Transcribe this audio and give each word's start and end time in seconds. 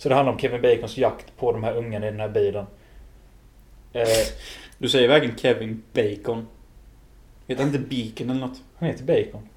Så 0.00 0.08
det 0.08 0.14
handlar 0.14 0.32
om 0.32 0.38
Kevin 0.38 0.62
Bacons 0.62 0.96
jakt 0.96 1.36
på 1.36 1.52
de 1.52 1.64
här 1.64 1.76
ungarna 1.76 2.08
i 2.08 2.10
den 2.10 2.20
här 2.20 2.28
bilen. 2.28 2.66
Eh, 3.92 4.06
Du 4.78 4.88
säger 4.88 5.08
verkligen 5.08 5.36
Kevin 5.38 5.82
Bacon. 5.92 6.46
Heter 7.46 7.64
han 7.64 7.74
inte 7.74 7.88
Beacon 7.88 8.30
eller 8.30 8.40
något? 8.40 8.62
han 8.78 8.88
heter 8.88 9.04
Bacon. 9.04 9.48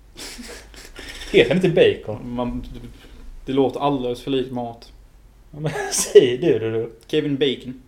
heter 1.32 1.56
han 1.56 1.66
inte 1.66 1.70
Bacon? 1.70 2.36
Man, 2.36 2.66
det 3.46 3.54
låter 3.54 3.80
alldeles 3.80 4.22
för 4.22 4.32
likt 4.32 4.52
mat. 4.52 4.92
Men 5.52 5.72
säg 5.92 6.38
du 6.38 6.60
det 6.60 6.72
du. 6.72 6.92
Kevin 7.08 7.38
Bacon. 7.38 7.82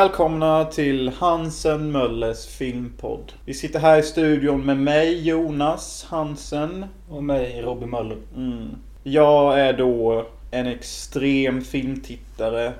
Välkomna 0.00 0.64
till 0.64 1.08
Hansen 1.08 1.92
Möllers 1.92 2.46
filmpodd. 2.46 3.32
Vi 3.44 3.54
sitter 3.54 3.78
här 3.78 3.98
i 3.98 4.02
studion 4.02 4.66
med 4.66 4.76
mig, 4.76 5.28
Jonas 5.28 6.06
Hansen. 6.08 6.86
Och 7.08 7.24
mig, 7.24 7.62
Robin 7.62 7.90
Möller. 7.90 8.16
Mm. 8.36 8.68
Jag 9.02 9.60
är 9.60 9.72
då 9.72 10.26
en 10.50 10.66
extrem 10.66 11.60
filmtittare. 11.60 12.72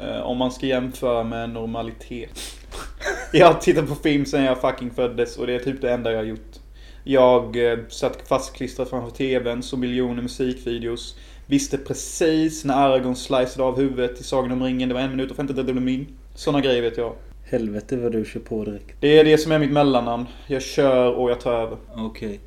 Eh, 0.00 0.20
om 0.20 0.38
man 0.38 0.50
ska 0.50 0.66
jämföra 0.66 1.24
med 1.24 1.50
normalitet. 1.50 2.40
jag 3.32 3.46
har 3.46 3.54
tittat 3.54 3.88
på 3.88 3.94
film 3.94 4.26
sedan 4.26 4.44
jag 4.44 4.60
fucking 4.60 4.90
föddes 4.90 5.36
och 5.36 5.46
det 5.46 5.54
är 5.54 5.58
typ 5.58 5.80
det 5.80 5.92
enda 5.92 6.10
jag 6.10 6.18
har 6.18 6.24
gjort. 6.24 6.56
Jag 7.04 7.72
eh, 7.72 7.78
satt 7.88 8.28
fastklistrad 8.28 8.88
framför 8.88 9.10
TVn, 9.10 9.62
så 9.62 9.76
miljoner 9.76 10.22
musikvideos. 10.22 11.16
Visste 11.46 11.78
precis 11.78 12.64
när 12.64 12.74
Aragorn 12.74 13.16
sliceade 13.16 13.62
av 13.62 13.76
huvudet 13.76 14.20
i 14.20 14.24
Sagan 14.24 14.52
om 14.52 14.62
ringen. 14.62 14.88
Det 14.88 14.94
var 14.94 15.02
en 15.02 15.10
minut 15.10 15.30
och 15.30 15.36
53 15.36 15.74
min. 15.74 16.06
Såna 16.36 16.60
grejer 16.60 16.82
vet 16.82 16.96
jag. 16.96 17.12
Helvete 17.44 17.96
vad 17.96 18.12
du 18.12 18.24
kör 18.24 18.40
på 18.40 18.64
direkt. 18.64 18.96
Det 19.00 19.18
är 19.18 19.24
det 19.24 19.38
som 19.38 19.52
är 19.52 19.58
mitt 19.58 19.70
mellannamn. 19.70 20.26
Jag 20.46 20.62
kör 20.62 21.12
och 21.12 21.30
jag 21.30 21.40
tar 21.40 21.52
över. 21.52 21.76
Okej. 21.96 22.40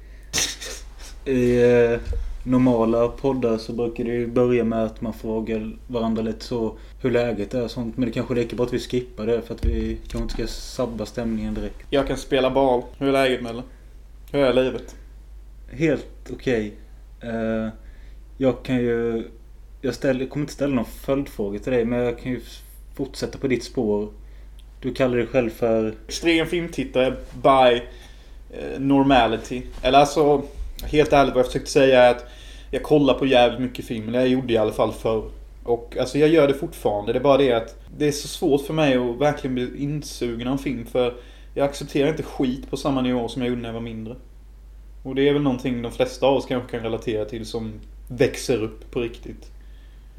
I 1.26 1.62
eh, 1.62 2.00
normala 2.44 3.08
poddar 3.08 3.58
så 3.58 3.73
brukar 3.73 4.04
det 4.04 4.10
ju 4.10 4.28
börja 4.28 4.64
med 4.64 4.84
att 4.84 5.02
man 5.02 5.14
frågar 5.14 5.76
varandra 5.88 6.22
lite 6.22 6.45
så 6.45 6.78
hur 7.02 7.12
läget 7.12 7.54
är 7.54 7.64
och 7.64 7.72
sånt. 7.72 7.98
Men 7.98 8.06
det 8.06 8.12
kanske 8.12 8.36
räcker 8.36 8.56
bara 8.56 8.64
att 8.64 8.73
vi 8.73 8.80
skippar 8.80 9.26
det 9.26 9.42
för 9.42 9.54
att 9.54 9.66
vi 9.66 9.98
kanske 10.08 10.23
inte 10.23 10.34
ska 10.34 10.48
sabba 10.48 11.06
stämningen 11.06 11.54
direkt. 11.54 11.86
Jag 11.90 12.08
kan 12.08 12.17
spela 12.17 12.50
bal. 12.50 12.84
Hur 12.98 13.08
är 13.08 13.12
läget 13.12 13.42
Melle? 13.42 13.64
Hur 14.32 14.40
är 14.40 14.54
livet? 14.54 14.95
Helt 15.72 16.32
okej. 16.34 16.73
Eh, 17.22 17.67
jag 18.38 18.64
kan 18.64 18.78
ju... 18.78 19.23
Jag, 19.82 19.94
ställer, 19.94 20.20
jag 20.20 20.30
kommer 20.30 20.44
inte 20.44 20.54
ställa 20.54 20.76
någon 20.76 20.86
följdfråga 20.86 21.60
till 21.60 21.72
dig 21.73 21.86
men 21.86 22.00
jag 22.00 22.20
kan 22.20 22.32
ju 22.32 22.42
fortsätta 23.05 23.38
på 23.38 23.47
ditt 23.47 23.64
spår. 23.64 24.09
Du 24.81 24.94
kallar 24.94 25.17
dig 25.17 25.28
själv 25.28 25.50
för... 25.50 25.94
extrem 26.08 26.47
filmtittare 26.47 27.16
by 27.33 27.81
eh, 28.58 28.80
normality. 28.80 29.61
Eller 29.81 30.00
alltså, 30.00 30.42
helt 30.83 31.14
ärligt 31.14 31.33
vad 31.33 31.39
jag 31.39 31.45
försökte 31.45 31.72
säga 31.72 32.03
är 32.03 32.11
att 32.11 32.25
jag 32.72 32.83
kollar 32.83 33.14
på 33.14 33.25
jävligt 33.25 33.61
mycket 33.61 33.86
film. 33.86 34.08
Eller 34.08 34.20
jag 34.20 34.27
gjorde 34.27 34.53
i 34.53 34.58
alla 34.58 34.72
fall 34.72 34.94
förr. 34.94 35.23
Och 35.64 35.97
alltså 36.00 36.17
jag 36.17 36.30
gör 36.30 36.47
det 36.47 36.53
fortfarande. 36.53 37.14
Det 37.14 37.20
är 37.20 37.23
bara 37.23 37.38
det 37.38 37.53
att 37.53 37.75
det 37.97 38.08
är 38.08 38.11
så 38.11 38.27
svårt 38.27 38.66
för 38.66 38.73
mig 38.73 38.95
att 38.95 39.17
verkligen 39.17 39.55
bli 39.55 39.83
insugen 39.83 40.47
av 40.47 40.53
en 40.53 40.59
film. 40.59 40.86
För 40.86 41.14
jag 41.53 41.66
accepterar 41.66 42.09
inte 42.09 42.23
skit 42.23 42.70
på 42.70 42.77
samma 42.77 43.02
nivå 43.02 43.27
som 43.27 43.42
jag 43.42 43.50
gjorde 43.50 43.61
när 43.61 43.70
jag 43.70 43.73
var 43.73 43.81
mindre. 43.81 44.16
Och 45.03 45.16
det 45.16 45.30
är 45.30 45.33
väl 45.33 45.42
någonting 45.42 45.81
de 45.81 45.92
flesta 45.92 46.27
av 46.27 46.38
oss 46.38 46.45
kanske 46.45 46.72
kan 46.72 46.83
relatera 46.83 47.25
till 47.25 47.45
som 47.45 47.73
växer 48.08 48.64
upp 48.64 48.92
på 48.92 49.00
riktigt. 49.00 49.52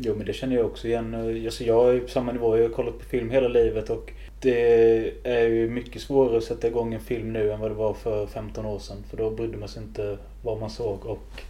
Jo 0.02 0.14
men 0.14 0.26
det 0.26 0.32
känner 0.32 0.56
jag 0.56 0.66
också 0.66 0.88
igen. 0.88 1.14
Alltså, 1.14 1.64
jag 1.64 1.94
är 1.94 2.00
på 2.00 2.08
samma 2.08 2.32
nivå. 2.32 2.56
Jag 2.56 2.68
har 2.68 2.74
kollat 2.74 2.98
på 2.98 3.04
film 3.04 3.30
hela 3.30 3.48
livet 3.48 3.90
och 3.90 4.12
det 4.40 5.14
är 5.24 5.48
ju 5.48 5.70
mycket 5.70 6.02
svårare 6.02 6.38
att 6.38 6.44
sätta 6.44 6.66
igång 6.66 6.94
en 6.94 7.00
film 7.00 7.32
nu 7.32 7.52
än 7.52 7.60
vad 7.60 7.70
det 7.70 7.74
var 7.74 7.94
för 7.94 8.26
15 8.26 8.66
år 8.66 8.78
sedan. 8.78 9.04
För 9.10 9.16
då 9.16 9.30
brydde 9.30 9.56
man 9.56 9.68
sig 9.68 9.82
inte 9.82 10.18
vad 10.42 10.60
man 10.60 10.70
såg 10.70 11.06
och 11.06 11.42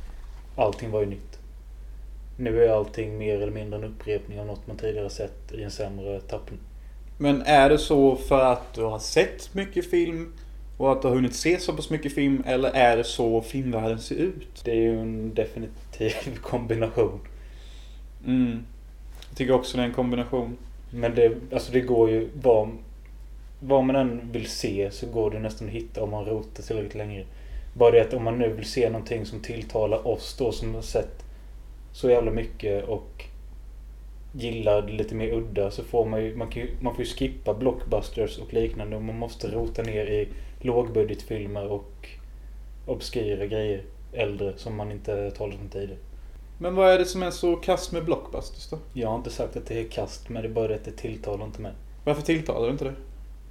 allting 0.57 0.91
var 0.91 1.01
ju 1.01 1.07
nytt. 1.07 1.39
Nu 2.37 2.65
är 2.65 2.69
allting 2.69 3.19
mer 3.19 3.41
eller 3.41 3.53
mindre 3.53 3.79
en 3.79 3.85
upprepning 3.85 4.41
av 4.41 4.47
något 4.47 4.67
man 4.67 4.77
tidigare 4.77 5.11
sett 5.11 5.53
i 5.53 5.63
en 5.63 5.71
sämre 5.71 6.21
tappning. 6.21 6.61
Men 7.19 7.43
är 7.43 7.71
det 7.71 7.79
så 7.79 8.17
för 8.17 8.45
att 8.45 8.75
du 8.75 8.83
har 8.83 8.99
sett 8.99 9.55
mycket 9.55 9.91
film 9.91 10.33
och 10.77 10.93
att 10.93 11.03
du 11.03 11.09
har 11.09 11.15
hunnit 11.15 11.35
se 11.35 11.61
så 11.61 11.73
pass 11.73 11.91
mycket 11.91 12.15
film 12.15 12.43
eller 12.47 12.71
är 12.71 12.97
det 12.97 13.05
så 13.05 13.43
filmvärlden 13.43 13.99
ser 13.99 14.15
ut? 14.15 14.65
Det 14.65 14.71
är 14.71 14.77
ju 14.77 15.01
en 15.01 15.35
definitiv 15.35 16.37
kombination. 16.43 17.21
Mm. 18.27 18.65
Jag 19.29 19.37
tycker 19.37 19.53
också 19.53 19.77
det 19.77 19.83
är 19.83 19.87
en 19.87 19.93
kombination. 19.93 20.57
Men 20.91 21.15
det, 21.15 21.33
alltså 21.53 21.73
det 21.73 21.81
går 21.81 22.11
ju, 22.11 22.29
vad, 22.43 22.69
vad 23.61 23.85
man 23.85 23.97
än 23.97 24.33
vill 24.33 24.47
se 24.47 24.91
så 24.91 25.07
går 25.07 25.31
det 25.31 25.39
nästan 25.39 25.69
att 25.69 25.75
hitta 25.75 26.03
om 26.03 26.11
man 26.11 26.25
rotar 26.25 26.63
tillräckligt 26.63 26.95
länge. 26.95 27.25
Bara 27.75 27.91
det 27.91 28.01
att 28.01 28.15
om 28.15 28.25
man 28.25 28.39
nu 28.39 28.53
vill 28.53 28.65
se 28.65 28.91
någonting 28.91 29.27
som 29.27 29.41
tilltalar 29.41 30.07
oss 30.09 30.37
då 30.39 30.53
som 30.53 30.75
har 30.75 30.83
sett 30.83 31.25
så 31.93 32.11
jävla 32.11 32.31
mycket 32.31 32.85
och 32.85 33.25
gillar 34.33 34.83
det 34.83 34.93
lite 34.93 35.15
mer 35.15 35.33
udda 35.33 35.71
så 35.71 35.85
får 35.85 36.05
man 36.07 36.25
ju, 36.25 36.37
man, 36.37 36.49
kan 36.49 36.63
ju, 36.63 36.71
man 36.81 36.95
får 36.95 37.05
ju 37.05 37.11
skippa 37.11 37.55
blockbusters 37.55 38.39
och 38.39 38.53
liknande 38.53 38.97
och 38.97 39.03
man 39.03 39.19
måste 39.19 39.49
rota 39.49 39.83
ner 39.83 40.07
i 40.07 40.29
lågbudgetfilmer 40.61 41.67
och 41.67 42.09
obskyra 42.87 43.47
grejer. 43.47 43.83
Äldre 44.13 44.53
som 44.57 44.77
man 44.77 44.93
inte 44.93 45.31
talat 45.31 45.61
om 45.61 45.69
tidigare. 45.69 45.99
Men 46.63 46.75
vad 46.75 46.91
är 46.91 46.99
det 46.99 47.05
som 47.05 47.23
är 47.23 47.31
så 47.31 47.57
kast 47.57 47.93
med 47.93 48.05
blockbusters 48.05 48.69
då? 48.71 48.79
Jag 48.93 49.09
har 49.09 49.17
inte 49.17 49.31
sagt 49.31 49.57
att 49.57 49.67
det 49.67 49.81
är 49.81 49.89
kast 49.89 50.29
men 50.29 50.43
det 50.43 50.49
är 50.49 50.53
bara 50.53 50.75
att 50.75 50.85
det 50.85 50.91
tilltalar 50.91 51.45
inte 51.45 51.61
mig. 51.61 51.73
Varför 52.05 52.23
tilltalar 52.23 52.67
du 52.67 52.73
inte 52.73 52.85
det? 52.85 52.95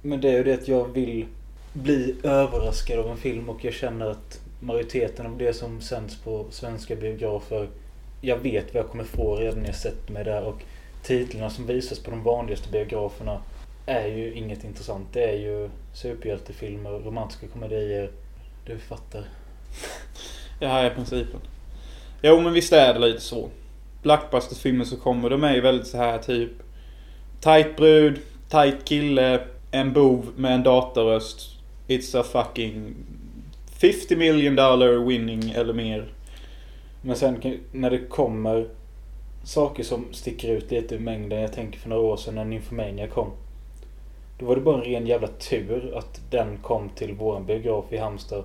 Men 0.02 0.20
det 0.20 0.28
är 0.28 0.32
ju 0.32 0.44
det 0.44 0.54
att 0.54 0.68
jag 0.68 0.92
vill 0.92 1.26
bli 1.72 2.16
överraskad 2.22 2.98
av 2.98 3.10
en 3.10 3.16
film 3.16 3.48
och 3.48 3.64
jag 3.64 3.74
känner 3.74 4.10
att 4.10 4.40
majoriteten 4.60 5.26
av 5.26 5.38
det 5.38 5.52
som 5.52 5.80
sänds 5.80 6.16
på 6.16 6.46
svenska 6.50 6.96
biografer 6.96 7.68
jag 8.20 8.36
vet 8.36 8.74
vad 8.74 8.82
jag 8.82 8.90
kommer 8.90 9.04
få 9.04 9.36
redan 9.36 9.58
när 9.58 9.66
jag 9.66 9.74
sätter 9.74 10.12
mig 10.12 10.24
där 10.24 10.44
och 10.44 10.62
titlarna 11.02 11.50
som 11.50 11.66
visas 11.66 11.98
på 11.98 12.10
de 12.10 12.22
vanligaste 12.22 12.72
biograferna 12.72 13.42
är 13.86 14.06
ju 14.06 14.34
inget 14.34 14.64
intressant. 14.64 15.06
Det 15.12 15.24
är 15.24 15.36
ju 15.36 15.70
superhjältefilmer, 15.94 16.90
romantiska 16.90 17.46
komedier. 17.46 18.10
Du 18.66 18.78
fattar. 18.78 19.24
Här 20.60 20.84
är 20.84 20.94
principen. 20.94 21.40
Jo 22.22 22.40
men 22.40 22.52
visst 22.52 22.72
är 22.72 22.94
det 22.94 23.00
lite 23.00 23.20
så. 23.20 23.48
Blackbusters-filmer 24.02 24.84
som 24.84 24.98
kommer, 24.98 25.30
de 25.30 25.44
är 25.44 25.54
ju 25.54 25.60
väldigt 25.60 25.86
så 25.86 25.96
här 25.96 26.18
typ 26.18 26.52
Tight 27.40 27.76
brud, 27.76 28.18
tight 28.48 28.84
kille, 28.84 29.40
en 29.70 29.92
bov 29.92 30.26
med 30.36 30.54
en 30.54 30.62
dataröst. 30.62 31.56
It's 31.88 32.20
a 32.20 32.22
fucking 32.22 32.94
50 33.80 34.16
million 34.16 34.56
dollar 34.56 35.06
winning 35.06 35.50
eller 35.50 35.72
mer. 35.72 36.08
Men 37.02 37.16
sen 37.16 37.60
när 37.72 37.90
det 37.90 37.98
kommer 37.98 38.68
saker 39.44 39.82
som 39.82 40.06
sticker 40.12 40.48
ut 40.48 40.70
lite 40.70 40.94
ur 40.94 40.98
mängden. 40.98 41.40
Jag 41.40 41.52
tänker 41.52 41.78
för 41.78 41.88
några 41.88 42.02
år 42.02 42.16
sedan 42.16 42.34
när 42.34 42.44
Nymphomania 42.44 43.06
kom. 43.06 43.30
Då 44.38 44.46
var 44.46 44.54
det 44.54 44.60
bara 44.60 44.76
en 44.76 44.84
ren 44.84 45.06
jävla 45.06 45.28
tur 45.28 45.98
att 45.98 46.20
den 46.30 46.56
kom 46.56 46.88
till 46.88 47.14
våran 47.14 47.46
biograf 47.46 47.84
i 47.90 47.96
Halmstad. 47.96 48.44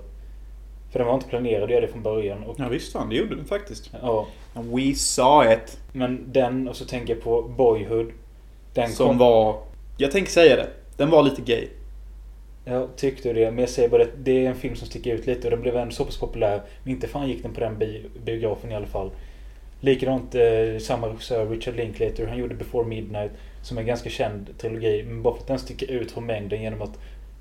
För 0.96 0.98
den 0.98 1.06
var 1.06 1.14
inte 1.14 1.28
planerad 1.28 1.62
att 1.62 1.70
göra 1.70 1.80
det 1.80 1.88
från 1.88 2.02
början. 2.02 2.42
Och, 2.44 2.56
Ja 2.58 2.68
visst 2.68 2.92
fan, 2.92 3.08
det 3.08 3.16
gjorde 3.16 3.36
den 3.36 3.44
faktiskt. 3.44 3.90
ja, 4.02 4.26
We 4.54 4.94
saw 4.94 5.54
it. 5.54 5.78
men 5.92 6.32
den 6.32 6.68
och 6.68 6.76
så 6.76 6.84
tänker 6.84 7.14
jag 7.14 7.22
på 7.22 7.42
Boyhood. 7.42 8.12
Den 8.74 8.90
Som 8.90 9.08
kom, 9.08 9.18
var... 9.18 9.56
Jag 9.96 10.10
tänker 10.10 10.30
säga 10.32 10.56
det. 10.56 10.68
Den 10.96 11.10
var 11.10 11.22
lite 11.22 11.42
gay. 11.42 11.68
Jag 12.64 12.96
tyckte 12.96 13.32
det, 13.32 13.50
men 13.50 13.58
jag 13.58 13.68
säger 13.68 13.88
bara 13.88 14.02
att 14.02 14.08
det 14.18 14.46
är 14.46 14.48
en 14.50 14.54
film 14.56 14.76
som 14.76 14.86
sticker 14.86 15.14
ut 15.14 15.26
lite 15.26 15.46
och 15.46 15.50
den 15.50 15.60
blev 15.60 15.76
ändå 15.76 15.94
så 15.94 16.04
pass 16.04 16.16
populär. 16.18 16.60
Men 16.82 16.92
inte 16.92 17.08
fan 17.08 17.28
gick 17.28 17.42
den 17.42 17.52
på 17.54 17.60
den 17.60 17.78
bi- 17.78 18.06
biografen 18.24 18.72
i 18.72 18.74
alla 18.74 18.86
fall. 18.86 19.10
Likadant 19.80 20.34
eh, 20.34 20.78
samma 20.80 21.08
regissör, 21.08 21.46
Richard 21.48 21.76
Linklater, 21.76 22.26
han 22.26 22.38
gjorde 22.38 22.54
Before 22.54 22.86
Midnight. 22.86 23.32
Som 23.62 23.76
är 23.76 23.80
en 23.80 23.86
ganska 23.86 24.10
känd 24.10 24.58
trilogi. 24.58 25.04
Men 25.08 25.22
bara 25.22 25.34
för 25.34 25.40
att 25.40 25.46
den 25.48 25.58
sticker 25.58 25.90
ut 25.90 26.12
från 26.12 26.26
mängden 26.26 26.62
genom 26.62 26.82
att 26.82 26.98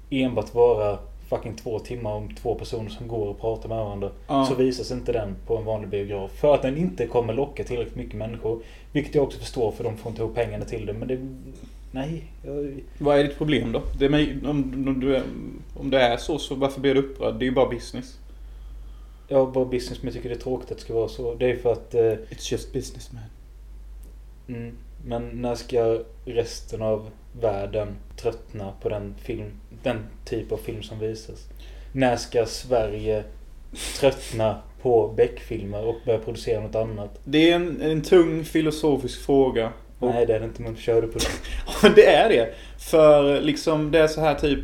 enbart 0.10 0.54
vara 0.54 0.98
fucking 1.30 1.56
två 1.56 1.80
timmar 1.80 2.12
om 2.12 2.36
två 2.36 2.56
personer 2.56 2.90
som 2.90 3.08
går 3.08 3.28
och 3.28 3.40
pratar 3.40 3.70
med 3.70 3.78
varandra. 3.78 4.12
Ja. 4.28 4.46
Så 4.46 4.56
visas 4.56 4.92
inte 4.92 5.12
den 5.12 5.36
på 5.48 5.58
en 5.58 5.66
vanlig 5.66 5.90
biograf. 5.90 6.32
För 6.32 6.56
att 6.56 6.62
den 6.62 6.78
inte 6.78 7.08
kommer 7.08 7.34
locka 7.34 7.64
tillräckligt 7.64 7.96
mycket 7.96 8.16
människor. 8.16 8.62
Vilket 8.92 9.16
jag 9.16 9.24
också 9.24 9.40
förstår 9.40 9.72
för 9.72 9.84
de 9.84 9.98
får 9.98 10.10
inte 10.10 10.22
ihop 10.22 10.36
pengarna 10.36 10.66
till 10.66 10.86
det. 10.86 10.94
Men 10.94 11.08
det... 11.08 11.20
Nej. 11.92 12.24
Jag, 12.44 12.82
Vad 12.98 13.20
är 13.20 13.24
ditt 13.24 13.38
problem 13.38 13.72
då? 13.72 13.82
Det 14.00 14.06
är 14.06 14.10
om, 14.50 14.86
om, 14.88 15.00
du 15.00 15.22
om 15.74 15.90
det 15.90 16.00
är 16.00 16.18
så, 16.18 16.40
så 16.40 16.56
varför 16.56 16.82
blir 16.82 16.94
du 16.94 17.00
upprörd? 17.00 17.36
Det 17.40 17.46
är 17.46 17.48
ju 17.48 17.56
bara 17.56 17.70
business. 17.70 18.20
har 19.30 19.52
bara 19.52 19.66
business 19.66 20.02
men 20.02 20.08
jag 20.08 20.14
tycker 20.14 20.30
det 20.30 20.36
är 20.36 20.40
tråkigt 20.40 20.72
att 20.72 20.78
det 20.78 20.84
ska 20.84 20.94
vara 20.94 21.08
så. 21.08 21.36
Det 21.36 21.52
är 21.52 21.56
för 21.56 21.72
att... 21.72 21.96
Eh, 21.96 22.02
It's 22.02 22.52
just 22.52 22.74
business 22.74 23.12
man. 23.14 23.24
Mm. 24.58 24.78
Men 25.06 25.42
när 25.42 25.56
ska 25.56 26.00
resten 26.26 26.82
av 26.82 27.10
världen 27.42 27.96
tröttna 28.18 28.74
på 28.82 28.90
den, 28.90 29.16
film, 29.18 29.52
den 29.84 30.06
typ 30.26 30.52
av 30.52 30.58
film 30.58 30.84
som 30.84 31.00
visas? 31.00 31.48
När 31.92 32.16
ska 32.16 32.46
Sverige 32.46 33.24
tröttna 34.00 34.62
på 34.82 35.14
Beck-filmer 35.18 35.86
och 35.86 35.96
börja 36.06 36.20
producera 36.20 36.62
något 36.62 36.76
annat? 36.76 37.20
Det 37.24 37.52
är 37.52 37.56
en, 37.56 37.82
en 37.82 38.02
tung 38.02 38.44
filosofisk 38.44 39.26
fråga. 39.26 39.72
Och 40.00 40.10
Nej, 40.10 40.26
det 40.26 40.36
är 40.36 40.40
det 40.40 40.46
inte, 40.46 40.62
men 40.62 40.76
kör 40.76 41.02
du 41.02 41.08
på 41.08 41.20
det. 41.20 41.90
Det 41.96 42.06
är 42.06 42.30
det. 42.30 42.54
För 42.78 43.42
liksom 43.42 43.92
det 43.92 44.00
är 44.00 44.08
så 44.08 44.22
här 44.22 44.36
typ. 44.36 44.60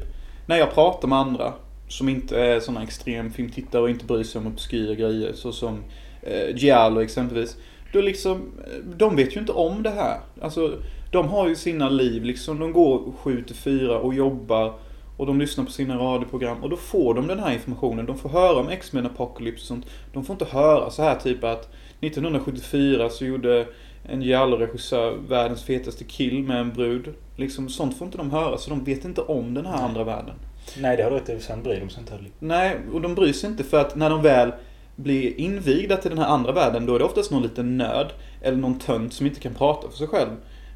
När 0.45 0.57
jag 0.57 0.73
pratar 0.73 1.07
med 1.07 1.17
andra. 1.17 1.53
Som 1.87 2.09
inte 2.09 2.41
är 2.41 2.59
såna 2.59 2.83
extremfilmtittare 2.83 3.81
och 3.81 3.89
inte 3.89 4.05
bryr 4.05 4.23
sig 4.23 4.39
om 4.39 4.47
obskyra 4.47 4.95
grejer. 4.95 5.33
Så 5.33 5.51
som 5.51 5.83
eh, 6.21 6.55
Giallo 6.55 7.01
exempelvis. 7.01 7.57
Då 7.93 8.01
liksom, 8.01 8.51
eh, 8.67 8.95
de 8.95 9.15
vet 9.15 9.35
ju 9.35 9.39
inte 9.39 9.51
om 9.51 9.83
det 9.83 9.89
här. 9.89 10.19
Alltså, 10.41 10.77
de 11.11 11.27
har 11.27 11.47
ju 11.47 11.55
sina 11.55 11.89
liv 11.89 12.23
liksom. 12.23 12.59
De 12.59 12.73
går 12.73 13.13
7 13.17 13.43
till 13.43 13.55
4 13.55 13.99
och 13.99 14.13
jobbar. 14.13 14.73
Och 15.17 15.27
de 15.27 15.39
lyssnar 15.39 15.65
på 15.65 15.71
sina 15.71 15.97
radioprogram. 15.97 16.63
Och 16.63 16.69
då 16.69 16.75
får 16.75 17.13
de 17.13 17.27
den 17.27 17.39
här 17.39 17.53
informationen. 17.53 18.05
De 18.05 18.17
får 18.17 18.29
höra 18.29 18.59
om 18.59 18.69
X-Men 18.69 19.05
Apocalypse 19.05 19.61
och 19.63 19.67
sånt. 19.67 19.85
De 20.13 20.25
får 20.25 20.33
inte 20.33 20.45
höra 20.45 20.89
så 20.89 21.03
här 21.03 21.15
typ 21.15 21.43
att 21.43 21.69
1974 21.99 23.09
så 23.09 23.25
gjorde 23.25 23.67
en 24.09 24.21
Giallo-regissör 24.21 25.17
världens 25.27 25.63
fetaste 25.63 26.03
kill 26.03 26.43
med 26.43 26.57
en 26.57 26.73
brud. 26.73 27.13
Liksom 27.35 27.69
sånt 27.69 27.97
får 27.97 28.05
inte 28.05 28.17
de 28.17 28.31
höra. 28.31 28.57
Så 28.57 28.69
de 28.69 28.83
vet 28.83 29.05
inte 29.05 29.21
om 29.21 29.53
den 29.53 29.65
här 29.65 29.75
Nej. 29.75 29.85
andra 29.85 30.03
världen. 30.03 30.35
Nej, 30.79 30.97
det 30.97 31.03
har 31.03 31.11
du 31.11 31.17
rätt 31.17 31.29
i. 31.29 31.39
Sen 31.39 31.63
bryr 31.63 31.79
de 31.79 31.89
sig 31.89 31.99
inte 31.99 32.13
heller. 32.13 32.29
Nej, 32.39 32.77
och 32.93 33.01
de 33.01 33.15
bryr 33.15 33.33
sig 33.33 33.49
inte 33.49 33.63
för 33.63 33.79
att 33.79 33.95
när 33.95 34.09
de 34.09 34.21
väl 34.21 34.51
blir 34.95 35.39
invigda 35.39 35.97
till 35.97 36.09
den 36.09 36.19
här 36.19 36.27
andra 36.27 36.51
världen 36.51 36.85
då 36.85 36.95
är 36.95 36.99
det 36.99 37.05
oftast 37.05 37.31
någon 37.31 37.43
liten 37.43 37.77
nörd. 37.77 38.07
Eller 38.41 38.57
någon 38.57 38.79
tönt 38.79 39.13
som 39.13 39.25
inte 39.25 39.39
kan 39.39 39.53
prata 39.53 39.89
för 39.89 39.97
sig 39.97 40.07
själv. 40.07 40.29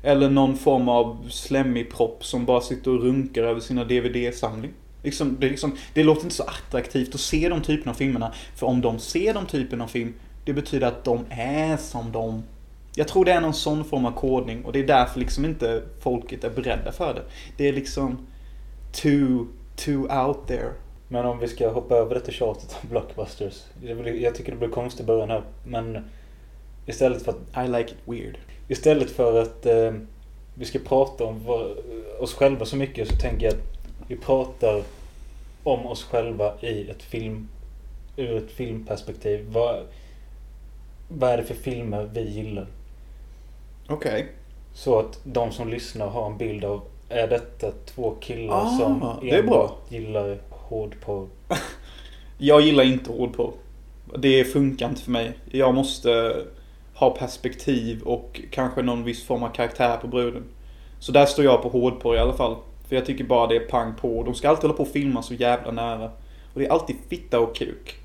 Eller 0.05 0.29
någon 0.29 0.57
form 0.57 0.89
av 0.89 1.27
slemmig 1.29 1.91
propp 1.91 2.25
som 2.25 2.45
bara 2.45 2.61
sitter 2.61 2.91
och 2.91 3.03
runkar 3.03 3.43
över 3.43 3.59
sina 3.59 3.83
DVD-samling. 3.83 4.71
Liksom, 5.03 5.37
det, 5.39 5.49
liksom, 5.49 5.77
det 5.93 6.03
låter 6.03 6.23
inte 6.23 6.35
så 6.35 6.43
attraktivt 6.43 7.15
att 7.15 7.21
se 7.21 7.49
de 7.49 7.61
typerna 7.61 7.91
av 7.91 7.95
filmerna. 7.95 8.33
För 8.55 8.67
om 8.67 8.81
de 8.81 8.99
ser 8.99 9.33
de 9.33 9.45
typerna 9.45 9.83
av 9.83 9.87
film, 9.87 10.13
det 10.45 10.53
betyder 10.53 10.87
att 10.87 11.03
de 11.03 11.25
är 11.29 11.77
som 11.77 12.11
de. 12.11 12.43
Jag 12.95 13.07
tror 13.07 13.25
det 13.25 13.31
är 13.31 13.41
någon 13.41 13.53
sån 13.53 13.85
form 13.85 14.05
av 14.05 14.11
kodning 14.11 14.65
och 14.65 14.73
det 14.73 14.79
är 14.79 14.87
därför 14.87 15.19
liksom 15.19 15.45
inte 15.45 15.83
folket 15.99 16.43
är 16.43 16.49
beredda 16.49 16.91
för 16.91 17.13
det. 17.13 17.21
Det 17.57 17.67
är 17.67 17.73
liksom 17.73 18.27
too, 18.91 19.47
too 19.75 20.25
out 20.25 20.47
there. 20.47 20.71
Men 21.07 21.25
om 21.25 21.39
vi 21.39 21.47
ska 21.47 21.69
hoppa 21.69 21.95
över 21.95 22.15
detta 22.15 22.31
tjatet 22.31 22.77
om 22.81 22.89
blockbusters. 22.89 23.63
Det 23.81 24.11
Jag 24.11 24.35
tycker 24.35 24.51
det 24.51 24.57
blir 24.57 24.69
konstigt 24.69 25.01
i 25.01 25.03
början 25.03 25.29
här. 25.29 25.43
Men 25.65 26.09
istället 26.85 27.23
för 27.23 27.31
att, 27.31 27.65
I 27.65 27.67
like 27.67 27.91
it 27.91 27.97
weird. 28.05 28.37
Istället 28.67 29.11
för 29.11 29.41
att 29.41 29.65
eh, 29.65 29.93
vi 30.55 30.65
ska 30.65 30.79
prata 30.79 31.23
om 31.23 31.43
vad, 31.45 31.71
oss 32.19 32.33
själva 32.33 32.65
så 32.65 32.75
mycket 32.75 33.07
så 33.07 33.15
tänker 33.15 33.45
jag 33.45 33.53
att 33.53 33.63
vi 34.07 34.15
pratar 34.15 34.83
om 35.63 35.85
oss 35.85 36.03
själva 36.03 36.53
i 36.61 36.89
ett 36.89 37.03
film, 37.03 37.47
ur 38.17 38.37
ett 38.37 38.51
filmperspektiv. 38.51 39.45
Vad, 39.49 39.83
vad 41.09 41.29
är 41.29 41.37
det 41.37 41.43
för 41.43 41.53
filmer 41.55 42.09
vi 42.13 42.21
gillar? 42.29 42.67
Okej. 43.87 44.27
Så 44.73 44.99
att 44.99 45.19
de 45.23 45.51
som 45.51 45.69
lyssnar 45.69 46.07
har 46.07 46.25
en 46.31 46.37
bild 46.37 46.65
av 46.65 46.81
är 47.09 47.27
detta 47.27 47.71
två 47.85 48.15
killar 48.19 48.55
Ah, 48.55 48.77
som 48.77 49.15
det 49.21 49.35
är 49.35 49.43
bra. 49.43 49.77
gillar 49.89 50.37
hårdporr? 50.49 51.27
Jag 52.37 52.61
gillar 52.61 52.83
inte 52.83 53.11
hårdporr. 53.11 53.51
Det 54.17 54.43
funkar 54.45 54.89
inte 54.89 55.01
för 55.01 55.11
mig. 55.11 55.31
Jag 55.51 55.75
måste 55.75 56.35
har 56.95 57.11
perspektiv 57.11 58.01
och 58.01 58.41
kanske 58.51 58.81
någon 58.81 59.03
viss 59.03 59.23
form 59.23 59.43
av 59.43 59.49
karaktär 59.49 59.97
på 59.97 60.07
bruden. 60.07 60.43
Så 60.99 61.11
där 61.11 61.25
står 61.25 61.45
jag 61.45 61.61
på 61.61 61.69
hårdporr 61.69 62.15
i 62.15 62.19
alla 62.19 62.33
fall. 62.33 62.55
För 62.87 62.95
jag 62.95 63.05
tycker 63.05 63.23
bara 63.23 63.47
det 63.47 63.55
är 63.55 63.59
pang 63.59 63.93
på. 63.95 64.23
De 64.23 64.33
ska 64.33 64.49
alltid 64.49 64.63
hålla 64.63 64.73
på 64.73 64.83
och 64.83 64.89
filma 64.89 65.21
så 65.21 65.33
jävla 65.33 65.71
nära. 65.71 66.05
Och 66.53 66.59
det 66.59 66.65
är 66.65 66.71
alltid 66.71 66.95
fitta 67.09 67.39
och 67.39 67.55
kuk. 67.55 67.95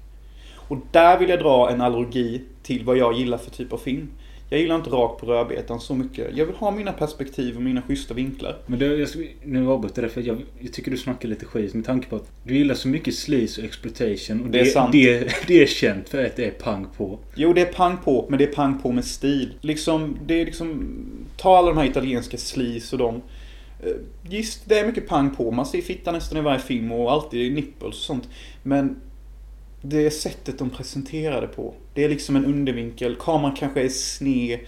Och 0.55 0.79
där 0.91 1.19
vill 1.19 1.29
jag 1.29 1.39
dra 1.39 1.71
en 1.71 1.81
allergi 1.81 2.43
till 2.63 2.85
vad 2.85 2.97
jag 2.97 3.15
gillar 3.15 3.39
för 3.39 3.51
typ 3.51 3.73
av 3.73 3.79
film. 3.79 4.11
Jag 4.53 4.61
gillar 4.61 4.77
inte 4.77 4.91
rakt 4.91 5.21
på 5.21 5.27
rödbetan 5.27 5.81
så 5.81 5.95
mycket. 5.95 6.37
Jag 6.37 6.47
vill 6.47 6.55
ha 6.55 6.71
mina 6.71 6.93
perspektiv 6.93 7.57
och 7.57 7.63
mina 7.63 7.83
schyssta 7.83 8.15
vinklar. 8.15 8.57
Men 8.67 8.79
det, 8.79 8.87
jag, 8.87 9.09
nu 9.45 9.69
avbryter 9.69 10.03
jag 10.03 10.11
det 10.11 10.15
för 10.15 10.21
jag, 10.21 10.43
jag 10.59 10.73
tycker 10.73 10.91
du 10.91 10.97
snackar 10.97 11.29
lite 11.29 11.45
skit 11.45 11.75
med 11.75 11.85
tanke 11.85 12.09
på 12.09 12.17
att 12.17 12.33
du 12.45 12.57
gillar 12.57 12.75
så 12.75 12.89
mycket 12.89 13.15
sleaze 13.15 13.61
och 13.61 13.67
exploitation. 13.67 14.41
Och 14.45 14.51
Det 14.51 14.61
är 14.61 14.65
sant. 14.65 14.93
Det, 14.93 15.33
det 15.47 15.63
är 15.63 15.67
känt 15.67 16.09
för 16.09 16.25
att 16.25 16.37
det 16.37 16.45
är 16.45 16.51
pang 16.51 16.87
på. 16.97 17.19
Jo, 17.35 17.53
det 17.53 17.61
är 17.61 17.73
pang 17.73 17.97
på, 18.05 18.27
men 18.29 18.39
det 18.39 18.45
är 18.45 18.53
pang 18.53 18.79
på 18.83 18.93
med 18.93 19.05
stil. 19.05 19.55
Liksom, 19.61 20.19
det 20.27 20.41
är 20.41 20.45
liksom... 20.45 20.97
Ta 21.37 21.59
alla 21.59 21.69
de 21.69 21.79
här 21.79 21.87
italienska 21.87 22.37
sleaze 22.37 22.97
och 22.97 22.99
de. 22.99 23.15
Eh, 23.87 23.93
Visst, 24.31 24.69
det 24.69 24.79
är 24.79 24.87
mycket 24.87 25.09
pang 25.09 25.31
på. 25.37 25.51
Man 25.51 25.67
ser 25.67 25.81
fitta 25.81 26.13
nästan 26.13 26.39
i 26.39 26.41
varje 26.41 26.61
film 26.61 26.93
och 26.93 27.13
alltid 27.13 27.53
nipples 27.55 27.89
och 27.89 27.95
sånt. 27.95 28.29
Men 28.63 29.01
det 29.83 30.11
sättet 30.11 30.59
de 30.59 30.71
presenterar 30.71 31.41
det 31.41 31.47
på. 31.47 31.75
Det 31.95 32.05
är 32.05 32.09
liksom 32.09 32.37
en 32.37 32.45
undervinkel. 32.45 33.17
Kameran 33.17 33.57
kanske 33.57 33.83
är 33.83 33.89
sned. 33.89 34.61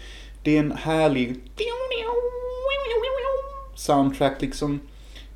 Det 0.43 0.57
är 0.57 0.61
en 0.61 0.73
härlig 0.73 1.41
soundtrack 3.75 4.43
liksom. 4.43 4.81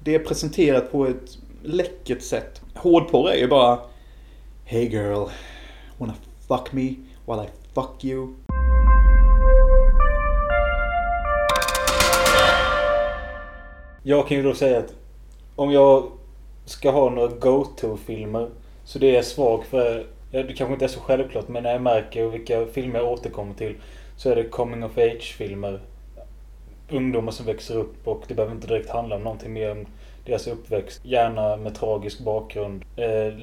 Det 0.01 0.15
är 0.15 0.19
presenterat 0.19 0.93
på 0.93 1.07
ett 1.07 1.39
läckert 1.63 2.23
sätt. 2.23 2.61
Hårdporr 2.75 3.31
är 3.31 3.37
ju 3.37 3.49
bara 3.49 3.79
Hey 4.65 4.89
girl, 4.89 5.29
wanna 5.99 6.15
fuck 6.49 6.73
me 6.73 6.95
while 7.27 7.45
I 7.45 7.49
fuck 7.75 8.05
you? 8.05 8.35
Jag 14.03 14.29
kan 14.29 14.37
ju 14.37 14.43
då 14.43 14.55
säga 14.55 14.79
att 14.79 14.95
om 15.57 15.73
jag 15.73 16.11
ska 16.65 16.91
ha 16.91 17.11
några 17.11 17.29
go-to-filmer 17.29 18.51
så 18.87 18.99
det 18.99 19.11
är 19.11 19.15
jag 19.15 19.25
svag 19.25 19.65
för. 19.65 20.07
ja, 20.31 20.43
Det 20.43 20.53
kanske 20.53 20.73
inte 20.73 20.85
är 20.85 20.89
så 20.89 21.01
självklart 21.01 21.49
men 21.49 21.63
när 21.63 21.73
jag 21.73 21.83
märker 21.83 22.27
vilka 22.27 22.67
filmer 22.67 22.99
jag 22.99 23.13
återkommer 23.13 23.55
till 23.55 23.75
så 24.17 24.31
är 24.31 24.37
det 24.37 24.45
coming 24.45 24.85
of 24.85 24.99
age-filmer. 24.99 25.81
Ungdomar 26.91 27.33
som 27.33 27.47
växer 27.47 27.77
upp 27.77 28.09
och 28.09 28.25
det 28.29 28.35
behöver 28.35 28.55
inte 28.55 28.67
direkt 28.67 28.91
handla 28.91 29.17
om 29.17 29.23
någonting 29.23 29.53
mer 29.53 29.71
än 29.71 29.87
deras 30.25 30.47
uppväxt. 30.47 31.01
Gärna 31.05 31.57
med 31.57 31.75
tragisk 31.75 32.21
bakgrund. 32.21 32.85
Eh, 32.97 33.35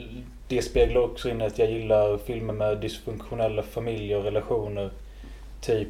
det 0.47 0.61
speglar 0.61 1.01
också 1.01 1.29
in 1.29 1.41
att 1.41 1.59
jag 1.59 1.71
gillar 1.71 2.17
filmer 2.17 2.53
med 2.53 2.77
dysfunktionella 2.77 3.63
familjer 3.63 4.17
och 4.17 4.23
relationer. 4.23 4.89
Typ 5.61 5.87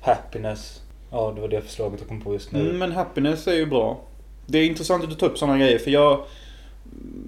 Happiness. 0.00 0.82
Ja, 1.10 1.32
det 1.34 1.40
var 1.40 1.48
det 1.48 1.60
förslaget 1.60 2.00
jag 2.00 2.08
kom 2.08 2.20
på 2.20 2.32
just 2.32 2.52
nu. 2.52 2.60
Mm, 2.60 2.78
men 2.78 2.92
happiness 2.92 3.46
är 3.46 3.54
ju 3.54 3.66
bra. 3.66 4.00
Det 4.46 4.58
är 4.58 4.66
intressant 4.66 5.04
att 5.04 5.10
du 5.10 5.16
tar 5.16 5.26
upp 5.26 5.38
sådana 5.38 5.58
grejer 5.58 5.78
för 5.78 5.90
jag... 5.90 6.24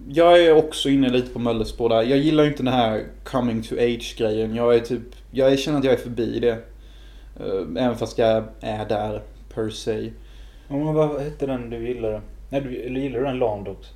Jag 0.08 0.42
är 0.42 0.56
också 0.56 0.88
inne 0.88 1.08
lite 1.08 1.32
på 1.32 1.38
Mölles 1.38 1.68
spår 1.68 1.88
där. 1.88 2.02
Jag 2.02 2.18
gillar 2.18 2.44
inte 2.46 2.62
den 2.62 2.72
här 2.72 3.04
coming 3.24 3.62
to 3.62 3.74
age 3.74 4.14
grejen. 4.18 4.54
Jag 4.54 4.74
är 4.74 4.80
typ... 4.80 5.02
Jag 5.30 5.58
känner 5.58 5.78
att 5.78 5.84
jag 5.84 5.94
är 5.94 5.98
förbi 5.98 6.38
det. 6.40 6.50
Eh, 7.40 7.84
Även 7.84 7.96
fast 7.96 8.18
jag 8.18 8.44
är 8.60 8.88
där, 8.88 9.22
per 9.54 9.68
se. 9.70 10.10
Men 10.68 10.94
vad 10.94 11.20
hette 11.20 11.46
den 11.46 11.70
du 11.70 11.88
gillade? 11.88 12.20
Nej, 12.50 12.60
du, 12.60 12.76
eller 12.82 13.00
gillar 13.00 13.18
du 13.18 13.24
den 13.24 13.38
Landox? 13.38 13.88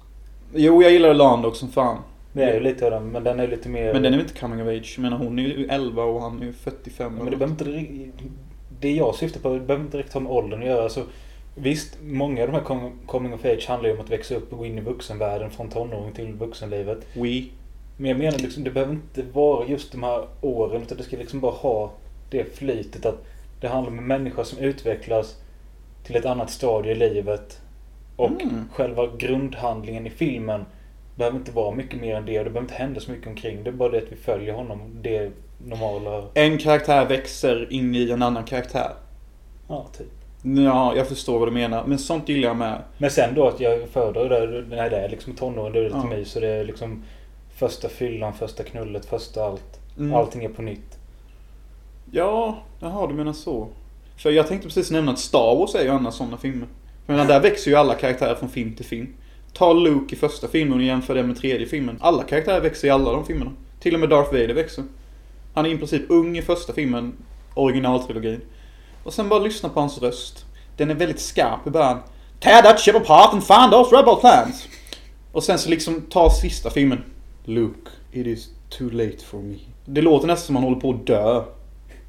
Jo, 0.55 0.83
jag 0.83 0.93
gillar 0.93 1.15
Landog 1.15 1.57
som 1.57 1.69
fan. 1.69 1.99
Det 2.33 2.43
är 2.43 2.55
ju 2.55 2.61
lite 2.61 2.85
av 2.85 2.91
den, 2.91 3.09
men 3.09 3.25
den 3.25 3.41
är 3.41 3.49
lite 3.49 3.69
mer... 3.69 3.93
Men 3.93 4.03
den 4.03 4.13
är 4.13 4.19
väl 4.19 4.27
inte 4.27 4.41
coming 4.41 4.63
of 4.63 4.69
age? 4.69 4.95
Jag 4.97 5.03
menar 5.03 5.19
hon 5.19 5.39
är 5.39 5.43
ju 5.43 5.67
11 5.67 6.05
och 6.05 6.23
han 6.23 6.43
är 6.43 6.47
ju 6.47 6.53
45. 6.53 7.13
Ja, 7.19 7.23
men 7.25 7.31
det 7.33 7.37
behöver 7.37 7.79
inte... 7.79 8.13
Det 8.81 8.93
jag 8.93 9.15
syftar 9.15 9.41
på, 9.41 9.55
det 9.55 9.61
behöver 9.61 9.85
inte 9.85 9.97
direkt 9.97 10.13
ha 10.13 10.21
med 10.21 10.33
åldern 10.33 10.61
att 10.63 10.69
göra. 10.69 10.83
Alltså, 10.83 11.05
visst, 11.55 11.99
många 12.03 12.43
av 12.43 12.49
de 12.49 12.55
här 12.55 12.65
com- 12.65 13.07
coming 13.07 13.35
of 13.35 13.45
age 13.45 13.67
handlar 13.69 13.89
ju 13.89 13.95
om 13.95 14.01
att 14.05 14.11
växa 14.11 14.35
upp 14.35 14.53
och 14.53 14.59
gå 14.59 14.67
in 14.67 14.79
i 14.79 14.81
vuxenvärlden 14.81 15.51
från 15.51 15.69
tonåring 15.69 16.13
till 16.13 16.33
vuxenlivet. 16.33 16.99
We. 17.15 17.45
Men 17.97 18.11
jag 18.11 18.19
menar 18.19 18.39
liksom, 18.39 18.65
det 18.65 18.71
behöver 18.71 18.93
inte 18.93 19.23
vara 19.23 19.67
just 19.67 19.93
de 19.93 20.03
här 20.03 20.25
åren. 20.41 20.83
Utan 20.83 20.99
det 20.99 21.05
ska 21.05 21.17
liksom 21.17 21.41
bara 21.41 21.53
ha 21.53 21.93
det 22.31 22.57
flytet 22.59 23.07
att 23.07 23.25
det 23.61 23.69
handlar 23.69 23.93
om 23.93 23.99
en 23.99 24.07
människa 24.07 24.45
som 24.45 24.59
utvecklas 24.59 25.37
till 26.05 26.17
ett 26.17 26.27
annat 26.27 26.51
stadie 26.51 26.93
i 26.93 26.95
livet. 26.95 27.61
Och 28.17 28.31
Mm. 28.43 28.69
själva 28.73 29.07
grundhandlingen 29.19 30.07
i 30.07 30.11
filmen 30.11 30.65
behöver 31.17 31.39
inte 31.39 31.53
vara 31.53 31.75
mycket 31.75 32.01
mer 32.01 32.17
än 32.17 32.27
det. 32.27 32.39
Och 32.39 32.45
det 32.45 32.51
behöver 32.51 32.69
inte 32.71 32.83
hända 32.83 33.01
så 33.01 33.11
mycket 33.11 33.27
omkring. 33.27 33.65
Det 33.65 33.71
är 33.71 33.75
bara 33.75 33.89
det 33.89 33.99
att 33.99 34.13
vi 34.13 34.17
följer 34.17 34.53
honom. 34.55 34.81
Det 35.03 35.31
normala. 35.67 36.25
En 36.35 36.59
karaktär 36.59 37.07
växer 37.09 37.73
in 37.73 37.95
i 37.95 38.11
en 38.11 38.23
annan 38.23 38.45
karaktär. 38.45 38.91
Ja, 39.69 39.87
typ. 39.99 40.07
Ja, 40.43 40.97
jag 40.97 41.09
förstår 41.09 41.39
vad 41.39 41.49
du 41.49 41.53
menar. 41.53 41.85
Men 41.87 41.99
sånt 41.99 42.29
gillar 42.29 42.49
jag 42.49 42.57
med. 42.57 42.83
Men 42.99 43.11
sen 43.11 43.35
då 43.35 43.49
att 43.49 43.61
jag 43.61 43.89
föredrar 43.89 44.47
det. 44.47 44.77
Nej, 44.77 44.91
det 44.91 44.97
är 44.97 45.09
liksom 45.09 45.33
tonåren. 45.35 45.73
Det 45.73 45.79
är 45.79 45.85
lite 45.85 45.97
Ja. 45.97 46.17
mys. 46.17 46.31
Så 46.33 46.41
det 46.41 46.49
är 46.49 46.65
liksom 46.65 47.03
första 47.57 47.89
fyllan, 47.89 48.33
första 48.33 48.63
knullet, 48.63 49.05
första 49.07 49.45
allt. 49.45 49.81
Mm. 49.99 50.15
Allting 50.15 50.45
är 50.45 50.49
på 50.49 50.63
nytt. 50.63 50.99
Ja, 52.11 52.59
jaha 52.81 53.07
du 53.07 53.15
menar 53.15 53.33
så. 53.33 53.69
För 54.17 54.31
jag 54.31 54.47
tänkte 54.49 54.69
precis 54.69 54.91
nämna 54.91 55.13
att 55.13 55.19
Star 55.19 55.57
Wars 55.57 55.75
är 55.75 55.83
ju 55.83 55.89
annars 55.89 56.15
sådana 56.15 56.37
filmer. 56.37 56.69
Menar, 57.07 57.25
där 57.27 57.41
växer 57.41 57.71
ju 57.71 57.77
alla 57.77 57.95
karaktärer 57.95 58.35
från 58.35 58.49
film 58.49 58.75
till 58.75 58.85
film. 58.85 59.15
Ta 59.53 59.73
Luke 59.73 60.15
i 60.15 60.19
första 60.19 60.49
filmen 60.49 60.79
och 60.79 60.85
jämför 60.85 61.15
det 61.15 61.23
med 61.23 61.37
tredje 61.37 61.67
filmen. 61.67 61.99
Alla 62.01 62.23
karaktärer 62.23 62.61
växer 62.61 62.89
i 62.89 62.91
alla 62.91 63.13
de 63.13 63.25
filmerna. 63.27 63.51
Till 63.81 63.95
och 63.95 64.01
med 64.01 64.09
Darth 64.09 64.33
Vader 64.33 64.55
växer. 64.55 64.85
Han 65.55 65.67
är 65.67 65.71
i 65.71 65.79
princip 65.79 66.03
ung 66.09 66.39
i 66.39 66.43
första 66.43 66.73
filmen, 66.73 67.13
originaltrilogin. 67.55 68.41
Och 69.05 69.15
sen 69.15 69.29
bara 69.29 69.41
lyssna 69.41 69.69
på 69.69 69.81
hans 69.81 69.99
röst. 69.99 70.45
Den 70.77 70.91
är 70.91 70.95
väldigt 70.95 71.21
skarp 71.21 71.67
i 71.67 71.71
början. 71.71 71.99
Tear 72.41 72.63
that 72.63 72.81
ship 72.81 72.97
apart 72.97 73.33
and 73.33 73.45
find 73.45 73.71
those 73.71 73.97
rebel 73.97 74.17
plans. 74.17 74.69
Och 75.33 75.45
sen 75.45 75.59
så 75.59 75.71
liksom 75.71 76.01
ta 76.11 76.31
sista 76.31 76.71
filmen. 76.71 77.05
Luke, 77.45 77.91
it 78.13 78.27
is 78.27 78.49
too 78.69 78.91
late 78.91 79.25
for 79.25 79.39
me. 79.39 79.57
Det 79.85 80.03
låter 80.03 80.27
nästan 80.27 80.47
som 80.47 80.55
man 80.55 80.63
håller 80.63 80.81
på 80.81 80.91
att 80.91 81.07
dö. 81.07 81.43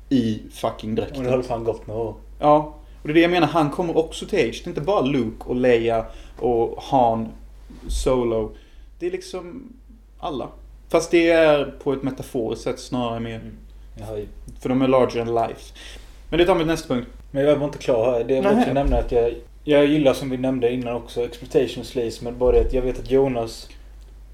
I 0.09 0.41
fucking 0.51 0.89
Och 0.89 0.95
det 0.95 1.01
dräkten. 1.01 1.25
har 1.25 1.41
fan 1.41 1.63
gått 1.63 1.87
några 1.87 2.01
år. 2.01 2.15
Ja. 2.39 2.75
Och 3.01 3.07
det 3.07 3.11
är 3.11 3.13
det 3.13 3.21
jag 3.21 3.31
menar, 3.31 3.47
han 3.47 3.69
kommer 3.69 3.97
också 3.97 4.25
till 4.25 4.39
age. 4.39 4.61
Det 4.63 4.67
är 4.67 4.69
inte 4.69 4.81
bara 4.81 5.01
Luke 5.01 5.43
och 5.45 5.55
Leia 5.55 6.05
och 6.39 6.83
Han 6.83 7.27
Solo. 7.87 8.55
Det 8.99 9.07
är 9.07 9.11
liksom 9.11 9.73
alla. 10.19 10.47
Fast 10.89 11.11
det 11.11 11.29
är 11.31 11.65
på 11.83 11.93
ett 11.93 12.03
metaforiskt 12.03 12.63
sätt 12.63 12.79
snarare 12.79 13.19
mer. 13.19 13.35
Mm. 13.35 14.27
För 14.59 14.69
de 14.69 14.81
är 14.81 14.87
larger 14.87 15.25
than 15.25 15.35
life. 15.35 15.73
Men 16.33 16.37
det 16.39 16.45
tar 16.45 16.55
mig 16.55 16.63
till 16.63 16.67
nästa 16.71 16.93
punkt. 16.93 17.07
Men 17.31 17.43
jag 17.45 17.55
var 17.55 17.65
inte 17.65 17.77
klar 17.77 18.11
här. 18.11 18.23
Det 18.23 18.33
jag 18.33 18.49
vill 18.49 18.59
också 18.59 18.73
nämna 18.73 18.97
att 18.97 19.11
jag, 19.11 19.33
jag 19.63 19.85
gillar 19.85 20.13
som 20.13 20.29
vi 20.29 20.37
nämnde 20.37 20.71
innan 20.71 20.95
också 20.95 21.25
Exploitation 21.25 21.83
Sleaze. 21.83 22.23
Men 22.23 22.37
bara 22.37 22.51
det 22.51 22.59
att 22.61 22.73
jag 22.73 22.81
vet 22.81 22.99
att 22.99 23.11
Jonas 23.11 23.69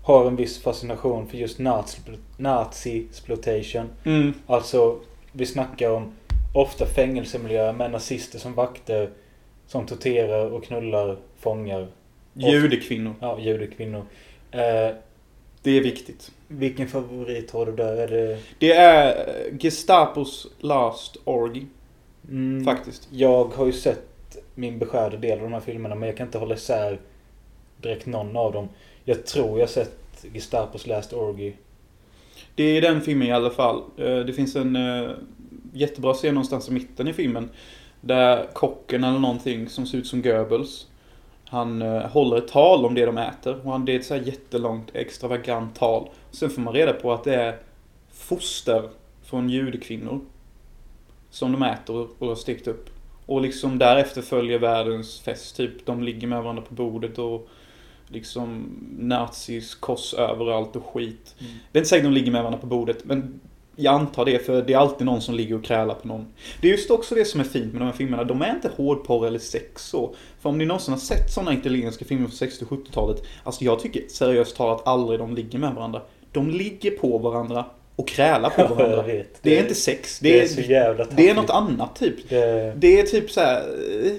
har 0.04 0.28
en 0.28 0.36
viss 0.36 0.62
fascination 0.62 1.28
för 1.28 1.38
just 1.38 1.60
nazi- 1.60 2.18
nazi-exploitation. 2.38 3.90
Mm. 4.06 4.34
Alltså, 4.48 5.00
vi 5.32 5.46
snackar 5.46 5.90
om 5.92 6.12
ofta 6.54 6.86
fängelsemiljöer 6.86 7.74
med 7.74 7.92
nazister 7.92 8.40
som 8.40 8.54
vakter. 8.54 9.10
Som 9.68 9.86
torterar 9.86 10.52
och 10.52 10.64
knullar 10.64 11.18
fångar. 11.40 11.88
Judekvinnor. 12.34 13.14
Ja, 13.22 13.40
judekvinnor. 13.40 14.04
Eh, 14.52 14.96
Det 15.64 15.72
är 15.78 15.82
viktigt. 15.84 16.32
vilken 16.48 16.88
favorit 16.88 17.52
har 17.52 17.66
du 17.66 17.72
där? 17.72 17.98
Är 17.98 18.08
det... 18.08 18.38
Det 18.60 18.72
är 18.74 19.08
eh, 19.08 19.58
Gestapos 19.60 20.48
Last 20.60 21.18
Orgy. 21.24 21.64
Mm, 22.30 22.66
Faktiskt. 22.66 23.08
Jag 23.12 23.46
har 23.46 23.66
ju 23.66 23.72
sett 23.74 24.38
min 24.56 24.80
beskärda 24.80 25.18
del 25.18 25.38
av 25.38 25.44
de 25.44 25.54
här 25.54 25.60
filmerna 25.60 25.96
men 25.96 26.08
jag 26.10 26.18
kan 26.18 26.28
inte 26.28 26.38
hålla 26.38 26.56
isär 26.56 27.00
direkt 27.82 28.06
någon 28.06 28.38
av 28.38 28.54
dem. 28.54 28.70
Jag 29.04 29.26
tror 29.26 29.60
jag 29.60 29.70
sett 29.70 30.26
Gestapos 30.34 30.88
Last 30.88 31.14
Orgy. 31.14 31.54
Det 32.56 32.64
är 32.64 32.82
den 32.82 33.02
filmen 33.02 33.28
i 33.28 33.32
alla 33.32 33.50
fall. 33.50 33.82
Eh, 33.98 34.18
Det 34.20 34.34
finns 34.34 34.56
en 34.56 34.76
eh, 34.76 35.12
jättebra 35.74 36.14
scen 36.14 36.34
någonstans 36.34 36.70
i 36.70 36.72
mitten 36.72 37.08
i 37.08 37.14
filmen. 37.14 37.50
Där 38.02 38.48
kocken 38.54 39.04
eller 39.04 39.20
någonting 39.20 39.70
som 39.70 39.86
ser 39.86 39.98
ut 39.98 40.08
som 40.08 40.22
Goebbels. 40.22 40.88
Han 41.46 41.82
eh, 41.82 42.02
håller 42.08 42.38
ett 42.38 42.48
tal 42.48 42.86
om 42.86 42.96
det 42.96 43.06
de 43.06 43.18
äter. 43.18 43.62
Och 43.66 43.72
han, 43.72 43.86
det 43.86 43.92
är 43.96 44.00
ett 44.00 44.06
så 44.06 44.14
här 44.14 44.22
jättelångt 44.22 44.96
extravagant 44.96 45.76
tal. 45.76 46.10
Sen 46.32 46.50
får 46.50 46.62
man 46.62 46.74
reda 46.74 46.94
på 46.94 47.14
att 47.14 47.24
det 47.24 47.36
är 47.36 47.58
foster 48.12 48.90
från 49.24 49.50
judekvinnor. 49.50 50.20
Som 51.30 51.52
de 51.52 51.64
äter 51.64 52.08
och 52.20 52.28
har 52.28 52.36
stekt 52.36 52.68
upp. 52.68 52.90
Och 53.26 53.42
liksom 53.42 53.78
därefter 53.78 54.22
följer 54.22 54.60
världens 54.60 55.20
fest. 55.20 55.58
Typ 55.58 55.86
de 55.86 56.04
ligger 56.04 56.28
med 56.28 56.44
varandra 56.44 56.64
på 56.64 56.74
bordet 56.74 57.20
och 57.20 57.50
liksom 58.08 58.76
nazis 59.00 59.76
kors 59.76 60.14
överallt 60.14 60.76
och 60.76 60.86
skit. 60.86 61.36
Mm. 61.40 61.52
Det 61.72 61.78
är 61.78 61.82
inte 61.82 61.90
säkert 61.90 62.06
de 62.06 62.14
ligger 62.14 62.32
med 62.32 62.42
varandra 62.42 62.60
på 62.60 62.68
bordet, 62.68 63.06
men 63.06 63.40
jag 63.76 63.94
antar 63.94 64.26
det 64.26 64.46
för 64.46 64.62
det 64.62 64.74
är 64.74 64.78
alltid 64.78 65.06
någon 65.06 65.22
som 65.22 65.36
ligger 65.36 65.56
och 65.56 65.64
krälar 65.64 65.96
på 65.96 66.08
någon. 66.08 66.26
Det 66.62 66.68
är 66.68 66.72
just 66.72 66.92
också 66.92 67.16
det 67.16 67.26
som 67.26 67.40
är 67.40 67.44
fint 67.44 67.74
med 67.74 67.82
de 67.82 67.86
här 67.86 67.94
filmerna. 67.94 68.24
De 68.24 68.42
är 68.42 68.56
inte 68.56 68.72
hårdporr 68.76 69.28
eller 69.28 69.40
sex 69.40 69.86
så. 69.86 70.16
För 70.40 70.50
om 70.50 70.58
ni 70.58 70.66
någonsin 70.66 70.94
har 70.94 71.00
sett 71.00 71.32
sådana 71.32 71.54
italienska 71.54 72.06
filmer 72.06 72.28
från 72.28 72.38
60 72.38 72.66
och 72.66 72.72
70-talet. 72.72 73.24
Alltså 73.44 73.64
jag 73.64 73.80
tycker 73.80 74.04
seriöst 74.08 74.56
talat 74.56 74.88
aldrig 74.88 75.20
de 75.20 75.36
ligger 75.36 75.60
med 75.60 75.74
varandra. 75.74 76.02
De 76.32 76.50
ligger 76.50 76.92
på 76.92 77.18
varandra 77.18 77.66
och 78.00 78.08
krälar 78.08 78.50
på 78.50 78.74
varandra. 78.76 79.02
vet. 79.02 79.40
Det 79.44 79.58
är 79.58 79.62
inte 79.62 79.76
sex. 79.76 80.20
Det, 80.20 80.32
Det 80.32 80.42
är 80.42 80.48
så 80.48 80.62
jävla 80.62 81.06
det 81.16 81.30
är 81.30 81.34
något 81.36 81.50
annat 81.50 81.96
typ. 81.96 82.30
Det, 82.30 82.74
Det 82.78 83.00
är 83.00 83.04
typ 83.04 83.32
så 83.32 83.40
här. 83.42 83.62
eh, 84.06 84.12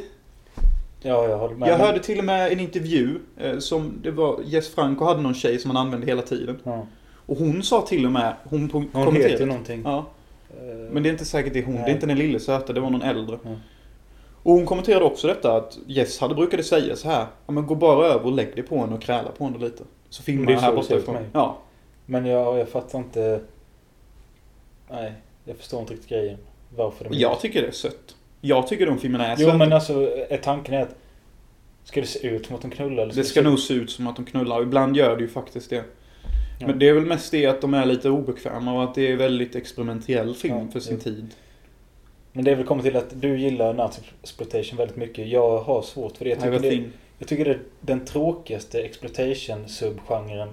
ja, 1.03 1.29
jag 1.29 1.39
håller 1.39 1.55
med. 1.55 1.69
Jag 1.69 1.77
hörde 1.79 1.99
till 2.01 2.19
och 2.19 2.25
med 2.25 2.53
en 2.53 2.61
intervju 2.61 3.19
eh, 3.41 3.59
som 3.59 3.93
det 4.03 4.11
var 4.11 4.41
Jess 4.45 4.75
Franco 4.75 5.05
hade 5.05 5.21
någon 5.21 5.35
tjej 5.35 5.59
som 5.59 5.71
han 5.71 5.87
använde 5.87 6.07
hela 6.07 6.23
tiden. 6.23 6.59
Ja. 6.65 6.87
Och 7.27 7.37
hon 7.37 7.63
sa 7.63 7.81
till 7.83 8.07
och 8.07 8.13
med, 8.13 8.35
hon, 8.45 8.71
hon 8.73 8.89
Hon 8.93 9.05
kommenterade. 9.05 9.39
ju 9.39 9.47
någonting. 9.47 9.83
Ja, 9.85 10.07
Eh, 10.61 10.77
men 10.93 11.03
det 11.03 11.09
är 11.09 11.11
inte 11.13 11.25
säkert 11.25 11.53
det 11.53 11.59
är 11.59 11.63
hon. 11.65 11.75
Nej. 11.75 11.85
Det 11.85 11.91
är 11.91 11.95
inte 11.95 12.07
den 12.07 12.19
lille 12.19 12.41
söta, 12.41 12.73
det 12.73 12.81
var 12.81 12.91
någon 12.91 13.03
äldre. 13.03 13.39
Ja. 13.43 13.51
Och 14.43 14.53
hon 14.55 14.67
kommenterade 14.67 15.05
också 15.05 15.27
detta 15.27 15.57
att 15.57 15.79
Jess 15.87 16.19
hade 16.21 16.35
brukade 16.35 16.63
säga 16.63 16.97
så 16.97 17.09
här. 17.09 17.27
Ja 17.47 17.53
men 17.53 17.67
gå 17.67 17.75
bara 17.75 18.07
över 18.07 18.27
och 18.27 18.33
lägg 18.33 18.55
dig 18.55 18.63
på 18.65 18.79
henne 18.81 18.95
och 18.95 19.03
kräla 19.03 19.31
på 19.39 19.45
henne 19.45 19.59
lite. 19.59 19.83
Så 20.09 20.23
filmar 20.23 20.47
det 20.47 20.53
jag 20.53 20.61
här 20.61 20.71
det 20.71 20.77
borta 20.77 20.95
ifrån. 20.97 21.15
mig. 21.15 21.25
Ja. 21.33 21.59
Men 22.07 22.27
jag, 22.27 22.59
jag 22.59 22.69
fattar 22.69 22.99
inte... 22.99 23.41
Nej, 24.91 25.13
jag 25.45 25.57
förstår 25.57 25.81
inte 25.81 25.93
riktigt 25.93 26.09
grejen. 26.11 26.39
Varför 26.77 27.05
de 27.05 27.19
Jag 27.19 27.41
tycker 27.41 27.63
det 27.63 27.69
är 27.69 27.73
sött. 27.73 28.17
Jag 28.41 28.67
tycker 28.67 28.87
de 28.87 28.99
filmerna 28.99 29.27
är 29.27 29.37
Jo 29.39 29.53
men 29.57 29.73
alltså, 29.73 30.11
är 30.31 30.37
tanken 30.37 30.75
är 30.75 30.83
att... 30.83 30.95
Ska 31.85 32.01
det 32.01 32.07
se 32.07 32.27
ut 32.29 32.47
som 32.47 32.57
att 32.57 32.63
de 32.63 32.71
knullar? 32.71 33.03
Eller 33.03 33.15
Det 33.15 33.25
ska 33.25 33.41
se- 33.41 33.49
nog 33.49 33.59
se 33.59 33.75
ut 33.75 33.91
som 33.91 34.07
att 34.07 34.17
de 34.17 34.25
knullar. 34.25 34.57
och 34.57 34.63
Ibland 34.63 34.97
gör 34.97 35.17
det 35.17 35.23
ju 35.23 35.29
faktiskt 35.29 35.71
det. 35.71 35.85
Ja. 36.61 36.67
Men 36.67 36.79
det 36.79 36.89
är 36.89 36.93
väl 36.93 37.07
mest 37.07 37.31
det 37.33 37.47
att 37.47 37.61
de 37.61 37.75
är 37.75 37.87
lite 37.87 38.11
obekväma 38.11 38.73
och 38.75 38.85
att 38.85 38.95
det 38.95 39.13
är 39.13 39.17
väldigt 39.17 39.55
experimentell 39.55 40.35
film 40.35 40.57
Ja, 40.59 40.73
för 40.73 40.81
sin 40.81 40.95
jo. 40.95 41.01
tid. 41.03 41.35
Men 42.33 42.45
det 42.45 42.51
är 42.51 42.55
väl 42.55 42.67
kommit 42.67 42.85
till 42.85 42.97
att 42.97 43.21
du 43.21 43.39
gillar 43.41 43.75
nazi-exploitation 43.75 44.77
väldigt 44.79 44.97
mycket. 44.97 45.29
Jag 45.29 45.59
har 45.59 45.83
svårt 45.83 46.17
för 46.17 46.25
det. 46.25 46.31
Jag 46.31 46.37
have 46.37 46.51
tycker 46.57 46.59
a 46.69 46.71
det, 46.71 46.77
thing. 46.77 46.91
jag 47.19 47.29
tycker 47.29 47.45
det 47.45 47.51
är 47.51 47.61
den 47.81 48.05
tråkigaste 48.05 48.81
exploitation-subgenren 48.83 50.49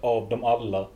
av 0.00 0.28
dem 0.28 0.44
alla. 0.44 0.88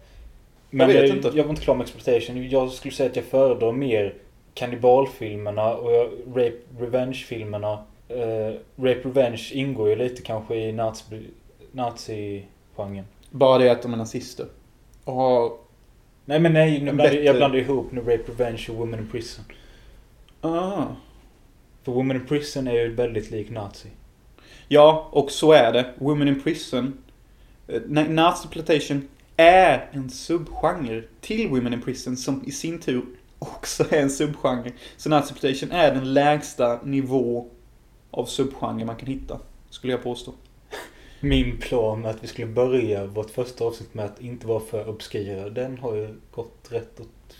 Men 0.70 0.88
vet 0.88 0.96
jag, 1.08 1.16
inte. 1.16 1.30
jag 1.34 1.44
var 1.44 1.50
inte 1.50 1.62
klar 1.62 1.75
med 1.75 1.84
exploitation. 1.84 2.48
Jag 2.48 2.70
skulle 2.72 2.94
säga 2.94 3.10
att 3.10 3.16
jag 3.16 3.25
föredrar 3.25 3.72
mer 3.72 4.14
kannibalfilmerna 4.54 5.75
och 5.75 5.92
jag- 5.92 6.10
rape 6.28 6.56
revenge-filmerna. 6.78 7.72
Uh, 8.10 8.54
rape 8.76 9.00
revenge 9.08 9.50
ingår 9.52 9.88
ju 9.88 9.96
lite 9.96 10.22
kanske 10.22 10.54
i 10.56 10.72
nazi- 10.72 11.30
nazi-genren. 11.72 13.04
Bara 13.30 13.58
det 13.58 13.70
att 13.70 13.82
de 13.82 13.92
är 13.92 13.96
nazister. 13.96 14.46
Och 15.04 15.14
har... 15.14 15.52
Nej 16.25 16.40
men 16.40 16.52
nej, 16.52 16.72
nu 16.72 16.84
blandar, 16.92 17.04
jag 17.04 17.14
bättre- 17.25 17.37
blandar 17.38 17.58
ihop 17.58 17.92
nu 17.92 18.00
Rape 18.00 18.22
Revenge 18.32 18.66
och 18.70 18.75
Women 18.76 19.00
in 19.00 19.08
Prison. 19.10 19.44
Ah. 20.40 20.82
För 21.84 21.92
Women 21.92 22.16
in 22.16 22.26
Prison 22.26 22.68
är 22.68 22.72
ju 22.72 22.94
väldigt 22.94 23.30
lik 23.30 23.50
Nazi. 23.50 23.88
Ja, 24.68 25.08
och 25.12 25.30
så 25.30 25.52
är 25.52 25.72
det. 25.72 25.87
Women 25.98 26.28
in 26.28 26.42
Prison. 26.42 26.98
eh, 27.68 27.75
na- 27.80 28.08
Nazi-plantation 28.08 29.08
är 29.38 29.88
en 29.92 30.11
subgenre 30.11 31.02
till 31.21 31.49
Women 31.49 31.73
in 31.73 31.83
Prison 31.83 32.16
som 32.16 32.42
i 32.47 32.52
sin 32.52 32.80
tur 32.80 33.02
också 33.38 33.85
är 33.90 34.02
en 34.02 34.11
subgenre. 34.11 34.73
Så 34.97 35.09
Nazi-plantation 35.09 35.71
är 35.71 35.95
den 35.95 36.14
lägsta 36.14 36.80
nivå 36.83 37.47
av 38.11 38.25
subgenre 38.25 38.85
man 38.85 38.97
kan 38.97 39.09
hitta. 39.09 39.38
Skulle 39.71 39.92
jag 39.92 40.02
påstå. 40.02 40.33
Min 41.21 41.59
plan 41.59 42.07
att 42.07 42.25
vi 42.25 42.26
skulle 42.26 42.47
börja 42.47 43.07
vårt 43.07 43.30
första 43.30 43.64
avsnitt 43.64 43.95
med 43.95 44.04
att 44.04 44.21
inte 44.21 44.47
vara 44.47 44.61
för 44.61 44.88
obskyra, 44.88 45.50
den 45.50 45.78
har 45.78 45.95
ju 45.95 46.14
gått 46.30 46.68
rätt 46.71 47.00
åt 47.00 47.37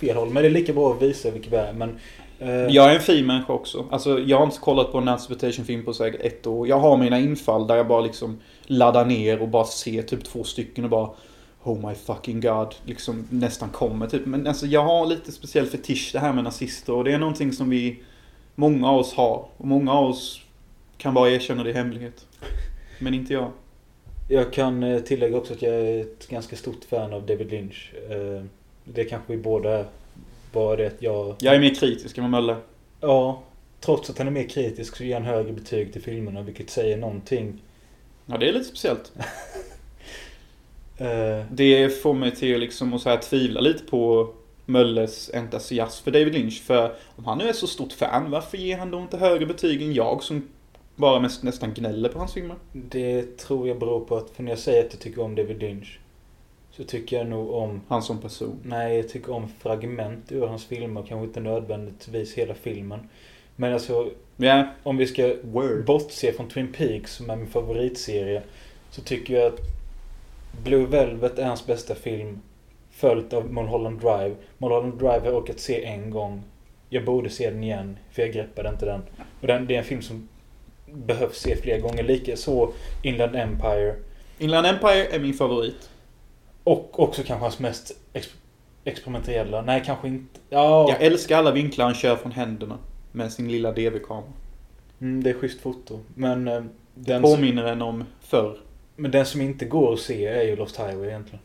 fel 0.00 0.16
håll. 0.16 0.30
Men 0.30 0.42
det 0.42 0.48
är 0.48 0.50
lika 0.50 0.72
bra 0.72 0.92
att 0.92 1.02
visa 1.02 1.30
vilka 1.30 1.50
vi 1.50 1.56
är. 1.56 1.72
Men, 1.72 1.98
eh, 2.38 2.74
Jag 2.74 2.90
är 2.90 2.94
en 2.94 3.00
fin 3.00 3.26
människa 3.26 3.52
också. 3.52 3.84
Alltså, 3.90 4.18
jag 4.18 4.36
har 4.36 4.44
inte 4.44 4.58
kollat 4.58 4.92
på 4.92 4.98
en 4.98 5.04
Nazi-plantation-film 5.04 5.84
på 5.84 5.94
säkert 5.94 6.20
ett 6.20 6.46
år. 6.46 6.68
Jag 6.68 6.78
har 6.78 6.96
mina 6.96 7.18
infall 7.18 7.66
där 7.66 7.76
jag 7.76 7.88
bara 7.88 8.00
liksom 8.00 8.40
laddar 8.66 9.04
ner 9.04 9.42
och 9.42 9.48
bara 9.48 9.64
ser 9.64 10.02
typ 10.02 10.24
två 10.24 10.44
stycken 10.44 10.84
och 10.84 10.90
bara 10.90 11.10
Oh 11.64 11.88
my 11.88 11.94
fucking 11.94 12.40
god. 12.40 12.74
Liksom 12.84 13.26
nästan 13.30 13.68
kommer 13.68 14.06
typ. 14.06 14.26
Men 14.26 14.46
alltså 14.46 14.66
jag 14.66 14.84
har 14.84 15.06
lite 15.06 15.32
speciell 15.32 15.66
fetisch 15.66 16.10
det 16.12 16.18
här 16.18 16.32
med 16.32 16.44
nazister 16.44 16.92
och 16.92 17.04
det 17.04 17.12
är 17.12 17.18
någonting 17.18 17.52
som 17.52 17.70
vi 17.70 18.02
Många 18.54 18.90
av 18.90 18.98
oss 18.98 19.14
har. 19.14 19.48
Och 19.56 19.66
många 19.66 19.92
av 19.92 20.10
oss 20.10 20.40
kan 20.96 21.14
bara 21.14 21.30
erkänna 21.30 21.62
det 21.62 21.70
i 21.70 21.72
hemlighet. 21.72 22.26
Men 22.98 23.14
inte 23.14 23.32
jag. 23.32 23.50
jag 24.28 24.52
kan 24.52 24.82
eh, 24.82 25.00
tillägga 25.00 25.36
också 25.36 25.52
att 25.52 25.62
jag 25.62 25.74
är 25.74 26.00
ett 26.00 26.28
ganska 26.28 26.56
stort 26.56 26.84
fan 26.84 27.12
av 27.12 27.26
David 27.26 27.50
Lynch. 27.50 27.92
Eh, 28.10 28.44
det 28.84 29.04
kanske 29.04 29.32
vi 29.32 29.42
båda 29.42 29.78
är. 29.78 29.86
Bara 30.52 30.76
det 30.76 30.86
att 30.86 31.02
jag... 31.02 31.36
Jag 31.38 31.54
är 31.54 31.60
mer 31.60 31.74
kritisk 31.74 32.18
än 32.18 32.24
vad 32.24 32.30
Mölle. 32.30 32.56
Ja, 33.00 33.42
trots 33.80 34.10
att 34.10 34.18
han 34.18 34.26
är 34.26 34.30
mer 34.30 34.48
kritisk 34.48 34.96
så 34.96 35.04
ger 35.04 35.14
han 35.14 35.24
högre 35.24 35.52
betyg 35.52 35.92
till 35.92 36.02
filmerna, 36.02 36.42
vilket 36.42 36.70
säger 36.70 36.96
någonting. 36.96 37.62
Ja, 38.26 38.36
det 38.38 38.48
är 38.48 38.52
lite 38.52 38.64
speciellt. 38.64 39.12
Eh, 40.98 41.44
Det 41.50 42.02
får 42.02 42.14
mig 42.14 42.30
till 42.30 42.60
liksom 42.60 42.94
att 42.94 43.00
så 43.00 43.08
här 43.08 43.16
tvivla 43.16 43.60
lite 43.60 43.84
på 43.84 44.30
Mölles 44.66 45.30
entusiasm 45.34 46.04
för 46.04 46.10
David 46.10 46.34
Lynch. 46.34 46.62
För 46.62 46.94
om 47.16 47.24
han 47.24 47.38
nu 47.38 47.48
är 47.48 47.52
så 47.52 47.66
stort 47.66 47.92
fan, 47.92 48.30
varför 48.30 48.58
ger 48.58 48.78
han 48.78 48.90
då 48.90 48.98
inte 48.98 49.16
högre 49.16 49.46
betyg 49.46 49.82
än 49.82 49.94
jag 49.94 50.22
som 50.22 50.48
bara 50.96 51.20
mest 51.20 51.42
nästan 51.42 51.74
gnäller 51.74 52.08
på 52.08 52.18
hans 52.18 52.34
filmer? 52.34 52.56
det 52.72 53.38
tror 53.38 53.68
jag 53.68 53.78
beror 53.78 54.00
på 54.00 54.16
att, 54.16 54.30
för 54.30 54.42
när 54.42 54.50
jag 54.50 54.58
säger 54.58 54.84
att 54.86 54.92
jag 54.92 55.00
tycker 55.00 55.22
om 55.22 55.34
David 55.34 55.60
Lynch, 55.60 55.98
så 56.70 56.84
tycker 56.84 57.18
jag 57.18 57.26
nog 57.26 57.50
om 57.50 57.80
Han 57.88 58.02
som 58.02 58.18
person. 58.20 58.58
Nej, 58.62 58.96
jag 58.96 59.08
tycker 59.08 59.32
om 59.32 59.48
fragment 59.62 60.32
ur 60.32 60.46
hans 60.46 60.64
filmer. 60.64 61.04
Kanske 61.08 61.24
inte 61.26 61.40
nödvändigtvis 61.40 62.34
hela 62.34 62.54
filmen. 62.54 63.08
Men 63.56 63.72
alltså, 63.72 64.10
Ja, 64.36 64.68
om 64.82 64.96
vi 64.96 65.06
ska 65.06 65.34
word. 65.42 65.84
bortse 65.84 66.32
från 66.32 66.48
Twin 66.48 66.72
Peaks 66.72 67.14
som 67.14 67.30
är 67.30 67.36
min 67.36 67.46
favoritserie. 67.46 68.42
Så 68.90 69.00
tycker 69.00 69.34
jag 69.34 69.46
att 69.46 69.60
Blue 70.62 70.86
Velvet 70.86 71.38
är 71.38 71.44
hans 71.46 71.66
bästa 71.66 71.94
film. 71.94 72.40
Följt 72.90 73.32
av 73.32 73.52
Mulholland 73.52 74.00
Drive. 74.00 74.34
Mulholland 74.58 74.98
Drive 74.98 75.18
har 75.20 75.26
jag 75.26 75.34
orkat 75.34 75.60
se 75.60 75.84
en 75.84 76.10
gång. 76.10 76.42
Jag 76.88 77.04
borde 77.04 77.30
se 77.30 77.50
den 77.50 77.64
igen, 77.64 77.98
för 78.12 78.22
jag 78.22 78.32
greppade 78.32 78.68
inte 78.68 78.86
den. 78.86 79.02
Och 79.40 79.46
den, 79.46 79.66
det 79.66 79.74
är 79.74 79.78
en 79.78 79.84
film 79.84 80.02
som 80.02 80.28
behövs 80.92 81.36
se 81.36 81.56
fler 81.56 81.80
gånger. 81.80 82.02
Lika 82.02 82.36
så 82.36 82.72
Inland 83.02 83.36
Empire. 83.36 83.94
Inland 84.38 84.66
Empire 84.66 85.06
är 85.06 85.18
min 85.20 85.34
favorit. 85.34 85.90
Och 86.64 87.00
också 87.00 87.22
kanske 87.22 87.44
hans 87.44 87.58
mest 87.58 87.92
ex- 88.12 88.34
experimentella. 88.84 89.62
Nej, 89.62 89.82
kanske 89.86 90.08
inte. 90.08 90.40
Ja, 90.50 90.86
Jag 90.88 91.02
älskar 91.02 91.38
alla 91.38 91.50
vinklar 91.52 91.84
han 91.84 91.94
kör 91.94 92.16
från 92.16 92.32
händerna. 92.32 92.78
Med 93.12 93.32
sin 93.32 93.48
lilla 93.52 93.72
DV-kamera. 93.72 94.32
mm, 95.00 95.22
det 95.24 95.30
är 95.30 95.34
schysst 95.34 95.60
foto. 95.60 96.00
Men, 96.14 96.48
eh, 96.48 96.62
den 96.94 97.22
som, 97.22 97.34
Påminner 97.34 97.64
en 97.64 97.82
om 97.82 98.04
förr 98.20 98.58
men 98.96 99.10
den 99.10 99.26
som 99.26 99.40
inte 99.40 99.64
går 99.64 99.92
att 99.92 100.00
se 100.00 100.26
är 100.26 100.42
ju 100.42 100.56
Lost 100.56 100.78
Highway 100.78 101.08
egentligen. 101.08 101.40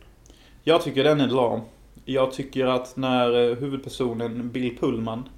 Jag 0.63 0.84
tycker 0.84 1.03
den 1.03 1.22
är 1.22 1.27
lam. 1.27 1.62
Jag 2.06 2.32
tycker 2.32 2.65
att 2.65 2.98
när 2.98 3.50
eh, 3.50 3.58
huvudpersonen 3.58 4.50
Bill 4.50 4.77
Pullman 4.77 5.29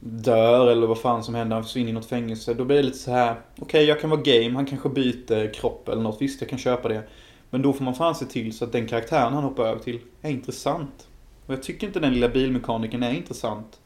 dör 0.00 0.70
eller 0.70 0.86
vad 0.86 0.98
fan 0.98 1.24
som 1.24 1.34
händer, 1.34 1.56
han 1.56 1.64
försvinner 1.64 1.90
i 1.90 1.92
något 1.92 2.06
fängelse. 2.06 2.54
Då 2.54 2.64
blir 2.64 2.76
det 2.76 2.82
lite 2.82 2.98
så 2.98 3.10
här. 3.10 3.36
okej 3.58 3.84
jag 3.84 4.00
kan 4.00 4.10
vara 4.10 4.20
game, 4.20 4.54
han 4.54 4.66
kanske 4.66 4.88
byter 4.88 5.52
kropp 5.52 5.88
eller 5.88 6.02
något. 6.02 6.22
Visst, 6.22 6.40
jag 6.40 6.50
kan 6.50 6.58
köpa 6.58 6.88
det. 6.88 7.02
Men 7.50 7.62
då 7.62 7.72
får 7.72 7.84
man 7.84 7.94
fan 7.94 8.14
se 8.14 8.24
till 8.24 8.56
så 8.56 8.64
att 8.64 8.72
den 8.72 8.86
karaktären 8.86 9.32
han 9.32 9.44
hoppar 9.44 9.66
över 9.66 9.82
till 9.82 10.00
är 10.22 10.30
intressant. 10.30 11.08
Och 11.46 11.52
jag 11.54 11.62
tycker 11.62 11.86
inte 11.86 12.00
den 12.00 12.14
lilla 12.14 12.28
bilmekanikern 12.28 13.02
är 13.02 13.12
intressant. 13.12 13.80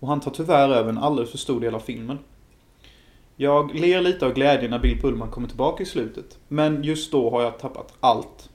Och 0.00 0.08
han 0.08 0.20
tar 0.20 0.30
tyvärr 0.30 0.68
över 0.68 0.90
en 0.90 0.98
alldeles 0.98 1.30
för 1.30 1.38
stor 1.38 1.60
del 1.60 1.74
av 1.74 1.80
filmen. 1.80 2.18
Jag 3.36 3.74
ler 3.74 4.00
lite 4.00 4.26
av 4.26 4.34
glädje 4.34 4.68
när 4.68 4.78
Bill 4.78 5.00
Pullman 5.00 5.30
kommer 5.30 5.48
tillbaka 5.48 5.82
i 5.82 5.86
slutet. 5.86 6.38
Men 6.48 6.84
just 6.84 7.12
då 7.12 7.30
har 7.30 7.42
jag 7.42 7.58
tappat 7.58 7.94
allt. 8.00 8.48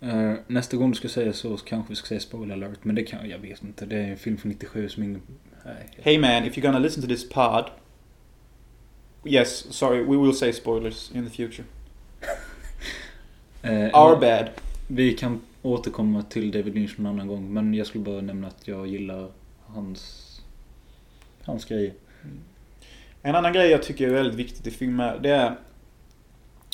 Eh, 0.00 0.34
nästa 0.46 0.76
gång 0.76 0.90
du 0.90 0.96
ska 0.96 1.08
säga 1.08 1.32
så, 1.32 1.56
kanske 1.56 1.92
vi 1.92 1.96
ska 1.96 2.06
säga 2.06 2.20
spoiler 2.20 2.54
alert. 2.54 2.78
Men 2.82 2.94
det 2.94 3.02
kan 3.02 3.30
jag 3.30 3.38
vet 3.38 3.62
inte. 3.62 3.86
Det 3.86 3.96
är 3.96 4.10
en 4.10 4.16
film 4.16 4.36
från 4.36 4.50
97 4.50 4.88
som 4.88 5.02
ingen... 5.02 5.22
Nej. 5.64 5.88
Hey 5.96 6.18
man, 6.18 6.44
if 6.44 6.56
you're 6.56 6.60
gonna 6.66 6.78
listen 6.78 7.02
to 7.02 7.08
this 7.08 7.28
pod. 7.28 7.64
Yes, 9.24 9.74
sorry, 9.74 10.02
we 10.02 10.16
will 10.16 10.34
say 10.34 10.52
spoilers 10.52 11.10
in 11.14 11.24
the 11.24 11.30
future. 11.30 11.64
Eh, 13.62 14.00
Our 14.00 14.16
bad. 14.16 14.48
Vi 14.88 15.12
kan 15.12 15.40
återkomma 15.62 16.22
till 16.22 16.50
David 16.50 16.74
Lynch 16.74 16.98
någon 16.98 17.06
annan 17.06 17.28
gång. 17.28 17.52
Men 17.52 17.74
jag 17.74 17.86
skulle 17.86 18.04
bara 18.04 18.20
nämna 18.20 18.46
att 18.46 18.68
jag 18.68 18.86
gillar 18.86 19.30
hans... 19.66 20.24
Hans 21.42 21.64
grejer. 21.64 21.92
En 23.28 23.34
annan 23.34 23.52
grej 23.52 23.70
jag 23.70 23.82
tycker 23.82 24.08
är 24.08 24.12
väldigt 24.12 24.34
viktigt 24.34 24.66
i 24.66 24.70
filmer, 24.70 25.18
det 25.22 25.30
är 25.30 25.56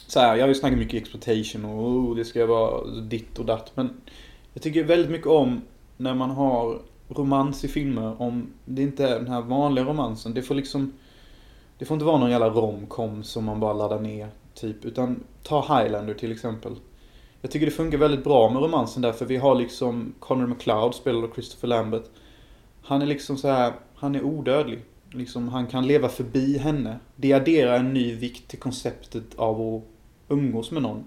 så 0.06 0.20
här, 0.20 0.36
jag 0.36 0.42
har 0.42 0.48
ju 0.48 0.54
snackat 0.54 0.78
mycket 0.78 1.02
exploitation 1.02 1.64
och 1.64 1.86
oh, 1.86 2.16
det 2.16 2.24
ska 2.24 2.46
vara 2.46 2.86
ditt 2.86 3.38
och 3.38 3.44
datt. 3.44 3.72
Men 3.74 4.00
jag 4.52 4.62
tycker 4.62 4.84
väldigt 4.84 5.10
mycket 5.10 5.26
om 5.26 5.60
när 5.96 6.14
man 6.14 6.30
har 6.30 6.78
romans 7.08 7.64
i 7.64 7.68
filmer, 7.68 8.22
om 8.22 8.52
det 8.64 8.82
inte 8.82 9.08
är 9.08 9.18
den 9.18 9.28
här 9.28 9.40
vanliga 9.42 9.84
romansen. 9.84 10.34
Det 10.34 10.42
får 10.42 10.54
liksom, 10.54 10.92
det 11.78 11.84
får 11.84 11.94
inte 11.94 12.04
vara 12.04 12.18
någon 12.18 12.30
jävla 12.30 12.48
romcom 12.48 13.22
som 13.22 13.44
man 13.44 13.60
bara 13.60 13.72
laddar 13.72 14.00
ner, 14.00 14.28
typ. 14.54 14.84
Utan 14.84 15.24
ta 15.42 15.60
Highlander 15.60 16.14
till 16.14 16.32
exempel. 16.32 16.76
Jag 17.40 17.50
tycker 17.50 17.66
det 17.66 17.72
funkar 17.72 17.98
väldigt 17.98 18.24
bra 18.24 18.50
med 18.50 18.62
romansen 18.62 19.02
där, 19.02 19.12
för 19.12 19.26
vi 19.26 19.36
har 19.36 19.54
liksom 19.54 20.14
Connor 20.20 20.46
McLeod, 20.46 20.94
spelad 20.94 21.24
av 21.24 21.34
Christopher 21.34 21.68
Lambert. 21.68 22.10
Han 22.82 23.02
är 23.02 23.06
liksom 23.06 23.36
så 23.36 23.48
här, 23.48 23.72
han 23.94 24.14
är 24.14 24.22
odödlig. 24.22 24.82
Liksom, 25.14 25.48
han 25.48 25.66
kan 25.66 25.86
leva 25.86 26.08
förbi 26.08 26.58
henne. 26.58 26.98
Det 27.16 27.32
adderar 27.32 27.78
en 27.78 27.94
ny 27.94 28.14
vikt 28.14 28.48
till 28.48 28.58
konceptet 28.58 29.34
av 29.36 29.60
att 29.60 29.82
umgås 30.28 30.70
med 30.70 30.82
någon. 30.82 31.04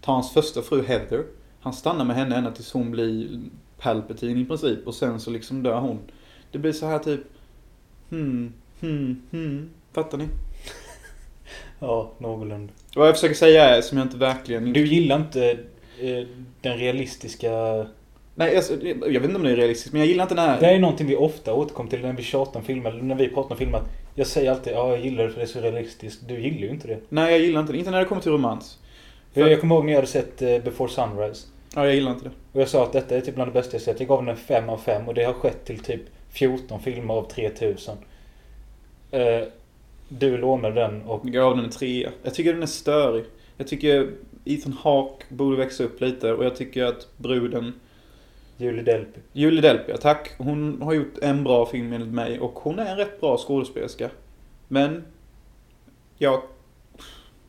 Ta 0.00 0.12
hans 0.12 0.32
första 0.32 0.62
fru 0.62 0.82
Heather. 0.82 1.24
Han 1.60 1.72
stannar 1.72 2.04
med 2.04 2.16
henne 2.16 2.36
ända 2.36 2.50
tills 2.50 2.72
hon 2.72 2.90
blir 2.90 3.40
Palpatine 3.78 4.40
i 4.40 4.44
princip. 4.44 4.86
Och 4.86 4.94
sen 4.94 5.20
så 5.20 5.30
liksom 5.30 5.62
dör 5.62 5.80
hon. 5.80 5.98
Det 6.52 6.58
blir 6.58 6.72
så 6.72 6.86
här 6.86 6.98
typ... 6.98 7.20
Hmm, 8.10 8.52
hmm, 8.80 9.22
hmm. 9.30 9.70
Fattar 9.92 10.18
ni? 10.18 10.28
Ja, 11.78 12.12
någorlunda. 12.18 12.72
Vad 12.96 13.08
jag 13.08 13.14
försöker 13.14 13.34
säga 13.34 13.76
är, 13.76 13.82
som 13.82 13.98
jag 13.98 14.04
inte 14.04 14.16
verkligen... 14.16 14.72
Du 14.72 14.86
gillar 14.86 15.16
inte 15.16 15.50
eh, 16.00 16.26
den 16.60 16.78
realistiska... 16.78 17.50
Nej, 18.34 18.56
alltså, 18.56 18.74
jag 18.86 19.20
vet 19.20 19.24
inte 19.24 19.36
om 19.36 19.42
det 19.42 19.50
är 19.50 19.56
realistiskt, 19.56 19.92
men 19.92 20.00
jag 20.00 20.08
gillar 20.08 20.22
inte 20.24 20.34
den 20.34 20.44
här... 20.44 20.60
Det 20.60 20.66
är 20.66 20.78
någonting 20.78 21.06
vi 21.06 21.16
ofta 21.16 21.54
återkommer 21.54 21.90
till 21.90 22.00
när 22.00 22.12
vi 22.12 22.22
tjatar 22.22 22.60
om 22.60 22.66
filmer, 22.66 22.90
eller 22.90 23.02
när 23.02 23.14
vi 23.14 23.28
pratar 23.28 23.50
om 23.50 23.56
filmer. 23.56 23.80
Jag 24.14 24.26
säger 24.26 24.50
alltid 24.50 24.72
ja, 24.72 24.88
jag 24.88 25.00
gillar 25.00 25.24
det 25.24 25.30
för 25.30 25.38
det 25.38 25.44
är 25.44 25.46
så 25.46 25.60
realistiskt. 25.60 26.28
Du 26.28 26.40
gillar 26.40 26.60
ju 26.60 26.68
inte 26.68 26.88
det. 26.88 26.98
Nej, 27.08 27.32
jag 27.32 27.40
gillar 27.40 27.60
inte 27.60 27.72
det. 27.72 27.78
Inte 27.78 27.90
när 27.90 27.98
det 27.98 28.04
kommer 28.04 28.22
till 28.22 28.32
romans. 28.32 28.78
Jag, 29.32 29.52
jag 29.52 29.60
kommer 29.60 29.74
ihåg 29.74 29.84
när 29.84 29.92
jag 29.92 29.98
hade 29.98 30.08
sett 30.08 30.42
eh, 30.42 30.58
Before 30.58 30.90
Sunrise. 30.90 31.46
Ja, 31.74 31.84
jag 31.84 31.94
gillar 31.94 32.10
inte 32.10 32.24
det. 32.24 32.30
Och 32.52 32.60
jag 32.60 32.68
sa 32.68 32.82
att 32.82 32.92
detta 32.92 33.16
är 33.16 33.20
typ 33.20 33.34
bland 33.34 33.50
det 33.50 33.52
bästa 33.52 33.74
jag 33.74 33.82
sett. 33.82 34.00
Jag 34.00 34.08
gav 34.08 34.24
den 34.24 34.28
en 34.28 34.36
5 34.36 34.68
av 34.68 34.78
5 34.78 35.08
och 35.08 35.14
det 35.14 35.24
har 35.24 35.32
skett 35.32 35.64
till 35.64 35.78
typ 35.78 36.02
14 36.30 36.80
filmer 36.80 37.14
av 37.14 37.28
3000. 37.28 37.96
Eh, 39.10 39.20
du 40.08 40.36
lånade 40.36 40.74
den 40.74 41.02
och... 41.02 41.20
Jag 41.24 41.32
gav 41.32 41.56
den 41.56 41.64
en 41.64 41.70
trea. 41.70 42.10
Jag 42.22 42.34
tycker 42.34 42.52
den 42.52 42.62
är 42.62 42.66
störig. 42.66 43.24
Jag 43.56 43.66
tycker 43.68 44.10
Ethan 44.44 44.72
Hawke 44.72 45.24
borde 45.28 45.56
växa 45.56 45.84
upp 45.84 46.00
lite 46.00 46.32
och 46.32 46.44
jag 46.44 46.56
tycker 46.56 46.84
att 46.84 47.08
bruden 47.16 47.72
Julie 48.56 48.82
Delpy. 48.82 49.20
Julie 49.32 49.60
Delpy, 49.60 49.90
ja, 49.92 49.96
tack. 49.96 50.30
Hon 50.38 50.82
har 50.82 50.92
gjort 50.92 51.18
en 51.22 51.44
bra 51.44 51.66
film 51.66 51.92
enligt 51.92 52.14
mig 52.14 52.40
och 52.40 52.52
hon 52.54 52.78
är 52.78 52.86
en 52.86 52.96
rätt 52.96 53.20
bra 53.20 53.38
skådespelerska. 53.38 54.10
Men... 54.68 55.04
Jag... 56.18 56.42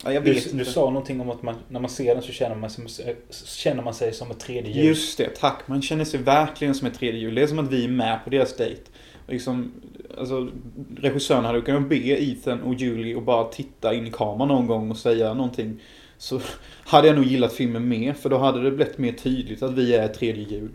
Ja, 0.03 0.13
jag 0.13 0.23
Du, 0.23 0.33
vet 0.33 0.43
du 0.43 0.59
inte. 0.59 0.65
sa 0.71 0.85
någonting 0.89 1.21
om 1.21 1.29
att 1.29 1.43
man, 1.43 1.55
när 1.69 1.79
man 1.79 1.89
ser 1.89 2.15
den 2.15 2.23
så 2.23 2.31
känner 2.31 2.55
man 2.55 2.69
sig, 2.69 3.15
känner 3.45 3.83
man 3.83 3.93
sig 3.93 4.13
som 4.13 4.31
ett 4.31 4.39
tredje 4.39 4.71
ljus. 4.71 4.85
Just 4.85 5.17
det, 5.17 5.29
tack. 5.35 5.67
Man 5.67 5.81
känner 5.81 6.05
sig 6.05 6.19
verkligen 6.19 6.75
som 6.75 6.87
ett 6.87 6.93
tredje 6.99 7.19
hjul. 7.19 7.35
Det 7.35 7.41
är 7.41 7.47
som 7.47 7.59
att 7.59 7.71
vi 7.71 7.83
är 7.85 7.89
med 7.89 8.19
på 8.23 8.29
deras 8.29 8.55
dejt. 8.55 8.81
Liksom, 9.27 9.71
alltså, 10.17 10.49
regissören 10.97 11.45
hade 11.45 11.61
kunnat 11.61 11.89
be 11.89 11.95
Ethan 11.95 12.61
och 12.61 12.73
Julie 12.73 13.17
att 13.17 13.23
bara 13.23 13.43
titta 13.43 13.93
in 13.93 14.07
i 14.07 14.11
kameran 14.11 14.47
någon 14.47 14.67
gång 14.67 14.91
och 14.91 14.97
säga 14.97 15.33
någonting. 15.33 15.81
Så 16.17 16.41
hade 16.85 17.07
jag 17.07 17.15
nog 17.15 17.25
gillat 17.25 17.53
filmen 17.53 17.87
mer, 17.87 18.13
för 18.13 18.29
då 18.29 18.37
hade 18.37 18.63
det 18.63 18.71
blivit 18.71 18.97
mer 18.97 19.11
tydligt 19.11 19.63
att 19.63 19.73
vi 19.73 19.95
är 19.95 20.07
tredje 20.07 20.43
hjul. 20.43 20.69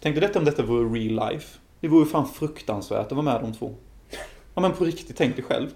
Tänk 0.00 0.14
dig 0.14 0.20
detta 0.20 0.38
om 0.38 0.44
detta 0.44 0.62
vore 0.62 0.98
real 0.98 1.30
life. 1.30 1.58
Det 1.80 1.88
vore 1.88 2.06
fan 2.06 2.28
fruktansvärt 2.28 3.06
att 3.06 3.12
vara 3.12 3.22
med 3.22 3.40
de 3.40 3.52
två. 3.54 3.74
Ja 4.54 4.60
men 4.60 4.72
på 4.72 4.84
riktigt, 4.84 5.16
tänk 5.16 5.36
dig 5.36 5.44
själv. 5.44 5.68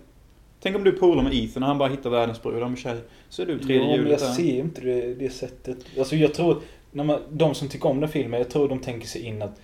Tänk 0.62 0.76
om 0.76 0.84
du 0.84 0.92
polar 0.92 1.22
med 1.22 1.34
Ethan 1.34 1.62
och 1.62 1.68
han 1.68 1.78
bara 1.78 1.88
hittar 1.88 2.10
världens 2.10 2.42
brud, 2.42 2.62
han 2.62 2.76
tjej. 2.76 2.96
Så 3.28 3.42
är 3.42 3.46
du 3.46 3.58
tredje 3.58 3.76
Ja, 3.76 3.82
men 3.82 3.90
jag 3.90 3.98
hjulet 3.98 4.20
där. 4.20 4.26
ser 4.26 4.58
inte 4.58 4.80
det, 4.80 5.14
det 5.14 5.30
sättet. 5.30 5.78
Alltså 5.98 6.16
jag 6.16 6.34
tror, 6.34 6.60
när 6.90 7.04
man, 7.04 7.20
de 7.30 7.54
som 7.54 7.68
tycker 7.68 7.88
om 7.88 8.00
den 8.00 8.08
filmen, 8.08 8.40
jag 8.40 8.50
tror 8.50 8.68
de 8.68 8.78
tänker 8.78 9.06
sig 9.06 9.22
in 9.22 9.42
att 9.42 9.60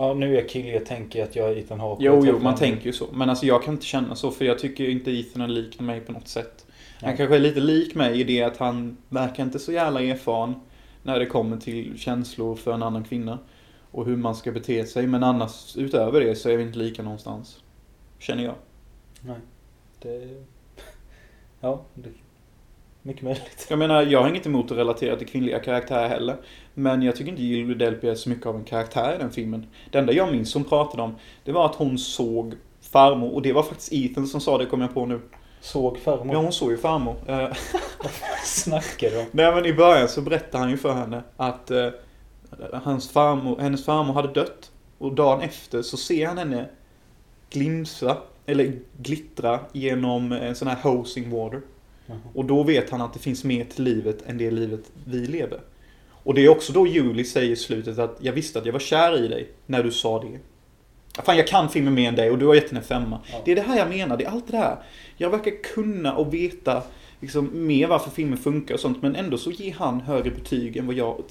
Ja, 0.00 0.14
nu 0.14 0.30
är 0.36 0.40
jag 0.40 0.48
kille, 0.48 0.68
jag 0.68 0.86
tänker 0.86 1.24
att 1.24 1.36
jag 1.36 1.50
är 1.50 1.56
Ethan 1.56 1.80
Hawke. 1.80 2.04
Jo, 2.04 2.22
jo, 2.26 2.38
man 2.38 2.54
tänker 2.54 2.86
ju 2.86 2.92
så. 2.92 3.06
Men 3.12 3.30
alltså 3.30 3.46
jag 3.46 3.62
kan 3.62 3.74
inte 3.74 3.86
känna 3.86 4.14
så, 4.16 4.30
för 4.30 4.44
jag 4.44 4.58
tycker 4.58 4.88
inte 4.88 5.10
Ethan 5.10 5.42
är 5.42 5.48
lik 5.48 5.80
mig 5.80 6.00
på 6.00 6.12
något 6.12 6.28
sätt. 6.28 6.66
Han 7.00 7.08
Nej. 7.08 7.16
kanske 7.16 7.36
är 7.36 7.40
lite 7.40 7.60
lik 7.60 7.94
mig 7.94 8.20
i 8.20 8.24
det 8.24 8.42
att 8.42 8.56
han 8.56 8.96
verkar 9.08 9.42
inte 9.42 9.58
så 9.58 9.72
jävla 9.72 10.00
erfaren 10.02 10.54
när 11.02 11.18
det 11.18 11.26
kommer 11.26 11.56
till 11.56 11.98
känslor 11.98 12.56
för 12.56 12.72
en 12.72 12.82
annan 12.82 13.04
kvinna. 13.04 13.38
Och 13.90 14.06
hur 14.06 14.16
man 14.16 14.34
ska 14.34 14.52
bete 14.52 14.86
sig. 14.86 15.06
Men 15.06 15.24
annars, 15.24 15.76
utöver 15.76 16.20
det, 16.20 16.36
så 16.36 16.48
är 16.48 16.56
vi 16.56 16.62
inte 16.62 16.78
lika 16.78 17.02
någonstans. 17.02 17.62
Känner 18.18 18.44
jag. 18.44 18.54
Nej. 19.20 19.38
Det... 20.02 20.28
Ja, 21.60 21.82
det... 21.94 22.10
Mycket 23.02 23.22
möjligt. 23.22 23.66
Jag 23.70 23.78
menar, 23.78 24.02
jag 24.02 24.22
har 24.22 24.28
inget 24.28 24.46
emot 24.46 24.70
att 24.70 24.78
relatera 24.78 25.16
till 25.16 25.26
kvinnliga 25.26 25.58
karaktärer 25.58 26.08
heller. 26.08 26.36
Men 26.74 27.02
jag 27.02 27.16
tycker 27.16 27.30
inte 27.30 27.42
Julie 27.42 27.74
Delpy 27.74 28.08
är 28.08 28.14
så 28.14 28.28
mycket 28.28 28.46
av 28.46 28.56
en 28.56 28.64
karaktär 28.64 29.14
i 29.14 29.18
den 29.18 29.30
filmen. 29.30 29.66
Det 29.90 29.98
enda 29.98 30.12
jag 30.12 30.32
minns 30.32 30.54
hon 30.54 30.64
pratade 30.64 31.02
om, 31.02 31.16
det 31.44 31.52
var 31.52 31.66
att 31.66 31.74
hon 31.74 31.98
såg 31.98 32.54
farmor. 32.80 33.34
Och 33.34 33.42
det 33.42 33.52
var 33.52 33.62
faktiskt 33.62 33.92
Ethan 33.92 34.26
som 34.26 34.40
sa 34.40 34.58
det, 34.58 34.66
kom 34.66 34.80
jag 34.80 34.94
på 34.94 35.06
nu. 35.06 35.20
Såg 35.60 35.98
farmor. 35.98 36.34
Ja, 36.34 36.40
hon 36.40 36.52
såg 36.52 36.70
ju 36.70 36.76
farmor. 36.76 37.16
Eh, 37.26 37.48
Snackar 38.44 39.10
de? 39.10 39.24
Nej 39.30 39.54
men 39.54 39.66
i 39.66 39.72
början 39.72 40.08
så 40.08 40.22
berättade 40.22 40.58
han 40.58 40.70
ju 40.70 40.76
för 40.76 40.92
henne 40.92 41.22
att 41.36 41.70
eh, 41.70 41.88
hans 42.72 43.10
farmor, 43.10 43.58
hennes 43.60 43.84
farmor 43.84 44.14
hade 44.14 44.32
dött. 44.32 44.70
Och 44.98 45.14
dagen 45.14 45.40
efter 45.40 45.82
så 45.82 45.96
ser 45.96 46.26
han 46.26 46.38
henne 46.38 46.68
glimsa, 47.50 48.16
eller 48.46 48.78
glittra 49.02 49.60
genom 49.72 50.32
en 50.32 50.54
sån 50.54 50.68
här 50.68 50.82
hosing 50.82 51.30
water. 51.30 51.60
Och 52.34 52.44
då 52.44 52.62
vet 52.62 52.90
han 52.90 53.00
att 53.00 53.12
det 53.12 53.18
finns 53.18 53.44
mer 53.44 53.64
till 53.64 53.84
livet 53.84 54.22
än 54.26 54.38
det 54.38 54.50
livet 54.50 54.80
vi 55.04 55.26
lever. 55.26 55.60
Och 56.10 56.34
det 56.34 56.44
är 56.44 56.48
också 56.48 56.72
då 56.72 56.86
Julie 56.86 57.24
säger 57.24 57.52
i 57.52 57.56
slutet 57.56 57.98
att 57.98 58.16
jag 58.20 58.32
visste 58.32 58.58
att 58.58 58.66
jag 58.66 58.72
var 58.72 58.80
kär 58.80 59.24
i 59.24 59.28
dig 59.28 59.48
när 59.66 59.82
du 59.82 59.90
sa 59.90 60.22
det. 60.22 60.38
Fan 61.22 61.36
jag 61.36 61.46
kan 61.46 61.68
filmen 61.68 61.94
mer 61.94 62.08
än 62.08 62.14
dig 62.14 62.30
och 62.30 62.38
du 62.38 62.46
har 62.46 62.54
gett 62.54 62.68
henne 62.68 62.80
en 62.80 62.86
femma. 62.86 63.20
Ja. 63.32 63.42
Det 63.44 63.52
är 63.52 63.56
det 63.56 63.62
här 63.62 63.78
jag 63.78 63.88
menar, 63.88 64.16
det 64.16 64.24
är 64.24 64.30
allt 64.30 64.46
det 64.46 64.56
där. 64.56 64.76
Jag 65.16 65.30
verkar 65.30 65.62
kunna 65.62 66.16
och 66.16 66.34
veta 66.34 66.82
liksom 67.20 67.66
mer 67.66 67.86
varför 67.86 68.10
filmen 68.10 68.38
funkar 68.38 68.74
och 68.74 68.80
sånt 68.80 69.02
men 69.02 69.16
ändå 69.16 69.38
så 69.38 69.50
ger 69.50 69.74
han 69.74 70.00
högre 70.00 70.30
betyg 70.30 70.76
än 70.76 70.86
vad 70.86 70.96
jag... 70.96 71.22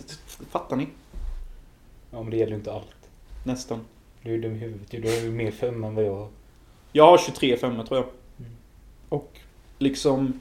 Fattar 0.51 0.75
ni? 0.75 0.87
Ja, 2.17 2.23
men 2.23 2.31
det 2.31 2.37
gäller 2.37 2.51
ju 2.51 2.57
inte 2.57 2.73
allt. 2.73 3.09
Nästan. 3.43 3.79
Du 4.21 4.33
är 4.33 4.37
dum 4.37 4.55
i 4.55 4.57
huvudet. 4.57 4.91
Du 4.91 5.01
har 5.01 5.17
ju 5.17 5.31
mer 5.31 5.51
femma 5.51 5.87
än 5.87 5.95
vad 5.95 6.05
jag 6.05 6.15
har. 6.15 6.27
Jag 6.91 7.05
har 7.05 7.17
23 7.17 7.57
femma 7.57 7.85
tror 7.85 7.99
jag. 7.99 8.07
Mm. 8.39 8.51
Och 9.09 9.39
liksom... 9.77 10.39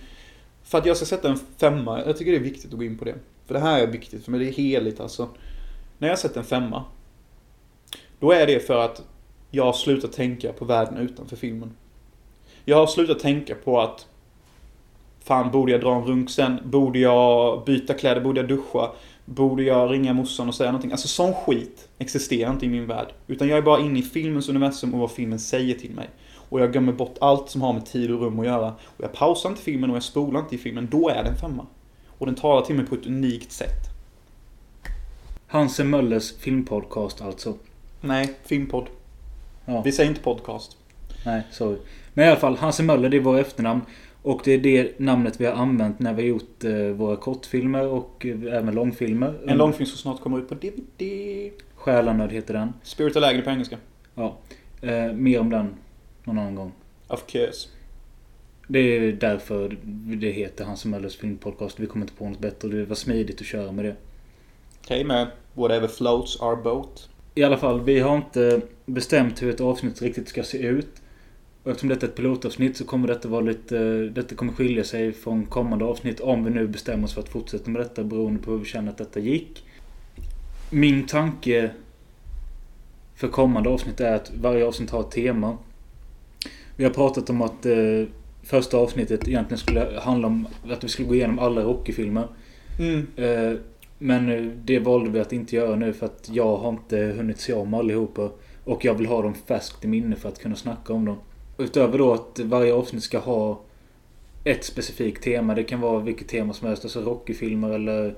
För 0.62 0.78
att 0.78 0.86
jag 0.86 0.96
ska 0.96 1.06
sätta 1.06 1.28
en 1.28 1.38
femma, 1.56 2.02
jag 2.06 2.16
tycker 2.16 2.30
det 2.30 2.38
är 2.38 2.42
viktigt 2.42 2.72
att 2.72 2.78
gå 2.78 2.84
in 2.84 2.98
på 2.98 3.04
det. 3.04 3.14
För 3.46 3.54
det 3.54 3.60
här 3.60 3.80
är 3.80 3.86
viktigt 3.86 4.24
för 4.24 4.30
mig, 4.30 4.40
det 4.40 4.48
är 4.48 4.52
heligt 4.52 5.00
alltså. 5.00 5.28
När 5.98 6.08
jag 6.08 6.18
sätter 6.18 6.40
en 6.40 6.46
femma. 6.46 6.84
Då 8.20 8.32
är 8.32 8.46
det 8.46 8.66
för 8.66 8.84
att 8.84 9.02
jag 9.50 9.64
har 9.64 9.72
slutat 9.72 10.12
tänka 10.12 10.52
på 10.52 10.64
världen 10.64 10.96
utanför 10.96 11.36
filmen. 11.36 11.76
Jag 12.64 12.76
har 12.76 12.86
slutat 12.86 13.18
tänka 13.18 13.54
på 13.54 13.80
att 13.80 14.06
Fan, 15.20 15.50
borde 15.50 15.72
jag 15.72 15.80
dra 15.80 15.94
en 15.94 16.04
runk 16.04 16.30
sen? 16.30 16.60
Borde 16.64 16.98
jag 16.98 17.64
byta 17.64 17.94
kläder? 17.94 18.20
Borde 18.20 18.40
jag 18.40 18.48
duscha? 18.48 18.90
Borde 19.28 19.62
jag 19.62 19.92
ringa 19.92 20.12
morsan 20.12 20.48
och 20.48 20.54
säga 20.54 20.70
någonting? 20.70 20.92
Alltså 20.92 21.08
sån 21.08 21.34
skit 21.34 21.88
existerar 21.98 22.52
inte 22.52 22.66
i 22.66 22.68
min 22.68 22.86
värld. 22.86 23.08
Utan 23.26 23.48
jag 23.48 23.58
är 23.58 23.62
bara 23.62 23.80
inne 23.80 23.98
i 23.98 24.02
filmens 24.02 24.48
universum 24.48 24.94
och 24.94 25.00
vad 25.00 25.10
filmen 25.10 25.38
säger 25.38 25.74
till 25.74 25.90
mig. 25.90 26.08
Och 26.48 26.60
jag 26.60 26.72
glömmer 26.72 26.92
bort 26.92 27.16
allt 27.20 27.50
som 27.50 27.62
har 27.62 27.72
med 27.72 27.86
tid 27.86 28.10
och 28.10 28.20
rum 28.20 28.40
att 28.40 28.46
göra. 28.46 28.68
Och 28.68 29.04
jag 29.04 29.12
pausar 29.12 29.48
inte 29.48 29.62
filmen 29.62 29.90
och 29.90 29.96
jag 29.96 30.02
spolar 30.02 30.40
inte 30.40 30.54
i 30.54 30.58
filmen. 30.58 30.88
Då 30.90 31.08
är 31.08 31.24
den 31.24 31.36
femma. 31.36 31.66
Och 32.18 32.26
den 32.26 32.34
talar 32.34 32.66
till 32.66 32.74
mig 32.74 32.86
på 32.86 32.94
ett 32.94 33.06
unikt 33.06 33.52
sätt. 33.52 33.96
Hanse 35.46 35.84
Möllers 35.84 36.36
filmpodcast 36.38 37.22
alltså. 37.22 37.54
Nej, 38.00 38.34
filmpodd. 38.44 38.86
Ja. 39.64 39.82
Vi 39.82 39.92
säger 39.92 40.10
inte 40.10 40.22
podcast. 40.22 40.76
Nej, 41.24 41.42
sorry. 41.50 41.76
Men 42.14 42.24
i 42.24 42.28
alla 42.28 42.40
fall, 42.40 42.56
Hanse 42.56 42.82
Möller 42.82 43.08
det 43.08 43.16
är 43.16 43.20
vårt 43.20 43.40
efternamn. 43.40 43.80
Och 44.26 44.40
det 44.44 44.52
är 44.52 44.58
det 44.58 44.98
namnet 44.98 45.40
vi 45.40 45.46
har 45.46 45.52
använt 45.52 45.98
när 45.98 46.14
vi 46.14 46.22
har 46.22 46.28
gjort 46.28 46.64
eh, 46.64 46.72
våra 46.72 47.16
kortfilmer 47.16 47.86
och 47.86 48.26
eh, 48.26 48.54
även 48.54 48.74
långfilmer. 48.74 49.34
En 49.46 49.56
långfilm 49.56 49.86
som 49.86 49.98
snart 49.98 50.20
kommer 50.20 50.38
ut 50.38 50.48
på 50.48 50.54
DVD. 50.54 51.02
Själanöd 51.74 52.32
heter 52.32 52.54
den. 52.54 52.72
Spirit 52.82 53.16
of 53.16 53.24
Agony 53.24 53.42
på 53.42 53.50
engelska. 53.50 53.78
Ja. 54.14 54.36
Eh, 54.82 55.12
mer 55.12 55.40
om 55.40 55.50
den 55.50 55.74
någon 56.24 56.38
annan 56.38 56.54
gång. 56.54 56.72
Of 57.08 57.26
course. 57.26 57.68
Det 58.68 58.78
är 58.78 59.12
därför 59.12 59.76
det 60.16 60.30
heter 60.30 60.64
Hanse 60.64 60.88
Möllers 60.88 61.16
filmpodcast. 61.16 61.80
Vi 61.80 61.86
kommer 61.86 62.04
inte 62.04 62.16
på 62.16 62.28
något 62.28 62.38
bättre. 62.38 62.68
Det 62.68 62.84
var 62.84 62.96
smidigt 62.96 63.40
att 63.40 63.46
köra 63.46 63.72
med 63.72 63.84
det. 63.84 63.96
Okej, 64.84 65.04
med 65.04 65.26
whatever 65.54 65.88
floats 65.88 66.40
our 66.40 66.56
boat. 66.56 67.08
I 67.34 67.44
alla 67.44 67.56
fall, 67.56 67.80
vi 67.80 68.00
har 68.00 68.16
inte 68.16 68.60
bestämt 68.86 69.42
hur 69.42 69.50
ett 69.50 69.60
avsnitt 69.60 70.02
riktigt 70.02 70.28
ska 70.28 70.42
se 70.42 70.58
ut. 70.58 71.02
Och 71.66 71.72
eftersom 71.72 71.88
detta 71.88 72.06
är 72.06 72.10
ett 72.10 72.16
pilotavsnitt 72.16 72.76
så 72.76 72.84
kommer 72.84 73.08
detta 73.08 73.28
vara 73.28 73.40
lite... 73.40 73.78
Detta 74.08 74.34
kommer 74.34 74.52
skilja 74.52 74.84
sig 74.84 75.12
från 75.12 75.46
kommande 75.46 75.84
avsnitt 75.84 76.20
om 76.20 76.44
vi 76.44 76.50
nu 76.50 76.68
bestämmer 76.68 77.04
oss 77.04 77.14
för 77.14 77.20
att 77.20 77.28
fortsätta 77.28 77.70
med 77.70 77.80
detta 77.80 78.04
beroende 78.04 78.42
på 78.42 78.50
hur 78.50 78.58
vi 78.58 78.64
känner 78.64 78.90
att 78.90 78.98
detta 78.98 79.20
gick. 79.20 79.64
Min 80.70 81.06
tanke 81.06 81.70
för 83.14 83.28
kommande 83.28 83.70
avsnitt 83.70 84.00
är 84.00 84.14
att 84.14 84.32
varje 84.40 84.66
avsnitt 84.66 84.90
har 84.90 85.00
ett 85.00 85.10
tema. 85.10 85.58
Vi 86.76 86.84
har 86.84 86.90
pratat 86.90 87.30
om 87.30 87.42
att 87.42 87.66
eh, 87.66 88.04
första 88.42 88.76
avsnittet 88.76 89.28
egentligen 89.28 89.58
skulle 89.58 90.00
handla 90.02 90.26
om 90.26 90.48
att 90.70 90.84
vi 90.84 90.88
skulle 90.88 91.08
gå 91.08 91.14
igenom 91.14 91.38
alla 91.38 91.62
Rocky-filmer. 91.62 92.28
Mm. 92.78 93.06
Eh, 93.16 93.58
Men 93.98 94.30
eh, 94.30 94.52
det 94.64 94.78
valde 94.78 95.10
vi 95.10 95.20
att 95.20 95.32
inte 95.32 95.56
göra 95.56 95.76
nu 95.76 95.92
för 95.92 96.06
att 96.06 96.30
jag 96.32 96.56
har 96.56 96.68
inte 96.68 96.96
hunnit 96.96 97.40
se 97.40 97.52
om 97.52 97.74
allihopa. 97.74 98.30
Och 98.64 98.84
jag 98.84 98.94
vill 98.94 99.06
ha 99.06 99.22
dem 99.22 99.34
färskt 99.34 99.84
i 99.84 99.88
minne 99.88 100.16
för 100.16 100.28
att 100.28 100.38
kunna 100.38 100.56
snacka 100.56 100.92
om 100.92 101.04
dem. 101.04 101.16
Utöver 101.58 101.98
då 101.98 102.12
att 102.12 102.38
varje 102.38 102.74
avsnitt 102.74 103.02
ska 103.02 103.18
ha 103.18 103.60
ett 104.44 104.64
specifikt 104.64 105.22
tema. 105.22 105.54
Det 105.54 105.64
kan 105.64 105.80
vara 105.80 106.00
vilket 106.00 106.28
tema 106.28 106.52
som 106.52 106.68
helst. 106.68 106.84
Alltså 106.84 107.00
Rocky-filmer 107.00 107.70
eller 107.70 108.14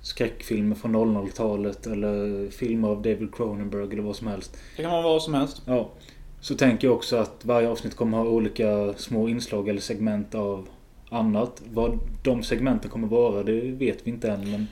skräckfilmer 0.00 0.76
från 0.76 0.96
00-talet. 0.96 1.86
Eller 1.86 2.50
filmer 2.50 2.88
av 2.88 3.02
David 3.02 3.34
Cronenberg 3.34 3.92
eller 3.92 4.02
vad 4.02 4.16
som 4.16 4.26
helst. 4.26 4.56
Det 4.76 4.82
kan 4.82 4.92
vara 4.92 5.02
vad 5.02 5.22
som 5.22 5.34
helst. 5.34 5.62
Ja. 5.66 5.90
Så 6.40 6.54
tänker 6.54 6.88
jag 6.88 6.96
också 6.96 7.16
att 7.16 7.44
varje 7.44 7.68
avsnitt 7.68 7.96
kommer 7.96 8.18
ha 8.18 8.24
olika 8.24 8.94
små 8.96 9.28
inslag 9.28 9.68
eller 9.68 9.80
segment 9.80 10.34
av 10.34 10.68
annat. 11.10 11.62
Vad 11.72 11.98
de 12.24 12.42
segmenten 12.42 12.90
kommer 12.90 13.08
vara, 13.08 13.42
det 13.42 13.60
vet 13.60 14.06
vi 14.06 14.10
inte 14.10 14.30
än. 14.30 14.50
Men 14.50 14.66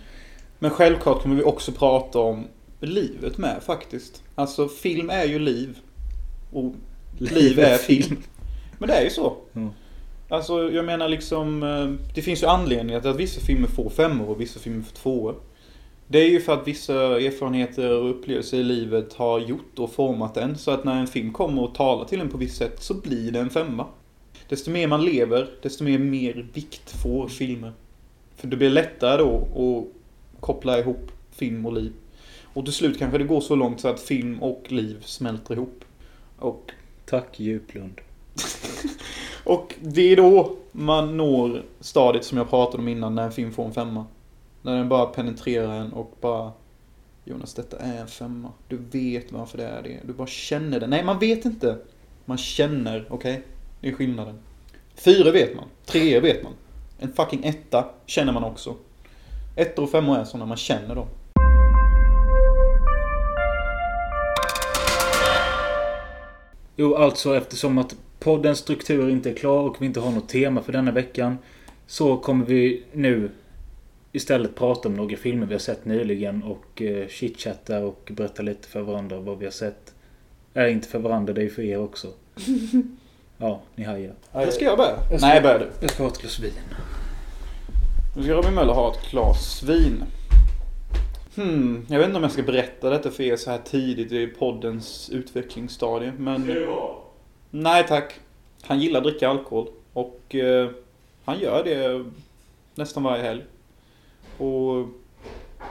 Men 0.58 0.70
självklart 0.70 1.22
kommer 1.22 1.36
vi 1.36 1.42
också 1.42 1.72
prata 1.72 2.18
om 2.18 2.44
livet 2.80 3.38
med 3.38 3.62
faktiskt. 3.62 4.22
Alltså 4.34 4.68
film 4.68 5.10
är 5.10 5.24
ju 5.24 5.38
liv. 5.38 5.78
Och 6.52 6.74
liv 7.20 7.58
är 7.58 7.78
film. 7.78 8.16
Men 8.78 8.88
det 8.88 8.94
är 8.94 9.04
ju 9.04 9.10
så. 9.10 9.36
Ja. 9.52 9.70
Alltså 10.28 10.70
jag 10.72 10.84
menar 10.84 11.08
liksom, 11.08 11.62
eh, 11.62 12.12
det 12.14 12.22
finns 12.22 12.42
ju 12.42 12.46
anledningar 12.46 13.00
till 13.00 13.10
att 13.10 13.20
vissa 13.20 13.40
filmer 13.40 13.68
får 13.68 13.90
femmor 13.90 14.28
och 14.28 14.40
vissa 14.40 14.60
filmer 14.60 14.82
får 14.82 14.96
tvåor. 14.96 15.34
Det 16.06 16.18
är 16.18 16.28
ju 16.28 16.40
för 16.40 16.52
att 16.52 16.68
vissa 16.68 16.94
erfarenheter 17.20 17.90
och 17.90 18.10
upplevelser 18.10 18.58
i 18.58 18.62
livet 18.62 19.12
har 19.12 19.40
gjort 19.40 19.78
och 19.78 19.92
format 19.92 20.36
en. 20.36 20.58
Så 20.58 20.70
att 20.70 20.84
när 20.84 21.00
en 21.00 21.06
film 21.06 21.32
kommer 21.32 21.62
och 21.62 21.74
talar 21.74 22.04
till 22.04 22.20
en 22.20 22.28
på 22.28 22.38
visst 22.38 22.56
sätt 22.56 22.82
så 22.82 22.94
blir 22.94 23.32
det 23.32 23.40
en 23.40 23.50
femma. 23.50 23.86
Desto 24.48 24.70
mer 24.70 24.88
man 24.88 25.04
lever, 25.04 25.48
desto 25.62 25.84
mer, 25.84 25.98
mer 25.98 26.46
vikt 26.52 26.90
får 27.02 27.28
filmer. 27.28 27.72
För 28.36 28.48
det 28.48 28.56
blir 28.56 28.70
lättare 28.70 29.16
då 29.16 29.48
att 29.54 30.40
koppla 30.40 30.78
ihop 30.78 31.10
film 31.30 31.66
och 31.66 31.72
liv. 31.72 31.92
Och 32.42 32.64
till 32.64 32.74
slut 32.74 32.98
kanske 32.98 33.18
det 33.18 33.24
går 33.24 33.40
så 33.40 33.56
långt 33.56 33.80
så 33.80 33.88
att 33.88 34.00
film 34.00 34.42
och 34.42 34.64
liv 34.68 34.96
smälter 35.04 35.54
ihop. 35.54 35.84
Och 36.38 36.72
Tack 37.10 37.40
Djuplund. 37.40 38.00
Och 39.44 39.74
det 39.80 40.12
är 40.12 40.16
då 40.16 40.56
man 40.72 41.16
når 41.16 41.62
stadiet 41.80 42.24
som 42.24 42.38
jag 42.38 42.50
pratade 42.50 42.78
om 42.78 42.88
innan 42.88 43.14
när 43.14 43.24
en 43.24 43.32
film 43.32 43.52
får 43.52 43.64
en 43.64 43.72
femma. 43.72 44.06
När 44.62 44.76
den 44.76 44.88
bara 44.88 45.06
penetrerar 45.06 45.74
en 45.74 45.92
och 45.92 46.14
bara 46.20 46.52
Jonas, 47.24 47.54
detta 47.54 47.78
är 47.78 48.00
en 48.00 48.08
femma. 48.08 48.52
Du 48.68 48.76
vet 48.76 49.32
varför 49.32 49.58
det 49.58 49.64
är 49.66 49.82
det. 49.82 50.00
Du 50.04 50.12
bara 50.12 50.26
känner 50.26 50.80
det. 50.80 50.86
Nej, 50.86 51.04
man 51.04 51.18
vet 51.18 51.44
inte. 51.44 51.78
Man 52.24 52.38
känner, 52.38 53.06
okej? 53.10 53.42
Det 53.80 53.88
är 53.88 53.92
skillnaden. 53.92 54.38
Fyra 54.94 55.30
vet 55.30 55.56
man. 55.56 55.64
Tre 55.84 56.20
vet 56.20 56.42
man. 56.42 56.52
En 56.98 57.12
fucking 57.12 57.44
etta 57.44 57.84
känner 58.06 58.32
man 58.32 58.44
också. 58.44 58.74
Ettor 59.56 59.82
och 59.82 59.90
femmor 59.90 60.16
är 60.18 60.24
sådana 60.24 60.46
man 60.46 60.56
känner 60.56 60.94
dem. 60.94 61.06
Jo, 66.80 66.94
alltså 66.94 67.36
eftersom 67.36 67.78
att 67.78 67.96
poddens 68.18 68.58
struktur 68.58 69.08
inte 69.10 69.30
är 69.30 69.34
klar 69.34 69.62
och 69.62 69.76
vi 69.82 69.86
inte 69.86 70.00
har 70.00 70.10
något 70.10 70.28
tema 70.28 70.62
för 70.62 70.72
denna 70.72 70.90
veckan. 70.90 71.38
Så 71.86 72.16
kommer 72.16 72.46
vi 72.46 72.82
nu 72.92 73.30
istället 74.12 74.54
prata 74.54 74.88
om 74.88 74.94
några 74.94 75.16
filmer 75.16 75.46
vi 75.46 75.54
har 75.54 75.58
sett 75.58 75.84
nyligen 75.84 76.42
och 76.42 76.82
eh, 76.82 77.08
chitchatta 77.08 77.78
och 77.78 78.08
berätta 78.16 78.42
lite 78.42 78.68
för 78.68 78.80
varandra 78.82 79.20
vad 79.20 79.38
vi 79.38 79.44
har 79.44 79.52
sett. 79.52 79.94
Nej, 80.54 80.72
inte 80.72 80.88
för 80.88 80.98
varandra, 80.98 81.32
det 81.32 81.40
är 81.40 81.42
ju 81.44 81.50
för 81.50 81.62
er 81.62 81.78
också. 81.78 82.08
Ja, 83.40 83.60
ni 83.74 83.84
hajar. 83.84 84.12
Jag 84.32 84.52
ska 84.52 84.64
jag 84.64 84.78
börja? 84.78 84.98
Jag 85.10 85.20
ska- 85.20 85.28
Nej, 85.28 85.40
börja 85.40 85.58
du. 85.58 85.66
Jag 85.80 85.90
ska 85.90 86.02
ha 86.02 86.10
ett 86.10 86.20
glas 86.20 86.38
vin. 86.40 86.52
Nu 88.16 88.22
ska 88.22 88.32
Robin 88.32 88.54
Möller 88.54 88.72
ha 88.72 88.92
ett 88.94 89.10
glas 89.10 89.62
vin. 89.62 90.04
Hmm, 91.38 91.86
jag 91.88 91.98
vet 91.98 92.06
inte 92.06 92.16
om 92.16 92.22
jag 92.22 92.32
ska 92.32 92.42
berätta 92.42 92.90
detta 92.90 93.10
för 93.10 93.22
er 93.22 93.36
så 93.36 93.50
här 93.50 93.58
tidigt 93.58 94.12
i 94.12 94.26
poddens 94.26 95.10
utvecklingsstadie, 95.10 96.12
men... 96.18 96.46
Nej 97.50 97.86
tack. 97.88 98.20
Han 98.62 98.80
gillar 98.80 99.00
att 99.00 99.04
dricka 99.04 99.28
alkohol. 99.28 99.68
Och 99.92 100.34
eh, 100.34 100.70
han 101.24 101.40
gör 101.40 101.64
det 101.64 102.04
nästan 102.74 103.02
varje 103.02 103.22
helg. 103.22 103.42
Och 104.38 104.88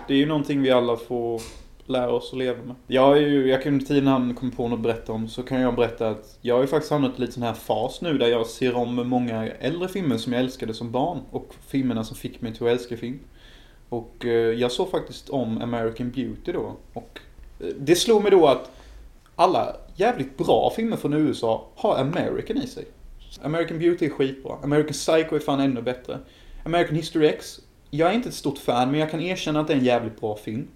det 0.08 0.14
är 0.14 0.18
ju 0.18 0.26
någonting 0.26 0.62
vi 0.62 0.72
alla 0.72 0.98
får 0.98 1.42
lära 1.86 2.12
oss 2.12 2.32
att 2.32 2.40
leva 2.40 2.64
med. 2.64 2.76
Jag, 2.88 3.18
är 3.18 3.22
ju, 3.22 3.50
jag 3.50 3.64
kan 3.64 3.74
under 3.74 3.86
tiden 3.86 4.08
han 4.08 4.36
kom 4.36 4.52
på 4.52 4.68
något 4.68 4.78
att 4.78 4.84
berätta 4.84 5.14
om 5.14 5.28
så 5.28 5.44
kan 5.44 5.62
jag 5.62 5.76
berätta 5.76 6.10
att 6.10 6.38
jag 6.42 6.56
har 6.56 6.62
ju 6.62 6.68
faktiskt 6.68 6.92
hamnat 6.92 7.18
i 7.18 7.22
lite 7.22 7.34
sån 7.34 7.44
här 7.44 7.54
fas 7.54 8.02
nu 8.02 8.18
där 8.18 8.28
jag 8.28 8.48
ser 8.48 8.76
om 8.76 9.08
många 9.10 9.48
äldre 9.48 9.88
filmer 9.88 10.18
som 10.18 10.34
jag 10.34 10.42
älskade 10.42 10.74
som 10.74 10.92
barn. 10.92 11.20
Och 11.32 11.54
filmerna 11.68 12.04
som 12.04 12.18
fick 12.18 12.42
mig 12.42 12.54
till 12.54 12.66
att 12.66 12.72
älska 12.72 12.98
film. 12.98 13.20
Och 13.89 14.26
eh, 14.26 14.32
jag 14.32 14.71
såg 14.71 14.91
faktiskt 14.91 15.30
om 15.30 15.62
American 15.62 16.12
Beauty 16.12 16.52
då. 16.52 16.76
Och 16.93 17.19
eh, 17.60 17.67
det 17.80 17.95
slog 17.95 18.21
mig 18.21 18.32
då 18.32 18.47
att 18.47 18.71
alla 19.36 19.76
jävligt 19.95 20.38
bra 20.38 20.73
filmer 20.76 20.97
från 20.97 21.13
USA 21.13 21.67
har 21.76 21.97
American 21.97 22.58
i 22.58 22.67
sig. 22.67 22.86
American 23.41 23.80
Beauty 23.80 24.06
är 24.06 24.10
skitbra. 24.10 24.58
American 24.63 24.93
Psycho 24.93 25.36
är 25.36 25.39
fan 25.39 25.60
ännu 25.60 25.82
bättre. 25.82 26.19
American 26.65 26.95
History 26.95 27.28
X, 27.28 27.60
jag 27.89 28.10
är 28.10 28.13
inte 28.13 28.30
ett 28.30 28.36
stort 28.36 28.58
fan 28.58 28.91
men 28.91 29.00
jag 29.00 29.12
kan 29.12 29.21
erkänna 29.21 29.60
att 29.60 29.67
det 29.67 29.73
är 29.73 29.78
en 29.78 29.86
jävligt 29.86 30.21
bra 30.21 30.36
film. 30.36 30.67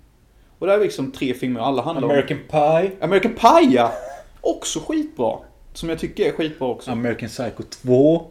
Och 0.59 0.67
det 0.67 0.73
är 0.73 0.79
liksom 0.79 1.11
tre 1.11 1.33
filmer 1.33 1.59
alla 1.59 1.81
handlar 1.81 2.09
American 2.09 2.37
Pie. 2.49 2.91
om... 2.91 3.03
American 3.03 3.33
Pie 3.33 3.71
ja! 3.71 3.93
Också 4.41 4.79
skitbra. 4.79 5.37
Som 5.73 5.89
jag 5.89 5.99
tycker 5.99 6.25
är 6.25 6.31
skitbra 6.31 6.67
också. 6.67 6.91
American 6.91 7.29
Psycho 7.29 7.63
2. 7.63 8.27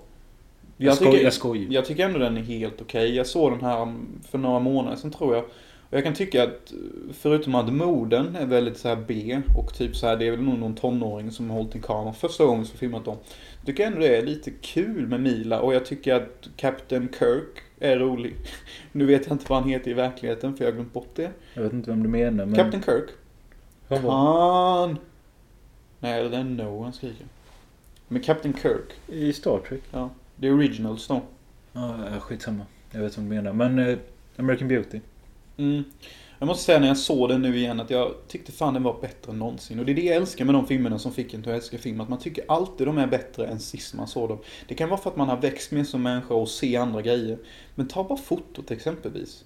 Jag, 0.82 0.90
Jag 0.90 0.96
skoj, 0.96 1.10
tycker- 1.10 1.24
jag 1.24 1.32
skojar. 1.32 1.72
Jag 1.72 1.84
tycker 1.84 2.04
ändå 2.04 2.18
den 2.18 2.36
är 2.36 2.42
helt 2.42 2.80
okej. 2.80 3.16
Jag 3.16 3.26
såg 3.26 3.52
den 3.52 3.60
här 3.60 3.94
för 4.30 4.38
några 4.38 4.58
månader 4.58 4.96
sedan 4.96 5.10
tror 5.10 5.34
jag. 5.34 5.44
Och 5.90 5.96
jag 5.96 6.04
kan 6.04 6.14
tycka 6.14 6.42
att 6.44 6.72
förutom 7.12 7.54
att 7.54 7.72
moden 7.72 8.36
är 8.36 8.46
väldigt 8.46 8.78
så 8.78 8.88
här 8.88 9.04
B 9.08 9.40
och 9.58 9.74
typ 9.74 9.96
så 9.96 10.06
här 10.06 10.16
det 10.16 10.26
är 10.26 10.30
väl 10.30 10.42
nog 10.42 10.58
någon 10.58 10.74
tonåring 10.74 11.30
som 11.30 11.50
har 11.50 11.56
hållit 11.56 11.74
en 11.74 11.80
kamera 11.82 12.12
första 12.12 12.44
gången 12.44 12.66
som 12.66 12.78
filmat 12.78 13.04
dem. 13.04 13.16
Tycker 13.66 13.86
ändå 13.86 13.98
det 13.98 14.16
är 14.16 14.22
lite 14.22 14.50
kul 14.50 15.06
med 15.06 15.20
Mila 15.20 15.60
och 15.60 15.74
jag 15.74 15.86
tycker 15.86 16.14
att 16.14 16.48
Captain 16.56 17.08
Kirk 17.18 17.62
är 17.80 17.96
rolig. 17.98 18.34
Nu 18.92 19.06
vet 19.06 19.26
jag 19.26 19.34
inte 19.34 19.44
vad 19.48 19.60
han 19.60 19.70
heter 19.70 19.90
i 19.90 19.94
verkligheten 19.94 20.56
för 20.56 20.64
jag 20.64 20.70
har 20.72 20.76
glömt 20.76 20.92
bort 20.92 21.10
det. 21.14 21.30
Jag 21.54 21.62
vet 21.62 21.72
inte 21.72 21.90
vem 21.90 22.02
du 22.02 22.08
menar 22.08 22.46
men... 22.46 22.56
Captain 22.56 22.82
Kirk. 22.82 23.10
Han. 23.88 24.98
Nej, 25.98 26.28
det 26.28 26.36
är 26.36 26.44
No 26.44 26.82
han 26.82 26.92
skriker. 26.92 27.26
Men 28.08 28.22
Captain 28.22 28.54
Kirk. 28.62 28.92
I 29.06 29.32
Star 29.32 29.58
Trek? 29.68 29.82
Ja, 29.90 30.10
det 30.40 30.48
är 30.48 30.52
originals 30.52 31.06
då. 31.06 31.22
Ja, 31.72 31.96
ja, 32.12 32.20
skitsamma. 32.20 32.66
Jag 32.90 33.00
vet 33.00 33.16
vad 33.16 33.26
du 33.26 33.30
menar. 33.30 33.52
Men 33.52 33.78
eh, 33.78 33.98
American 34.36 34.68
Beauty. 34.68 35.00
Mm. 35.56 35.84
Jag 36.38 36.46
måste 36.46 36.64
säga 36.64 36.78
när 36.78 36.88
jag 36.88 36.96
såg 36.96 37.28
den 37.28 37.42
nu 37.42 37.56
igen 37.56 37.80
att 37.80 37.90
jag 37.90 38.14
tyckte 38.28 38.52
fan 38.52 38.74
den 38.74 38.82
var 38.82 39.00
bättre 39.00 39.32
än 39.32 39.38
någonsin. 39.38 39.78
Och 39.78 39.86
det 39.86 39.92
är 39.92 39.96
det 39.96 40.02
jag 40.02 40.16
älskar 40.16 40.44
med 40.44 40.54
de 40.54 40.66
filmerna 40.66 40.98
som 40.98 41.12
fick 41.12 41.34
en 41.34 41.42
till 41.42 41.52
att 41.52 41.56
älska 41.56 41.78
film. 41.78 42.00
Att 42.00 42.08
man 42.08 42.18
tycker 42.18 42.44
alltid 42.48 42.86
de 42.86 42.98
är 42.98 43.06
bättre 43.06 43.46
än 43.46 43.60
sist 43.60 43.94
man 43.94 44.08
såg 44.08 44.28
dem. 44.28 44.38
Det 44.68 44.74
kan 44.74 44.88
vara 44.88 45.00
för 45.00 45.10
att 45.10 45.16
man 45.16 45.28
har 45.28 45.36
växt 45.36 45.72
med 45.72 45.88
som 45.88 46.02
människa 46.02 46.34
och 46.34 46.48
ser 46.48 46.80
andra 46.80 47.02
grejer. 47.02 47.38
Men 47.74 47.88
ta 47.88 48.04
bara 48.04 48.18
fotot 48.18 48.70
exempelvis. 48.70 49.44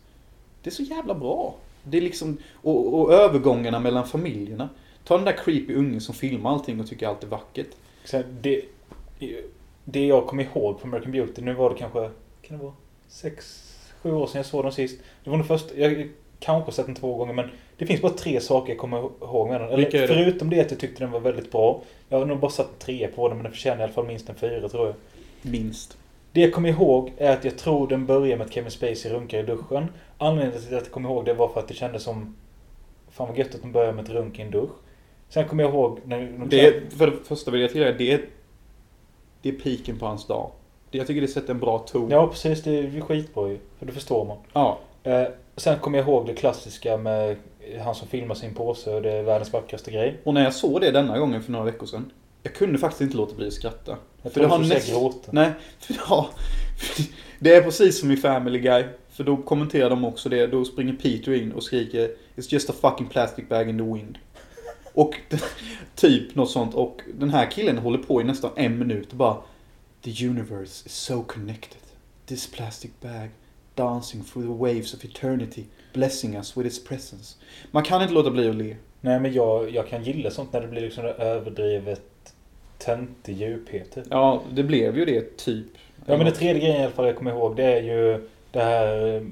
Det 0.62 0.70
är 0.70 0.74
så 0.74 0.82
jävla 0.82 1.14
bra. 1.14 1.56
Det 1.84 1.96
är 1.96 2.02
liksom, 2.02 2.38
och, 2.54 3.00
och 3.00 3.12
övergångarna 3.12 3.80
mellan 3.80 4.06
familjerna. 4.06 4.68
Ta 5.04 5.16
den 5.16 5.24
där 5.24 5.36
creepy 5.44 5.74
ungen 5.74 6.00
som 6.00 6.14
filmar 6.14 6.50
allting 6.50 6.80
och 6.80 6.86
tycker 6.86 7.08
allt 7.08 7.22
är 7.22 7.28
vackert. 7.28 7.70
Så 8.04 8.16
här, 8.16 8.26
det, 8.40 8.62
det 9.84 10.06
jag 10.06 10.26
kommer 10.26 10.42
ihåg 10.42 10.80
på 10.80 10.86
American 10.86 11.12
Beauty, 11.12 11.42
nu 11.42 11.54
var 11.54 11.70
det 11.70 11.76
kanske, 11.76 12.10
kan 12.42 12.58
det 12.58 12.64
vara, 12.64 12.74
sex, 13.08 13.62
sju 14.02 14.12
år 14.12 14.26
sedan 14.26 14.38
jag 14.38 14.46
såg 14.46 14.64
den 14.64 14.72
sist. 14.72 15.00
Det 15.24 15.30
var 15.30 15.36
nog 15.36 15.46
först, 15.46 15.66
jag 15.76 16.08
kanske 16.40 16.72
sett 16.72 16.86
den 16.86 16.94
två 16.94 17.16
gånger 17.16 17.32
men 17.32 17.50
det 17.76 17.86
finns 17.86 18.02
bara 18.02 18.12
tre 18.12 18.40
saker 18.40 18.72
jag 18.72 18.78
kommer 18.78 18.98
ihåg 18.98 19.48
med 19.48 19.60
den. 19.60 19.70
Eller, 19.70 20.06
förutom 20.06 20.50
det 20.50 20.60
att 20.60 20.70
jag 20.70 20.80
tyckte 20.80 21.04
den 21.04 21.10
var 21.10 21.20
väldigt 21.20 21.52
bra. 21.52 21.82
Jag 22.08 22.18
har 22.18 22.26
nog 22.26 22.38
bara 22.38 22.50
satt 22.50 22.66
en 22.72 22.78
trea 22.78 23.08
på 23.08 23.28
den 23.28 23.36
men 23.36 23.44
den 23.44 23.52
förtjänar 23.52 23.80
i 23.80 23.82
alla 23.82 23.92
fall 23.92 24.06
minst 24.06 24.28
en 24.28 24.34
fyra 24.34 24.68
tror 24.68 24.86
jag. 24.86 24.94
Minst. 25.42 25.98
Det 26.32 26.40
jag 26.40 26.52
kommer 26.52 26.68
ihåg 26.68 27.12
är 27.18 27.32
att 27.32 27.44
jag 27.44 27.58
tror 27.58 27.88
den 27.88 28.06
börjar 28.06 28.36
med 28.36 28.46
att 28.46 28.52
Kevin 28.52 28.70
Spacey 28.70 29.12
runkar 29.12 29.38
i 29.38 29.42
duschen. 29.42 29.86
Anledningen 30.18 30.62
till 30.62 30.76
att 30.76 30.82
jag 30.84 30.92
kommer 30.92 31.08
ihåg 31.08 31.24
det 31.24 31.34
var 31.34 31.48
för 31.48 31.60
att 31.60 31.68
det 31.68 31.74
kändes 31.74 32.02
som... 32.02 32.36
Fan 33.10 33.28
vad 33.28 33.38
gött 33.38 33.54
att 33.54 33.62
de 33.62 33.72
börjar 33.72 33.92
med 33.92 34.04
ett 34.04 34.10
runk 34.10 34.38
i 34.38 34.42
en 34.42 34.50
dusch. 34.50 34.70
Sen 35.28 35.48
kommer 35.48 35.62
jag 35.62 35.72
ihåg 35.72 36.00
när 36.04 36.18
de 36.20 36.48
Det 36.48 36.92
för 36.98 37.06
det 37.06 37.16
första 37.24 37.50
vill 37.50 37.60
jag 37.60 37.70
tillägga, 37.70 37.92
det 37.98 38.12
är, 38.12 38.20
det 39.44 39.48
är 39.48 39.52
piken 39.62 39.98
på 39.98 40.06
hans 40.06 40.26
dag. 40.26 40.50
Det- 40.90 40.98
Jag 40.98 41.06
tycker 41.06 41.20
det 41.20 41.28
sätter 41.28 41.50
en 41.54 41.60
bra 41.60 41.78
ton. 41.78 42.10
Ja 42.10 42.26
precis, 42.28 42.62
det 42.62 42.78
är 42.78 42.82
ju 42.82 43.00
skitbra 43.00 43.48
ju. 43.48 43.58
För 43.78 43.86
det 43.86 43.92
förstår 43.92 44.24
man. 44.24 44.36
ja. 44.52 44.78
Eh, 45.02 45.22
sen 45.56 45.78
kommer 45.78 45.98
jag 45.98 46.08
ihåg 46.08 46.26
det 46.26 46.34
klassiska 46.34 46.96
med 46.96 47.36
han 47.84 47.94
som 47.94 48.08
filmar 48.08 48.34
sin 48.34 48.54
påse 48.54 48.94
och 48.94 49.02
det 49.02 49.12
är 49.12 49.22
världens 49.22 49.52
vackraste 49.52 49.90
grej. 49.90 50.20
Och 50.24 50.34
när 50.34 50.44
jag 50.44 50.54
såg 50.54 50.80
det 50.80 50.90
denna 50.90 51.18
gången 51.18 51.42
för 51.42 51.52
några 51.52 51.64
veckor 51.64 51.86
sedan. 51.86 52.10
Jag 52.42 52.54
kunde 52.54 52.78
faktiskt 52.78 53.00
inte 53.00 53.16
låta 53.16 53.34
bli 53.34 53.46
att 53.46 53.52
skratta. 53.52 53.96
Jag 54.22 54.32
För 54.32 54.40
det 54.40 54.46
har 54.46 54.58
näst- 54.58 54.90
gråta. 54.92 55.30
Nej, 55.32 55.50
för, 55.78 55.94
ja. 56.08 56.28
för 56.78 57.04
Det 57.38 57.54
är 57.54 57.62
precis 57.62 58.00
som 58.00 58.10
i 58.10 58.16
Family 58.16 58.58
Guy. 58.58 58.84
För 59.10 59.24
då 59.24 59.36
kommenterar 59.36 59.90
de 59.90 60.04
också 60.04 60.28
det. 60.28 60.46
Då 60.46 60.64
springer 60.64 60.92
Peter 60.92 61.32
in 61.34 61.52
och 61.52 61.62
skriker 61.62 62.10
It's 62.36 62.52
just 62.52 62.70
a 62.70 62.72
fucking 62.80 63.06
plastic 63.06 63.48
bag 63.48 63.68
in 63.68 63.78
the 63.78 63.84
wind. 63.84 64.18
Och 64.94 65.14
typ 65.94 66.34
något 66.34 66.50
sånt. 66.50 66.74
Och 66.74 67.00
den 67.14 67.30
här 67.30 67.50
killen 67.50 67.78
håller 67.78 67.98
på 67.98 68.20
i 68.20 68.24
nästan 68.24 68.50
en 68.56 68.78
minut 68.78 69.10
och 69.10 69.16
bara 69.16 69.36
The 70.02 70.26
universe 70.28 70.86
is 70.86 70.92
so 70.94 71.22
connected. 71.22 71.80
This 72.26 72.50
plastic 72.50 72.90
bag 73.00 73.28
dancing 73.74 74.24
through 74.24 74.46
the 74.48 74.58
waves 74.74 74.94
of 74.94 75.04
eternity. 75.04 75.64
Blessing 75.92 76.36
us 76.36 76.56
with 76.56 76.66
its 76.66 76.84
presence. 76.84 77.36
Man 77.70 77.82
kan 77.82 78.02
inte 78.02 78.14
låta 78.14 78.30
bli 78.30 78.48
att 78.48 78.54
le. 78.56 78.76
Nej 79.00 79.20
men 79.20 79.32
jag, 79.32 79.70
jag 79.70 79.88
kan 79.88 80.02
gilla 80.04 80.30
sånt 80.30 80.52
när 80.52 80.60
det 80.60 80.68
blir 80.68 80.80
liksom 80.80 81.04
överdrivet 81.04 82.34
töntig 82.78 83.36
djuphet. 83.40 83.92
typ. 83.94 84.04
Ja, 84.10 84.42
det 84.52 84.62
blev 84.62 84.98
ju 84.98 85.04
det 85.04 85.36
typ. 85.36 85.66
Ja 86.06 86.16
men 86.16 86.26
det 86.26 86.32
tredje 86.32 86.60
grejen 86.62 86.80
i 86.80 86.84
alla 86.84 86.92
fall 86.92 87.06
jag 87.06 87.16
kommer 87.16 87.30
ihåg 87.30 87.56
det 87.56 87.64
är 87.64 87.82
ju 87.82 88.28
det 88.50 88.60
här... 88.60 89.16
eh, 89.16 89.22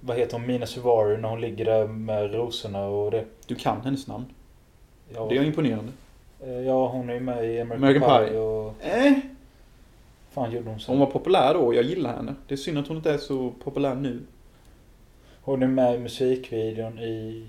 Vad 0.00 0.16
heter 0.18 0.32
hon? 0.38 0.46
Mina 0.46 0.66
Suvari 0.66 1.16
när 1.16 1.28
hon 1.28 1.40
ligger 1.40 1.64
där 1.64 1.86
med 1.86 2.34
rosorna 2.34 2.84
och 2.86 3.10
det. 3.10 3.24
Du 3.46 3.54
kan 3.54 3.80
hennes 3.80 4.06
namn. 4.06 4.24
Ja, 5.14 5.26
Det 5.28 5.36
är 5.36 5.42
imponerande. 5.42 5.92
eh, 6.40 6.60
ja 6.60 6.88
hon 6.88 7.10
är 7.10 7.14
ju 7.14 7.20
med 7.20 7.44
i 7.44 7.60
American, 7.60 7.84
American 7.84 8.18
Pie, 8.20 8.28
Pie. 8.30 8.38
och... 8.38 8.74
Eh, 8.80 9.12
fan 10.30 10.52
gjorde 10.52 10.70
hon 10.70 10.80
så? 10.80 10.92
hon 10.92 10.98
var 11.00 11.06
populär 11.06 11.54
då 11.54 11.60
och 11.60 11.74
jag 11.74 11.84
gillar 11.84 12.16
henne. 12.16 12.34
Det 12.48 12.54
är 12.54 12.56
synd 12.56 12.78
att 12.78 12.88
hon 12.88 12.96
inte 12.96 13.12
är 13.12 13.18
så 13.18 13.52
populär 13.64 13.94
nu. 13.94 14.20
Hon 15.42 15.62
är 15.62 15.66
med 15.66 15.94
i 15.94 15.98
musikvideon 15.98 16.98
i 16.98 17.44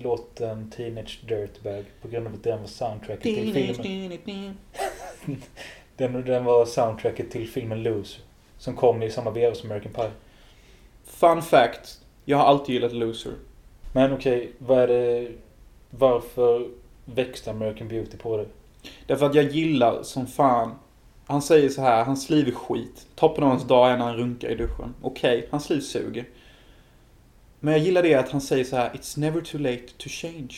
låten 0.00 0.70
Teenage 0.70 1.20
Dirtbag 1.28 1.84
på 2.02 2.08
grund 2.08 2.26
av 2.26 2.34
att 2.34 2.42
den 2.44 2.60
var 2.60 2.66
soundtracket 2.66 3.22
till 3.22 3.54
filmen. 3.54 4.56
Den, 5.96 6.24
den 6.24 6.44
var 6.44 6.66
soundtracket 6.66 7.30
till 7.30 7.48
filmen 7.48 7.82
Loser. 7.82 8.22
Som 8.58 8.76
kom 8.76 9.02
i 9.02 9.10
samma 9.10 9.30
veva 9.30 9.54
som 9.54 9.70
American 9.70 9.92
Pie. 9.92 10.10
Fun 11.04 11.42
fact. 11.42 12.00
Jag 12.24 12.36
har 12.38 12.44
alltid 12.44 12.74
gillat 12.74 12.92
Loser. 12.92 13.32
Men 13.92 14.12
okej, 14.12 14.50
vad 14.58 14.78
är 14.78 14.88
det... 14.88 15.28
Varför 15.90 16.68
växte 17.14 17.50
American 17.50 17.88
Beauty 17.88 18.16
på 18.16 18.36
det? 18.36 18.46
Därför 19.06 19.26
att 19.26 19.34
jag 19.34 19.44
gillar 19.44 20.02
som 20.02 20.26
fan. 20.26 20.74
Han 21.26 21.42
säger 21.42 21.68
så 21.68 21.80
här, 21.80 22.04
hans 22.04 22.30
liv 22.30 22.48
är 22.48 22.52
skit. 22.52 23.06
Toppen 23.14 23.44
av 23.44 23.50
hans 23.50 23.64
dag 23.64 23.90
är 23.90 23.96
när 23.96 24.04
han 24.04 24.16
runkar 24.16 24.48
i 24.48 24.54
duschen. 24.54 24.94
Okej, 25.02 25.48
hans 25.50 25.70
liv 25.70 25.80
suger. 25.80 26.24
Men 27.60 27.72
jag 27.72 27.82
gillar 27.82 28.02
det 28.02 28.14
att 28.14 28.30
han 28.30 28.40
säger 28.40 28.64
så 28.64 28.76
här, 28.76 28.90
It's 28.90 29.18
never 29.18 29.40
too 29.40 29.60
late 29.60 29.86
to 29.98 30.08
change. 30.08 30.54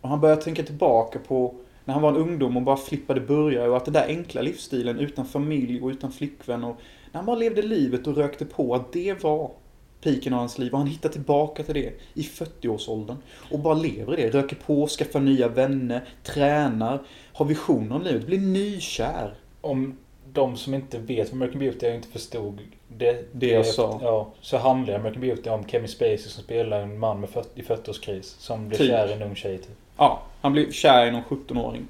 Och 0.00 0.08
han 0.08 0.20
börjar 0.20 0.36
tänka 0.36 0.62
tillbaka 0.62 1.18
på 1.18 1.54
när 1.84 1.94
han 1.94 2.02
var 2.02 2.10
en 2.10 2.16
ungdom 2.16 2.56
och 2.56 2.62
bara 2.62 2.76
flippade 2.76 3.20
burgare 3.20 3.68
och 3.68 3.76
att 3.76 3.84
den 3.84 3.94
där 3.94 4.06
enkla 4.06 4.42
livsstilen 4.42 4.98
utan 4.98 5.26
familj 5.26 5.82
och 5.82 5.88
utan 5.88 6.12
flickvän 6.12 6.64
och 6.64 6.76
när 7.12 7.18
han 7.18 7.26
bara 7.26 7.36
levde 7.36 7.62
livet 7.62 8.06
och 8.06 8.16
rökte 8.16 8.44
på 8.44 8.74
att 8.74 8.92
det 8.92 9.22
var 9.22 9.50
piken 10.00 10.32
av 10.32 10.38
hans 10.38 10.58
liv 10.58 10.72
och 10.72 10.78
han 10.78 10.86
hittar 10.86 11.08
tillbaka 11.08 11.62
till 11.62 11.74
det 11.74 11.92
i 12.14 12.22
40-årsåldern 12.22 13.16
och 13.50 13.58
bara 13.58 13.74
lever 13.74 14.18
i 14.18 14.22
det. 14.22 14.30
Röker 14.30 14.56
på, 14.56 14.86
skaffar 14.86 15.20
nya 15.20 15.48
vänner, 15.48 16.04
tränar, 16.22 17.02
har 17.32 17.44
visioner 17.44 17.96
om 17.96 18.02
livet, 18.02 18.26
blir 18.26 18.38
nykär. 18.38 19.34
Om 19.60 19.96
de 20.32 20.56
som 20.56 20.74
inte 20.74 20.98
vet 20.98 21.32
vad 21.32 21.42
American 21.42 21.60
Beauty 21.60 21.86
är 21.86 21.94
inte 21.94 22.08
förstod 22.08 22.60
det, 22.88 23.28
Det 23.32 23.46
jag 23.46 23.66
sa. 23.66 24.00
Ja, 24.02 24.32
så 24.40 24.58
handlar 24.58 24.94
American 24.94 25.20
Beauty 25.20 25.50
om 25.50 25.64
Kevin 25.66 25.88
Spacey 25.88 26.18
som 26.18 26.42
spelar 26.42 26.80
en 26.80 26.98
man 26.98 27.20
med 27.20 27.30
40, 27.30 27.48
i 27.54 27.62
40-årskris. 27.62 28.36
Som 28.38 28.68
blir 28.68 28.78
Typ. 28.78 28.88
kär 28.88 29.08
i 29.08 29.12
en 29.12 29.22
ung 29.22 29.34
tjej 29.34 29.58
typ. 29.58 29.76
Ja, 29.96 30.22
han 30.40 30.52
blir 30.52 30.72
kär 30.72 31.06
i 31.06 31.10
någon 31.10 31.22
17-åring. 31.22 31.86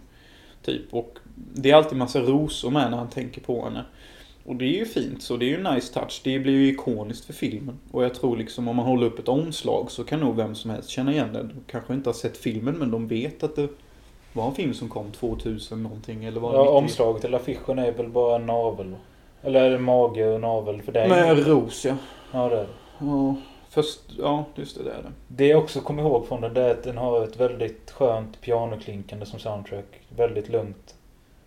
Typ. 0.65 0.95
Och 0.95 1.19
det 1.35 1.71
är 1.71 1.75
alltid 1.75 1.99
massa 1.99 2.21
rosor 2.21 2.71
med 2.71 2.91
när 2.91 2.99
han 2.99 3.09
tänker 3.09 3.41
på 3.41 3.65
henne. 3.65 3.85
Och 4.49 4.57
det 4.57 4.65
är 4.65 4.79
ju 4.79 4.85
fint, 4.85 5.23
så 5.23 5.37
det 5.37 5.45
är 5.45 5.49
ju 5.49 5.67
en 5.67 5.75
nice 5.75 5.95
touch. 5.95 6.21
Det 6.25 6.39
blir 6.39 6.53
ju 6.53 6.69
ikoniskt 6.69 7.25
för 7.25 7.33
filmen. 7.33 7.79
Och 7.91 8.05
jag 8.05 8.15
tror 8.15 8.37
liksom 8.37 8.69
om 8.69 8.77
man 8.77 8.87
håller 8.87 9.07
upp 9.07 9.19
ett 9.19 9.29
omslag 9.29 9.91
så 9.91 10.05
kan 10.05 10.21
nog 10.21 10.37
vem 10.37 10.55
som 10.55 10.71
helst 10.71 10.89
känna 10.89 11.13
igen 11.13 11.33
det. 11.33 11.43
De 11.43 11.55
kanske 11.67 11.95
inte 11.95 12.09
har 12.09 12.15
sett 12.15 12.37
filmen 12.37 12.75
men 12.75 12.91
de 12.91 13.09
vet 13.09 13.43
att 13.43 13.57
det 13.57 13.69
var 14.33 14.47
en 14.49 14.55
film 14.55 14.75
som 14.75 14.89
kom 14.89 15.11
2000 15.13 15.83
någonting 15.83 16.25
eller 16.25 16.41
var 16.41 16.53
det 16.53 16.57
Ja, 16.59 16.63
90? 16.65 16.73
omslaget 16.77 17.25
eller 17.25 17.39
affischen 17.39 17.79
är 17.79 17.93
väl 17.93 18.09
bara 18.09 18.37
en 18.37 18.47
navel. 18.47 18.95
Eller 19.43 19.63
är 19.65 19.71
det 19.71 19.79
mage 19.79 20.29
och 20.35 20.41
navel 20.41 20.83
för 20.83 20.93
dig? 20.93 21.09
Med 21.09 21.47
ros 21.47 21.85
ja. 21.85 21.97
Ja, 22.33 22.49
det 22.49 22.57
är 22.57 22.61
det. 22.61 22.69
ja. 22.99 23.35
Först, 23.71 24.01
ja 24.19 24.45
just 24.55 24.77
det, 24.79 24.85
det 24.85 24.91
är 24.91 25.03
det. 25.03 25.13
Det 25.29 25.47
jag 25.47 25.59
också 25.63 25.81
kommer 25.81 26.03
ihåg 26.03 26.27
från 26.27 26.41
den 26.41 26.55
det 26.55 26.63
är 26.63 26.71
att 26.71 26.83
den 26.85 26.97
har 26.97 27.25
ett 27.25 27.41
väldigt 27.41 27.91
skönt 27.91 28.41
pianoklinkande 28.41 29.27
som 29.27 29.39
soundtrack. 29.39 30.01
Väldigt 30.17 30.49
lugnt. 30.49 30.95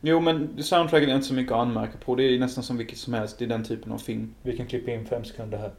Jo 0.03 0.19
men 0.19 0.63
soundtracket 0.63 1.09
är 1.09 1.15
inte 1.15 1.27
så 1.27 1.33
mycket 1.33 1.51
att 1.51 1.59
anmärka 1.59 1.97
på. 2.05 2.15
Det 2.15 2.23
är 2.23 2.39
nästan 2.39 2.63
som 2.63 2.77
vilket 2.77 2.97
som 2.97 3.13
helst 3.13 3.41
i 3.41 3.45
den 3.45 3.63
typen 3.63 3.91
av 3.91 3.97
film. 3.97 4.33
Vi 4.43 4.57
kan 4.57 4.67
klippa 4.67 4.91
in 4.91 5.05
fem 5.05 5.23
sekunder 5.23 5.57
här. 5.57 5.71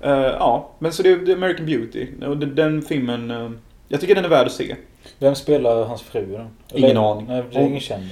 Eh, 0.00 0.34
ja, 0.38 0.70
men 0.78 0.92
så 0.92 1.02
det 1.02 1.10
är 1.10 1.16
det 1.16 1.32
är 1.32 1.36
American 1.36 1.66
Beauty. 1.66 2.06
Och 2.26 2.38
den, 2.38 2.82
filmen, 2.82 3.30
eh, 3.30 3.50
jag 3.88 4.00
tycker 4.00 4.14
den 4.14 4.24
är 4.24 4.28
värd 4.28 4.46
att 4.46 4.52
se. 4.52 4.76
Vem 5.18 5.34
spelar 5.34 5.84
hans 5.84 6.02
fru 6.02 6.26
då? 6.26 6.46
Ingen 6.78 6.96
aning. 6.96 7.26
Nej, 7.28 7.44
det 7.52 7.58
är 7.58 7.66
ingen 7.66 7.80
känd. 7.80 8.08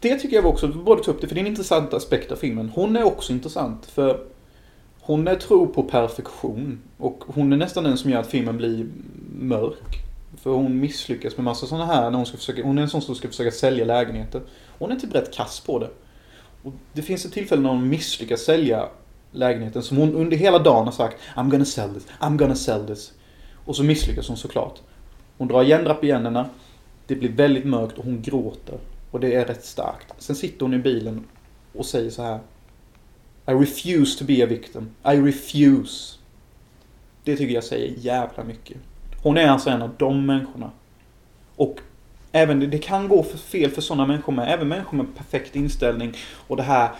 Det 0.00 0.18
tycker 0.18 0.36
jag 0.36 0.46
också, 0.46 0.68
borde 0.68 1.02
ta 1.02 1.10
upp 1.10 1.20
det, 1.20 1.28
för 1.28 1.34
det 1.34 1.40
är 1.40 1.42
en 1.42 1.50
intressant 1.50 1.94
aspekt 1.94 2.32
av 2.32 2.36
filmen. 2.36 2.72
Hon 2.74 2.96
är 2.96 3.04
också 3.04 3.32
intressant, 3.32 3.86
för 3.86 4.20
hon 5.06 5.28
är 5.28 5.36
tro 5.36 5.66
på 5.66 5.82
perfektion. 5.82 6.80
Och 6.98 7.24
hon 7.26 7.52
är 7.52 7.56
nästan 7.56 7.84
den 7.84 7.96
som 7.96 8.10
gör 8.10 8.20
att 8.20 8.26
filmen 8.26 8.56
blir 8.56 8.86
mörk. 9.38 10.02
För 10.42 10.50
hon 10.50 10.80
misslyckas 10.80 11.36
med 11.36 11.44
massa 11.44 11.66
sådana 11.66 11.86
här, 11.86 12.10
när 12.10 12.16
hon 12.16 12.26
ska 12.26 12.36
försöka, 12.36 12.62
hon 12.62 12.78
är 12.78 12.82
en 12.82 12.88
sån 12.88 13.02
som 13.02 13.14
ska 13.14 13.28
försöka 13.28 13.50
sälja 13.50 13.84
lägenheter. 13.84 14.42
Hon 14.78 14.92
är 14.92 14.96
typ 14.96 15.14
rätt 15.14 15.34
kass 15.34 15.60
på 15.60 15.78
det. 15.78 15.90
Och 16.62 16.72
det 16.92 17.02
finns 17.02 17.24
ett 17.24 17.32
tillfälle 17.32 17.62
när 17.62 17.70
hon 17.70 17.88
misslyckas 17.88 18.40
sälja 18.40 18.88
lägenheten 19.30 19.82
som 19.82 19.96
hon 19.96 20.14
under 20.14 20.36
hela 20.36 20.58
dagen 20.58 20.84
har 20.84 20.92
sagt 20.92 21.16
I'm 21.36 21.50
gonna 21.50 21.64
sell 21.64 21.94
this, 21.94 22.06
I'm 22.20 22.36
gonna 22.36 22.54
sell 22.54 22.86
this. 22.86 23.12
Och 23.64 23.76
så 23.76 23.82
misslyckas 23.82 24.28
hon 24.28 24.36
såklart. 24.36 24.80
Hon 25.38 25.48
drar 25.48 25.62
igen 25.62 25.84
drapiennerna. 25.84 26.48
Det 27.06 27.14
blir 27.14 27.32
väldigt 27.32 27.64
mörkt 27.64 27.98
och 27.98 28.04
hon 28.04 28.22
gråter. 28.22 28.78
Och 29.10 29.20
det 29.20 29.34
är 29.34 29.44
rätt 29.44 29.64
starkt. 29.64 30.14
Sen 30.18 30.36
sitter 30.36 30.60
hon 30.60 30.74
i 30.74 30.78
bilen 30.78 31.24
och 31.72 31.86
säger 31.86 32.10
så 32.10 32.22
här. 32.22 32.40
I 33.46 33.52
refuse 33.52 34.18
to 34.18 34.24
be 34.24 34.44
a 34.44 34.46
victim. 34.46 34.90
I 35.04 35.16
refuse. 35.16 36.18
Det 37.24 37.36
tycker 37.36 37.54
jag 37.54 37.64
säger 37.64 37.94
jävla 37.98 38.44
mycket. 38.44 38.76
Hon 39.22 39.36
är 39.36 39.48
alltså 39.48 39.70
en 39.70 39.82
av 39.82 39.90
de 39.98 40.26
människorna. 40.26 40.70
Och 41.56 41.80
även 42.32 42.60
det, 42.60 42.66
det 42.66 42.78
kan 42.78 43.08
gå 43.08 43.22
för 43.22 43.38
fel 43.38 43.70
för 43.70 43.82
sådana 43.82 44.06
människor 44.06 44.32
med. 44.32 44.52
Även 44.52 44.68
människor 44.68 44.96
med 44.96 45.06
perfekt 45.16 45.56
inställning. 45.56 46.12
Och 46.46 46.56
det 46.56 46.62
här 46.62 46.90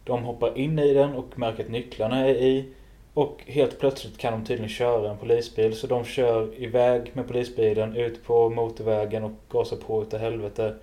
De 0.04 0.24
hoppar 0.24 0.58
in 0.58 0.78
i 0.78 0.94
den 0.94 1.12
och 1.12 1.38
märker 1.38 1.64
att 1.64 1.70
nycklarna 1.70 2.26
är 2.28 2.34
i. 2.34 2.64
Och 3.14 3.42
helt 3.46 3.78
plötsligt 3.78 4.18
kan 4.18 4.32
de 4.32 4.46
tydligen 4.46 4.68
köra 4.68 5.10
en 5.10 5.18
polisbil. 5.18 5.74
Så 5.74 5.86
de 5.86 6.04
kör 6.04 6.62
iväg 6.62 7.10
med 7.12 7.26
polisbilen 7.26 7.96
ut 7.96 8.24
på 8.24 8.50
motorvägen 8.50 9.24
och 9.24 9.32
gasar 9.48 9.76
på 9.76 10.02
utav 10.02 10.20
helvete. 10.20 10.74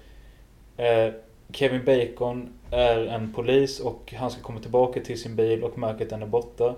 Eh, 0.77 1.13
Kevin 1.51 1.85
Bacon 1.85 2.53
är 2.71 3.05
en 3.05 3.33
polis 3.33 3.79
och 3.79 4.13
han 4.17 4.31
ska 4.31 4.41
komma 4.41 4.59
tillbaka 4.59 5.01
till 5.01 5.21
sin 5.21 5.35
bil 5.35 5.63
och 5.63 5.77
märker 5.77 6.03
att 6.03 6.09
den 6.09 6.21
är 6.21 6.27
borta. 6.27 6.75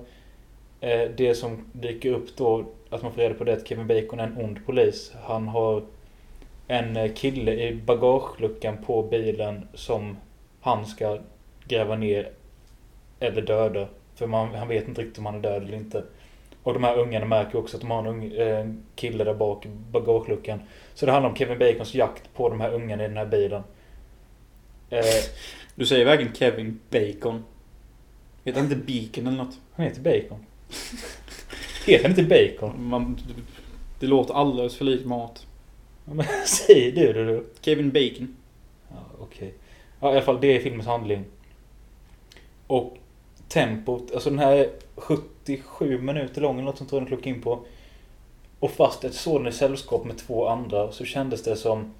Eh, 0.82 1.10
det 1.18 1.36
som 1.36 1.66
dyker 1.72 2.14
upp 2.14 2.38
då, 2.38 2.66
att 2.90 3.02
man 3.02 3.12
får 3.12 3.22
reda 3.22 3.36
på 3.36 3.44
det, 3.44 3.52
är 3.52 3.58
att 3.58 3.68
Kevin 3.68 3.88
Bacon 3.88 4.20
är 4.20 4.28
en 4.28 4.46
ond 4.46 4.66
polis. 4.66 5.12
Han 5.24 5.48
har 5.48 5.84
en 6.68 7.14
kille 7.14 7.52
i 7.52 7.76
bagageluckan 7.76 8.78
på 8.86 9.04
bilen 9.04 9.68
som 9.74 10.18
han 10.62 10.86
ska 10.86 11.20
gräva 11.68 11.96
ner 11.96 12.32
eller 13.20 13.42
döda. 13.42 13.88
För 14.16 14.28
man, 14.28 14.56
han 14.56 14.68
vet 14.68 14.88
inte 14.88 15.02
riktigt 15.02 15.18
om 15.18 15.26
han 15.26 15.36
är 15.36 15.40
död 15.40 15.64
eller 15.64 15.78
inte. 15.78 16.04
Och 16.64 16.74
de 16.74 16.84
här 16.84 16.98
ungarna 16.98 17.26
märker 17.26 17.58
också 17.58 17.78
att 17.78 17.82
de 17.82 17.92
har 17.92 18.00
en 18.00 18.08
ung, 18.08 18.32
eh, 18.32 18.68
kille 18.96 19.24
där 19.24 19.34
bak 19.34 19.66
i 19.66 19.70
bagageluckan. 19.70 20.60
Så 20.94 21.06
det 21.06 21.12
handlar 21.12 21.30
om 21.30 21.36
Kevin 21.36 21.60
Bacons 21.60 21.96
jakt 21.96 22.34
på 22.34 22.50
de 22.50 22.62
här 22.62 22.74
ungarna 22.74 23.06
i 23.06 23.08
den 23.08 23.18
här 23.18 23.26
bilen. 23.26 23.64
Eh, 24.90 25.00
Du 25.76 25.86
säger 25.86 26.06
verkligen 26.06 26.34
Kevin 26.34 26.80
Bacon. 26.90 27.44
Heter 28.44 28.62
han 28.62 28.72
inte 28.72 28.86
Beacon 28.86 29.28
eller 29.28 29.44
något? 29.44 29.60
han 29.74 29.86
heter 29.86 30.02
Bacon. 30.02 30.46
heter 31.86 32.10
han 32.10 32.20
inte 32.20 32.24
Bacon? 32.24 32.88
Man, 32.90 33.20
det 34.00 34.08
låter 34.08 34.34
alldeles 34.34 34.76
för 34.78 34.86
likt 34.86 35.06
mat. 35.06 35.48
Men 36.06 36.26
säg 36.46 36.92
du 36.92 37.14
det 37.14 37.26
du. 37.26 37.46
Kevin 37.62 37.92
Bacon. 37.92 38.36
Ja, 38.90 38.98
okej. 39.20 39.54
Ja, 40.00 40.10
i 40.10 40.12
alla 40.12 40.22
fall 40.22 40.42
det 40.42 40.56
är 40.56 40.60
filmens 40.60 40.88
handling. 40.88 41.26
Och 42.74 42.98
tempot, 43.48 44.12
alltså 44.14 44.30
den 44.30 44.40
här 44.40 44.52
är 44.56 44.70
77 44.96 46.02
minuter 46.02 46.42
lång 46.42 46.56
eller 46.56 46.66
något 46.66 46.78
sånt 46.78 46.90
tror 46.90 47.02
jag 47.02 47.10
den 47.10 47.18
klockade 47.18 47.36
in 47.36 47.42
på. 47.42 47.60
Och 48.60 48.72
fast 48.72 49.02
den 49.26 49.48
i 49.48 49.52
sällskap 49.52 50.06
med 50.06 50.18
två 50.18 50.48
andra 50.48 50.92
så 50.92 51.06
kändes 51.06 51.44
det 51.44 51.56
som, 51.56 51.94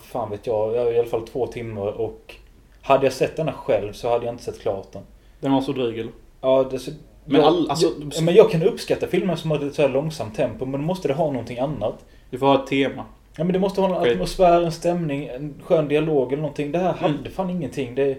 fan 0.00 0.30
vet 0.30 0.46
jag, 0.46 0.76
jag 0.76 0.94
i 0.94 0.98
alla 0.98 1.08
fall 1.08 1.26
två 1.28 1.46
timmar 1.46 1.86
och 1.86 2.34
hade 2.82 3.06
jag 3.06 3.12
sett 3.12 3.36
denna 3.36 3.52
själv 3.52 3.92
så 3.92 4.10
hade 4.10 4.24
jag 4.26 4.34
inte 4.34 4.44
sett 4.44 4.60
klart 4.60 4.92
den. 4.92 5.02
Den 5.40 5.52
var 5.52 5.60
så 5.60 5.72
dryg 5.72 5.98
eller? 5.98 6.12
Ja, 6.40 6.66
det, 6.70 6.78
så, 6.78 6.90
Men 7.24 7.40
jag, 7.40 7.46
all- 7.48 7.70
alltså- 7.70 7.86
jag, 8.14 8.22
men 8.24 8.34
jag 8.34 8.50
kan 8.50 8.62
uppskatta 8.62 9.06
filmer 9.06 9.36
som 9.36 9.50
har 9.50 9.66
ett 9.66 9.74
så 9.74 9.82
här 9.82 9.88
långsamt 9.88 10.34
tempo 10.36 10.64
men 10.66 10.80
då 10.80 10.86
måste 10.86 11.08
det 11.08 11.14
ha 11.14 11.26
någonting 11.30 11.58
annat. 11.58 12.04
Du 12.30 12.38
får 12.38 12.46
ha 12.46 12.62
ett 12.62 12.66
tema. 12.66 13.04
Ja 13.36 13.44
men 13.44 13.52
det 13.52 13.58
måste 13.58 13.80
ha 13.80 13.88
en 14.06 14.12
atmosfär, 14.12 14.62
en 14.62 14.72
stämning, 14.72 15.26
en 15.26 15.54
skön 15.64 15.88
dialog 15.88 16.32
eller 16.32 16.42
någonting. 16.42 16.72
Det 16.72 16.78
här 16.78 16.92
hade 16.92 17.14
Mm. 17.14 17.30
fan 17.32 17.50
ingenting. 17.50 17.94
Det, 17.94 18.18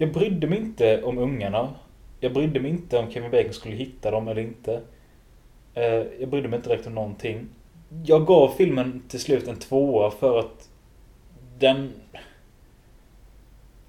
jag 0.00 0.12
brydde 0.12 0.46
mig 0.46 0.58
inte 0.58 1.02
om 1.02 1.18
ungarna. 1.18 1.74
Jag 2.20 2.32
brydde 2.32 2.60
mig 2.60 2.70
inte 2.70 2.98
om 2.98 3.10
Kevin 3.10 3.30
Bacon 3.30 3.52
skulle 3.52 3.74
hitta 3.74 4.10
dem 4.10 4.28
eller 4.28 4.42
inte. 4.42 4.80
Eh, 5.74 5.84
jag 6.20 6.28
brydde 6.28 6.48
mig 6.48 6.56
inte 6.56 6.68
direkt 6.68 6.86
om 6.86 6.94
någonting. 6.94 7.48
Jag 8.04 8.26
gav 8.26 8.48
filmen 8.48 9.02
till 9.08 9.20
slut 9.20 9.48
en 9.48 9.56
tvåa 9.56 10.10
för 10.10 10.38
att 10.38 10.68
den... 11.58 11.92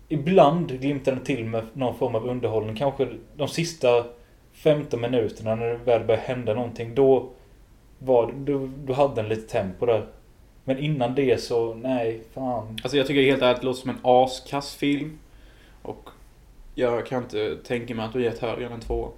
Ibland 0.08 0.80
glimtar 0.80 1.12
den 1.12 1.24
till 1.24 1.46
med 1.46 1.64
någon 1.74 1.96
form 1.96 2.16
av 2.16 2.30
underhållning. 2.30 2.76
Kanske 2.76 3.08
de 3.36 3.48
sista 3.48 4.06
15 4.52 5.02
minuterna 5.02 5.56
när 5.56 5.66
det 5.66 5.76
väl 5.76 6.04
började 6.06 6.24
hända 6.24 6.54
någonting. 6.54 6.96
Då, 6.96 7.30
var, 8.00 8.32
då, 8.32 8.70
då 8.86 8.94
hade 8.94 9.16
den 9.16 9.30
lite 9.30 9.52
tempo 9.52 9.86
där. 9.86 10.08
Men 10.64 10.78
innan 10.78 11.16
det 11.16 11.42
så, 11.42 11.74
nej, 11.74 12.22
fan. 12.34 12.78
Alltså 12.84 12.98
jag 12.98 13.08
tycker 13.08 13.22
helt 13.22 13.42
ärligt 13.42 13.62
det 13.62 13.66
låter 13.66 13.82
som 13.82 13.90
en 13.90 14.00
askass 14.04 14.76
film. 14.76 15.18
Och 15.82 16.10
jag 16.76 17.06
kan 17.06 17.24
inte 17.24 17.58
tänka 17.64 17.96
mig 17.96 18.06
att 18.06 18.14
du 18.14 18.24
gett 18.24 18.40
högre 18.40 18.66
än 18.66 18.72
en 18.72 18.80
två. 18.82 19.12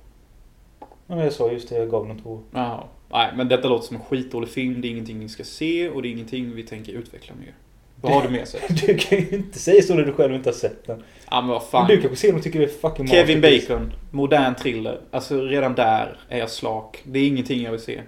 Men 1.08 1.17
jag 1.19 1.34
sa 1.34 1.52
just 1.52 1.69
det, 1.69 1.76
jag 1.76 1.89
gav 1.89 2.08
den 2.08 2.19
två. 2.19 2.39
Jaha. 2.52 2.84
Nej, 3.12 3.32
men 3.36 3.47
detta 3.47 3.67
låter 3.67 3.88
som 3.88 3.95
en 3.95 4.04
skitdålig 4.04 4.49
film. 4.49 4.82
Det 4.82 4.88
är 4.88 4.89
ingenting 4.89 5.19
ni 5.19 5.30
ska 5.30 5.43
se 5.43 5.89
och 5.89 6.02
det 6.02 6.08
är 6.08 6.12
ingenting 6.12 6.56
vi 6.56 6.63
tänker 6.63 6.93
utveckla 6.93 7.36
mer. 7.36 7.54
Vad 8.02 8.13
har 8.13 8.21
du 8.23 8.30
med 8.30 8.47
sig? 8.47 8.62
Du 8.86 8.97
kan 8.97 9.17
ju 9.17 9.30
inte 9.30 9.60
säga 9.60 9.82
så 9.82 9.95
när 9.95 10.04
du 10.04 10.13
själv 10.13 10.36
inte 10.36 10.49
har 10.49 10.56
sett 10.56 10.88
den. 10.88 11.04
Ja 11.30 11.41
men 11.41 11.49
vad 11.49 11.63
fan. 11.63 11.88
du 11.88 12.02
kanske 12.02 12.15
ser 12.15 12.28
den 12.28 12.38
och 12.38 12.43
tycker 12.43 12.60
det 12.60 12.65
är 12.65 12.89
fucking 12.89 13.08
Kevin 13.08 13.39
masterpiece. 13.39 13.67
Bacon, 13.67 13.93
modern 14.12 14.56
thriller. 14.56 15.02
Alltså 15.12 15.41
redan 15.41 15.76
där 15.76 16.17
är 16.30 16.39
jag 16.39 16.49
slak. 16.49 17.02
Det 17.04 17.19
är 17.19 17.28
ingenting 17.28 17.63
jag 17.63 17.71
vill 17.71 17.82
se. 17.82 18.02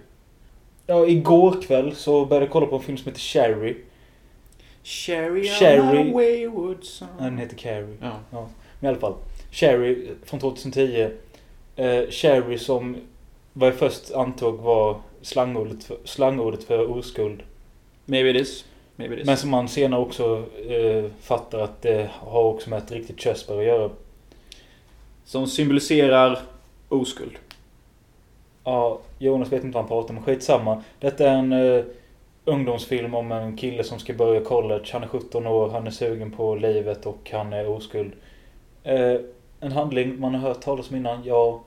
Ja, 0.87 1.07
igår 1.07 1.61
kväll 1.61 1.95
så 1.95 2.25
började 2.25 2.45
jag 2.45 2.51
kolla 2.51 2.65
på 2.65 2.75
en 2.75 2.81
film 2.81 2.97
som 2.97 3.07
heter 3.07 3.19
Cherry. 3.19 3.75
On 5.81 6.05
my 6.05 6.13
wayward 6.13 6.83
son. 6.83 7.07
Nej, 7.19 7.29
Den 7.29 7.37
heter 7.37 7.57
Carrie. 7.57 7.97
Ja. 8.01 8.47
Men 8.79 8.85
i 8.85 8.87
alla 8.87 8.99
fall. 8.99 9.13
Cherry 9.51 10.07
från 10.23 10.39
2010. 10.39 11.09
Eh, 11.75 12.09
Cherry 12.09 12.57
som 12.57 12.97
vad 13.53 13.67
jag 13.67 13.75
först 13.75 14.11
antog 14.11 14.59
var 14.59 15.01
slangordet 15.21 15.83
för, 15.83 15.97
slangordet 16.03 16.63
för 16.63 16.91
oskuld. 16.91 17.43
Maybe 18.05 18.29
it 18.29 18.35
is. 18.35 18.65
Maybe 18.95 19.15
it 19.15 19.19
is. 19.21 19.25
Men 19.25 19.37
som 19.37 19.49
man 19.49 19.69
senare 19.69 20.01
också 20.01 20.43
eh, 20.69 21.05
fattar 21.21 21.59
att 21.59 21.81
det 21.81 22.09
har 22.13 22.43
också 22.43 22.69
med 22.69 22.79
ett 22.79 22.91
riktigt 22.91 23.19
körsbär 23.19 23.57
att 23.57 23.65
göra. 23.65 23.89
Som 25.25 25.47
symboliserar 25.47 26.39
oskuld. 26.89 27.37
Ja, 28.63 28.99
Jonas 29.19 29.51
vet 29.51 29.63
inte 29.63 29.75
vad 29.75 29.83
han 29.83 29.89
pratar 29.89 30.17
om, 30.17 30.23
skitsamma. 30.23 30.83
Detta 30.99 31.29
är 31.29 31.37
en 31.37 31.51
eh, 31.53 31.83
ungdomsfilm 32.45 33.15
om 33.15 33.31
en 33.31 33.57
kille 33.57 33.83
som 33.83 33.99
ska 33.99 34.13
börja 34.13 34.41
college. 34.41 34.85
Han 34.91 35.03
är 35.03 35.07
17 35.07 35.47
år, 35.47 35.69
han 35.69 35.87
är 35.87 35.91
sugen 35.91 36.31
på 36.31 36.55
livet 36.55 37.05
och 37.05 37.29
han 37.33 37.53
är 37.53 37.69
oskuld. 37.69 38.11
Eh, 38.83 39.15
en 39.59 39.71
handling 39.71 40.19
man 40.19 40.35
har 40.35 40.49
hört 40.49 40.61
talas 40.61 40.89
om 40.89 40.95
innan, 40.95 41.23
ja. 41.23 41.63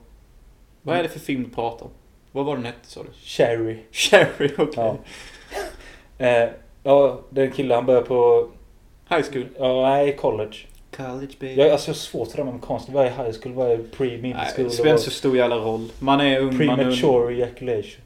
Vad 0.81 0.97
är 0.97 1.03
det 1.03 1.09
för 1.09 1.19
film 1.19 1.43
du 1.43 1.49
pratar 1.49 1.85
om? 1.85 1.91
Vad 2.31 2.45
var 2.45 2.55
den 2.55 2.65
hette 2.65 2.87
sa 2.87 3.03
du? 3.03 3.09
Cherry. 3.23 3.77
Cherry, 3.91 4.49
okej. 4.57 4.73
Ja. 4.75 4.95
Eh, 6.25 6.49
ja, 6.83 7.19
det 7.29 7.41
är 7.41 7.45
en 7.45 7.51
kille, 7.51 7.75
han 7.75 7.85
börjar 7.85 8.01
på, 8.01 8.47
High 9.09 9.23
school. 9.31 9.45
ja, 9.57 9.81
nej, 9.89 10.15
college. 10.15 10.55
College 10.97 11.33
baby. 11.39 11.55
Jag, 11.61 11.69
alltså 11.69 11.89
jag 11.89 11.93
har 11.93 11.99
svårt 11.99 12.31
för 12.31 12.37
det 12.37 12.43
med 12.43 12.51
amerikanskt. 12.53 12.89
Vad 12.89 13.05
är 13.05 13.09
high 13.09 13.31
school? 13.41 13.53
Vad 13.53 13.71
är 13.71 13.77
pre, 13.77 14.05
middle 14.07 14.33
Nej, 14.33 14.51
school? 14.55 14.65
det 14.65 14.71
spelar 14.71 14.91
inte 14.91 15.03
så 15.03 15.11
stor 15.11 15.37
jävla 15.37 15.55
roll. 15.55 15.91
Man 15.99 16.21
är 16.21 16.39
ung, 16.39 16.45
man 16.65 16.79
är 16.79 16.85
ung. 16.85 16.95
Premature 16.95 17.33
ejaculation. 17.33 18.01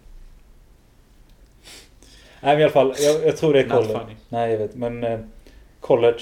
Nej 2.43 2.53
men 2.55 2.59
i 2.59 2.63
alla 2.63 2.71
fall, 2.71 2.93
jag, 2.97 3.25
jag 3.27 3.37
tror 3.37 3.53
det 3.53 3.59
är 3.59 3.69
college. 3.69 3.99
Nej 4.29 4.51
jag 4.51 4.57
vet, 4.57 4.75
men 4.75 5.03
eh, 5.03 5.19
college. 5.79 6.19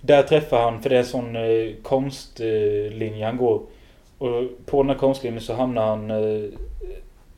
Där 0.00 0.22
träffar 0.22 0.62
han, 0.62 0.82
för 0.82 0.90
det 0.90 0.94
är 0.96 1.00
en 1.00 1.06
sån 1.06 1.36
eh, 1.36 1.70
konstlinje 1.82 3.24
han 3.26 3.36
går. 3.36 3.62
Och 4.18 4.42
på 4.66 4.82
den 4.82 4.90
här 4.90 4.98
konstlinjen 4.98 5.40
så 5.40 5.54
hamnar 5.54 5.86
han 5.86 6.10
eh, 6.10 6.50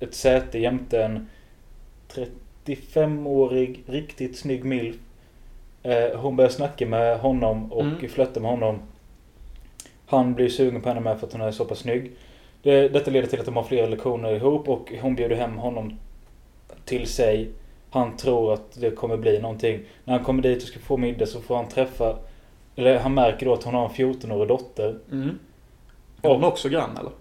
ett 0.01 0.15
säte 0.15 0.59
jämte 0.59 1.03
en 1.03 1.29
35-årig 2.67 3.83
riktigt 3.87 4.39
snygg 4.39 4.65
milf. 4.65 4.97
Eh, 5.83 6.19
hon 6.21 6.37
börjar 6.37 6.51
snacka 6.51 6.87
med 6.87 7.19
honom 7.19 7.73
och 7.73 7.83
Mm. 7.85 8.09
flörta 8.09 8.41
med 8.41 8.51
honom. 8.51 8.79
Han 10.07 10.35
blir 10.35 10.49
sugen 10.49 10.81
på 10.83 10.89
henne 10.89 11.01
med 11.01 11.21
för 11.21 11.27
att 11.27 11.33
hon 11.33 11.43
är 11.43 11.51
så 11.51 11.65
pass 11.65 11.79
snygg. 11.79 12.11
Det, 12.63 12.89
detta 12.89 13.11
leder 13.11 13.29
till 13.29 13.39
att 13.41 13.47
de 13.47 13.57
har 13.57 13.63
flera 13.63 13.87
lektioner 13.87 14.33
ihop 14.35 14.69
och 14.69 14.93
hon 15.01 15.15
bjuder 15.15 15.37
hem 15.37 15.57
honom 15.59 15.99
till 16.85 17.07
sig. 17.07 17.49
Han 17.93 18.17
tror 18.17 18.53
att 18.53 18.81
det 18.81 18.91
kommer 18.91 19.17
bli 19.17 19.39
någonting. 19.39 19.81
När 20.05 20.15
han 20.15 20.25
kommer 20.25 20.43
dit 20.43 20.63
och 20.63 20.69
ska 20.69 20.79
få 20.79 20.97
middag 20.97 21.27
så 21.27 21.41
får 21.41 21.57
han 21.57 21.69
träffa... 21.69 22.17
Eller 22.77 22.99
han 22.99 23.15
märker 23.15 23.47
då 23.47 23.53
att 23.53 23.65
hon 23.65 23.75
har 23.75 23.85
en 23.85 23.91
14-årig 23.91 24.49
dotter. 24.49 24.99
Mm. 25.13 25.39
Är 26.23 26.29
hon 26.29 26.45
också 26.45 26.69
grann 26.69 26.97
eller? 26.97 27.13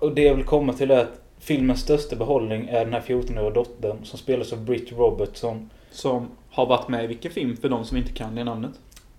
Och 0.00 0.14
det 0.14 0.22
jag 0.22 0.34
vill 0.34 0.44
komma 0.44 0.72
till 0.72 0.90
är 0.90 0.98
att 0.98 1.20
filmens 1.38 1.80
största 1.80 2.16
behållning 2.16 2.68
är 2.68 2.84
den 2.84 2.94
här 2.94 3.00
14-åriga 3.00 3.50
dottern 3.50 4.04
som 4.04 4.18
spelas 4.18 4.52
av 4.52 4.64
Britt 4.64 4.92
Robertson. 4.92 5.70
Som 5.90 6.28
har 6.50 6.66
varit 6.66 6.88
med 6.88 7.04
i 7.04 7.06
vilken 7.06 7.30
film 7.30 7.56
för 7.56 7.68
de 7.68 7.84
som 7.84 7.96
inte 7.96 8.12
kan 8.12 8.34
det 8.34 8.44
namnet? 8.44 8.72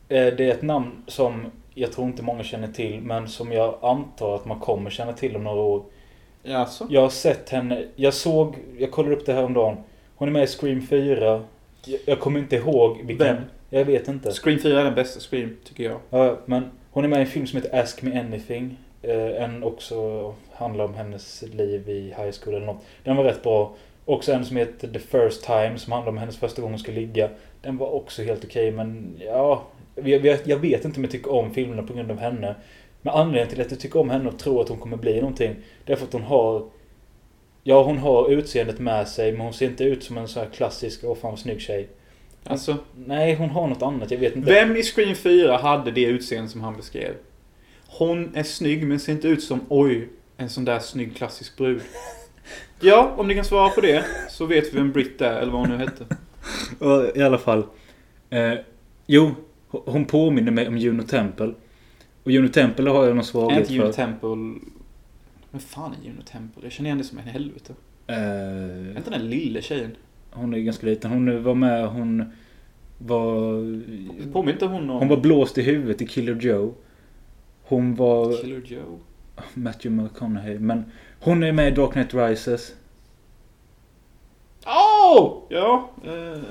Eh, 0.08 0.26
Det 0.26 0.46
är 0.46 0.52
ett 0.52 0.62
namn 0.62 1.04
som 1.08 1.46
jag 1.74 1.92
tror 1.92 2.08
inte 2.08 2.24
många 2.24 2.44
känner 2.44 2.68
till 2.68 3.02
men 3.02 3.28
som 3.28 3.52
jag 3.52 3.76
antar 3.82 4.36
att 4.36 4.46
man 4.46 4.60
kommer 4.60 4.90
känna 4.90 5.14
till 5.14 5.36
om 5.36 5.44
några 5.44 5.62
år. 5.62 5.84
Alltså? 6.48 6.88
Jag 6.90 7.02
har 7.02 7.10
sett 7.10 7.50
henne, 7.50 7.88
jag 7.96 8.14
såg, 8.14 8.56
jag 8.78 8.92
kollade 8.92 9.16
upp 9.16 9.26
det 9.26 9.34
här 9.34 9.44
om 9.44 9.54
dagen. 9.54 9.78
Hon 10.20 10.28
är 10.28 10.32
med 10.32 10.44
i 10.44 10.48
Scream 10.48 10.82
4. 10.82 11.44
Jag, 11.86 12.00
jag 12.06 12.20
kommer 12.20 12.40
inte 12.40 12.56
ihåg 12.56 12.98
vilken. 13.04 13.28
Vem? 13.28 13.38
Jag 13.70 13.86
vet 13.86 14.08
inte. 14.08 14.32
Scream 14.32 14.60
4 14.60 14.80
är 14.80 14.84
den 14.84 14.96
bästa 14.96 15.20
Scream, 15.20 15.58
tycker 15.64 15.84
jag. 15.84 16.00
Ja, 16.10 16.38
men 16.46 16.64
hon 16.92 17.04
är 17.04 17.08
med 17.08 17.20
i 17.20 17.22
en 17.22 17.28
film 17.28 17.48
som 17.48 17.62
heter 17.62 17.80
Ask 17.80 18.02
Me 18.02 18.20
Anything. 18.20 18.78
Eh, 19.02 19.44
en 19.44 19.64
också 19.64 20.34
handlar 20.52 20.86
om 20.86 20.94
hennes 20.94 21.44
liv 21.54 21.90
i 21.90 22.02
high 22.02 22.32
school 22.42 22.56
eller 22.56 22.66
något. 22.66 22.84
Den 23.04 23.16
var 23.16 23.24
rätt 23.24 23.44
bra. 23.44 23.76
Också 24.06 24.34
en 24.34 24.46
som 24.46 24.58
heter 24.58 24.88
The 24.88 25.00
First 25.00 25.44
Time 25.44 25.78
som 25.78 25.94
handlar 25.94 26.12
om 26.12 26.18
hennes 26.18 26.38
första 26.38 26.62
gång 26.62 26.72
hon 26.72 26.80
ska 26.80 26.92
ligga. 26.92 27.30
Den 27.62 27.78
var 27.78 27.90
också 27.90 28.24
helt 28.24 28.46
okej 28.46 28.72
men 28.72 29.18
ja... 29.26 29.64
Jag, 29.96 30.40
jag 30.46 30.58
vet 30.58 30.86
inte 30.86 30.98
om 31.00 31.04
jag 31.04 31.12
tycker 31.12 31.32
om 31.32 31.54
filmerna 31.54 31.84
på 31.84 31.94
grund 31.94 32.12
av 32.12 32.20
henne. 32.20 32.56
Men 33.02 33.14
anledningen 33.14 33.50
till 33.50 33.62
att 33.62 33.72
jag 33.72 33.80
tycker 33.80 34.00
om 34.00 34.10
henne 34.10 34.30
och 34.30 34.40
tror 34.40 34.62
att 34.62 34.70
hon 34.70 34.78
kommer 34.78 34.98
bli 34.98 35.20
någonting. 35.20 35.56
Det 35.86 35.94
är 35.94 35.98
för 35.98 36.06
att 36.06 36.14
hon 36.14 36.24
har... 36.24 36.64
Ja, 37.64 37.84
hon 37.84 37.98
har 37.98 38.32
utseendet 38.32 38.80
med 38.80 39.08
sig 39.08 39.32
men 39.32 39.42
hon 39.42 39.54
ser 39.54 39.66
inte 39.66 39.84
ut 39.84 40.04
som 40.04 40.18
en 40.18 40.28
sån 40.28 40.44
här 40.44 40.50
klassisk, 40.50 41.04
åh 41.04 41.16
fan 41.16 41.32
vad 41.32 41.40
snygg 41.40 41.62
tjej. 41.62 41.90
Alltså, 42.44 42.78
Nej, 43.06 43.36
hon 43.36 43.50
har 43.50 43.68
något 43.68 43.82
annat. 43.82 44.12
Jag 44.12 44.18
vet 44.18 44.36
inte. 44.36 44.54
vem 44.54 44.76
i 44.76 44.84
Scream 44.84 45.16
4 45.16 45.58
hade 45.58 45.92
det 45.92 46.06
utseende 46.06 46.50
som 46.50 46.62
han 46.62 46.78
beskrev? 46.78 47.14
Hon 47.88 48.36
är 48.36 48.44
snygg 48.44 48.88
men 48.88 49.00
ser 49.00 49.12
inte 49.12 49.28
ut 49.28 49.44
som, 49.44 49.60
oj, 49.70 50.10
en 50.38 50.50
sån 50.50 50.66
där 50.66 50.80
snygg 50.80 51.18
klassisk 51.18 51.58
brud. 51.58 51.82
Ja, 52.82 53.14
om 53.18 53.28
ni 53.28 53.36
kan 53.36 53.46
svara 53.46 53.70
på 53.70 53.82
det 53.82 54.06
så 54.30 54.46
vet 54.46 54.74
vi 54.74 54.78
vem 54.78 54.92
Britt 54.92 55.22
är, 55.22 55.42
eller 55.42 55.52
vad 55.52 55.62
hon 55.62 55.78
nu 55.78 55.78
hette. 55.78 56.06
I 57.20 57.24
alla 57.24 57.38
fall. 57.38 57.64
Eh, 58.30 58.54
jo, 59.08 59.32
hon 59.70 60.06
påminner 60.06 60.52
mig 60.52 60.68
om 60.68 60.78
Juno 60.78 61.04
Temple. 61.04 61.54
Och 62.24 62.32
Juno 62.32 62.48
Temple 62.48 62.90
har 62.90 63.04
jag 63.04 63.10
någon 63.10 63.20
Är 63.20 63.24
svaghet 63.24 63.60
inte 63.60 63.74
Juno 63.74 63.86
för. 63.86 63.94
Temple... 63.94 64.60
Men 65.52 65.62
fan 65.62 65.94
är 66.02 66.06
Juno 66.06 66.22
Temple? 66.22 66.64
Jag 66.64 66.72
känner 66.72 66.88
igen 66.88 66.98
det 66.98 67.04
som 67.04 67.18
en 67.18 67.24
helvete. 67.28 67.74
Är 68.08 68.90
Eh, 68.92 68.98
inte 68.98 69.10
den 69.10 69.30
lille 69.30 69.62
tjejen? 69.62 69.92
hon 70.32 70.54
är 70.54 70.60
ganska 70.60 70.86
liten. 70.88 71.12
Hon 71.12 71.44
var 71.44 71.56
med, 71.56 71.88
hon 71.90 72.26
var... 72.98 73.54
Påminner 74.32 74.54
inte 74.54 74.66
hon 74.66 74.90
om 74.90 75.00
Hon 75.00 75.08
var 75.08 75.18
blåst 75.18 75.58
i 75.58 75.62
huvudet 75.62 76.02
i 76.02 76.08
Killer 76.08 76.36
Joe. 76.36 76.74
Hon 77.64 77.96
var 77.96 78.42
Killer 78.42 78.62
Joe? 78.66 79.00
Matthew 79.54 80.04
McConaughey. 80.04 80.60
Men 80.60 80.84
hon 81.20 81.44
är 81.44 81.52
med 81.52 81.68
i 81.68 81.76
Dark 81.76 81.92
Knight 81.92 82.14
Rises. 82.14 82.74
Oh! 84.66 85.44
Ja. 85.50 85.90
Eh, 86.06 86.42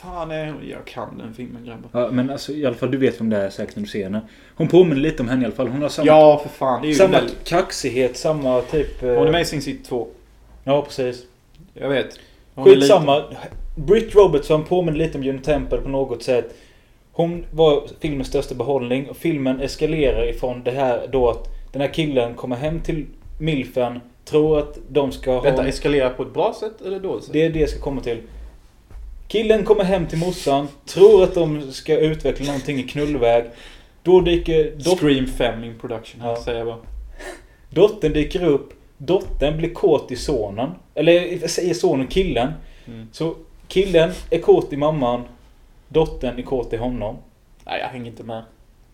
fan 0.00 0.30
är 0.30 0.46
hon? 0.46 0.68
Jag 0.70 0.84
kan 0.84 1.18
den 1.18 1.34
filmen 1.34 1.64
grabbar. 1.64 1.88
Ja, 1.92 2.10
men 2.10 2.30
alltså 2.30 2.52
i 2.52 2.66
alla 2.66 2.76
fall 2.76 2.90
du 2.90 2.98
vet 2.98 3.20
vem 3.20 3.30
det 3.30 3.36
är 3.36 3.50
säkert 3.50 3.76
när 3.76 3.82
du 3.82 3.88
ser 3.88 4.02
henne. 4.04 4.20
Hon 4.56 4.68
påminner 4.68 4.96
lite 5.02 5.22
om 5.22 5.28
henne 5.28 5.42
i 5.42 5.44
alla 5.44 5.54
fall. 5.54 5.68
Hon 5.68 5.82
har 5.82 5.88
samma, 5.88 6.06
Ja, 6.06 6.38
för 6.42 6.48
fan. 6.48 6.82
Det 6.82 6.86
är 6.86 6.88
ju 6.88 6.94
samma 6.94 7.12
väl... 7.20 7.30
kaxighet, 7.44 8.16
samma 8.16 8.60
typ... 8.60 9.02
eh, 9.02 9.08
Hon 9.14 9.26
är 9.26 9.32
med 9.32 9.40
i 9.40 9.44
Sin 9.44 9.62
City 9.62 9.84
2. 9.84 10.08
Ja, 10.64 10.82
precis. 10.82 11.22
Jag 11.74 11.88
vet. 11.88 12.18
Hon 12.54 12.64
Skitsamma. 12.64 13.22
Britt 13.76 14.14
Robertson 14.14 14.64
påminner 14.64 14.98
lite 14.98 15.18
om 15.18 15.24
Juno 15.24 15.40
Temple 15.42 15.78
på 15.78 15.88
något 15.88 16.22
sätt. 16.22 16.54
Hon 17.12 17.44
var 17.50 17.82
filmens 18.00 18.28
största 18.28 18.54
behållning 18.54 19.08
och 19.10 19.16
filmen 19.16 19.60
eskalerar 19.60 20.28
ifrån 20.28 20.62
det 20.64 20.70
här 20.70 21.08
då 21.12 21.30
att 21.30 21.44
den 21.72 21.80
här 21.82 21.88
killen 21.88 22.34
kommer 22.34 22.56
hem 22.56 22.80
till 22.80 23.06
milfen, 23.40 24.00
tror 24.24 24.58
att 24.58 24.78
de 24.88 25.12
ska 25.12 25.32
ha... 25.32 25.40
Vänta, 25.40 25.66
eskalerar 25.66 26.10
på 26.10 26.22
ett 26.22 26.34
bra 26.34 26.54
sätt 26.60 26.80
eller 26.86 27.00
dåligt 27.00 27.24
sätt? 27.24 27.32
Det 27.32 27.42
är 27.44 27.50
det 27.50 27.58
jag 27.60 27.68
ska 27.68 27.80
komma 27.80 28.00
till. 28.00 28.18
Killen 29.28 29.64
kommer 29.64 29.84
hem 29.84 30.06
till 30.06 30.18
morsan, 30.18 30.68
tror 30.86 31.24
att 31.24 31.34
de 31.34 31.72
ska 31.72 31.98
utveckla 31.98 32.46
någonting 32.46 32.78
i 32.78 32.82
knullväg. 32.82 33.44
Då 34.02 34.20
dyker 34.20 34.70
dot- 34.76 34.98
Scream 34.98 35.26
5 35.26 35.64
in 35.64 35.78
production, 35.78 36.20
Ja. 36.24 36.36
säger 36.36 36.58
jag 36.58 36.66
bara. 36.66 36.78
dottern 37.70 38.12
dyker 38.12 38.44
upp. 38.44 38.72
Dottern 38.98 39.56
blir 39.56 39.74
kåt 39.74 40.12
i 40.12 40.16
sonen. 40.16 40.70
Eller 40.94 41.12
jag 41.12 41.50
säger 41.50 41.74
sonen, 41.74 42.06
killen. 42.06 42.52
Mm. 42.86 43.08
Så 43.12 43.34
killen 43.68 44.10
är 44.30 44.38
kåt 44.38 44.72
i 44.72 44.76
mamman. 44.76 45.22
Dottern 45.88 46.38
är 46.38 46.42
kåt 46.42 46.72
i 46.72 46.76
honom. 46.76 47.16
Nej, 47.66 47.80
jag 47.80 47.88
hänger 47.88 48.06
inte 48.10 48.22
med. 48.22 48.42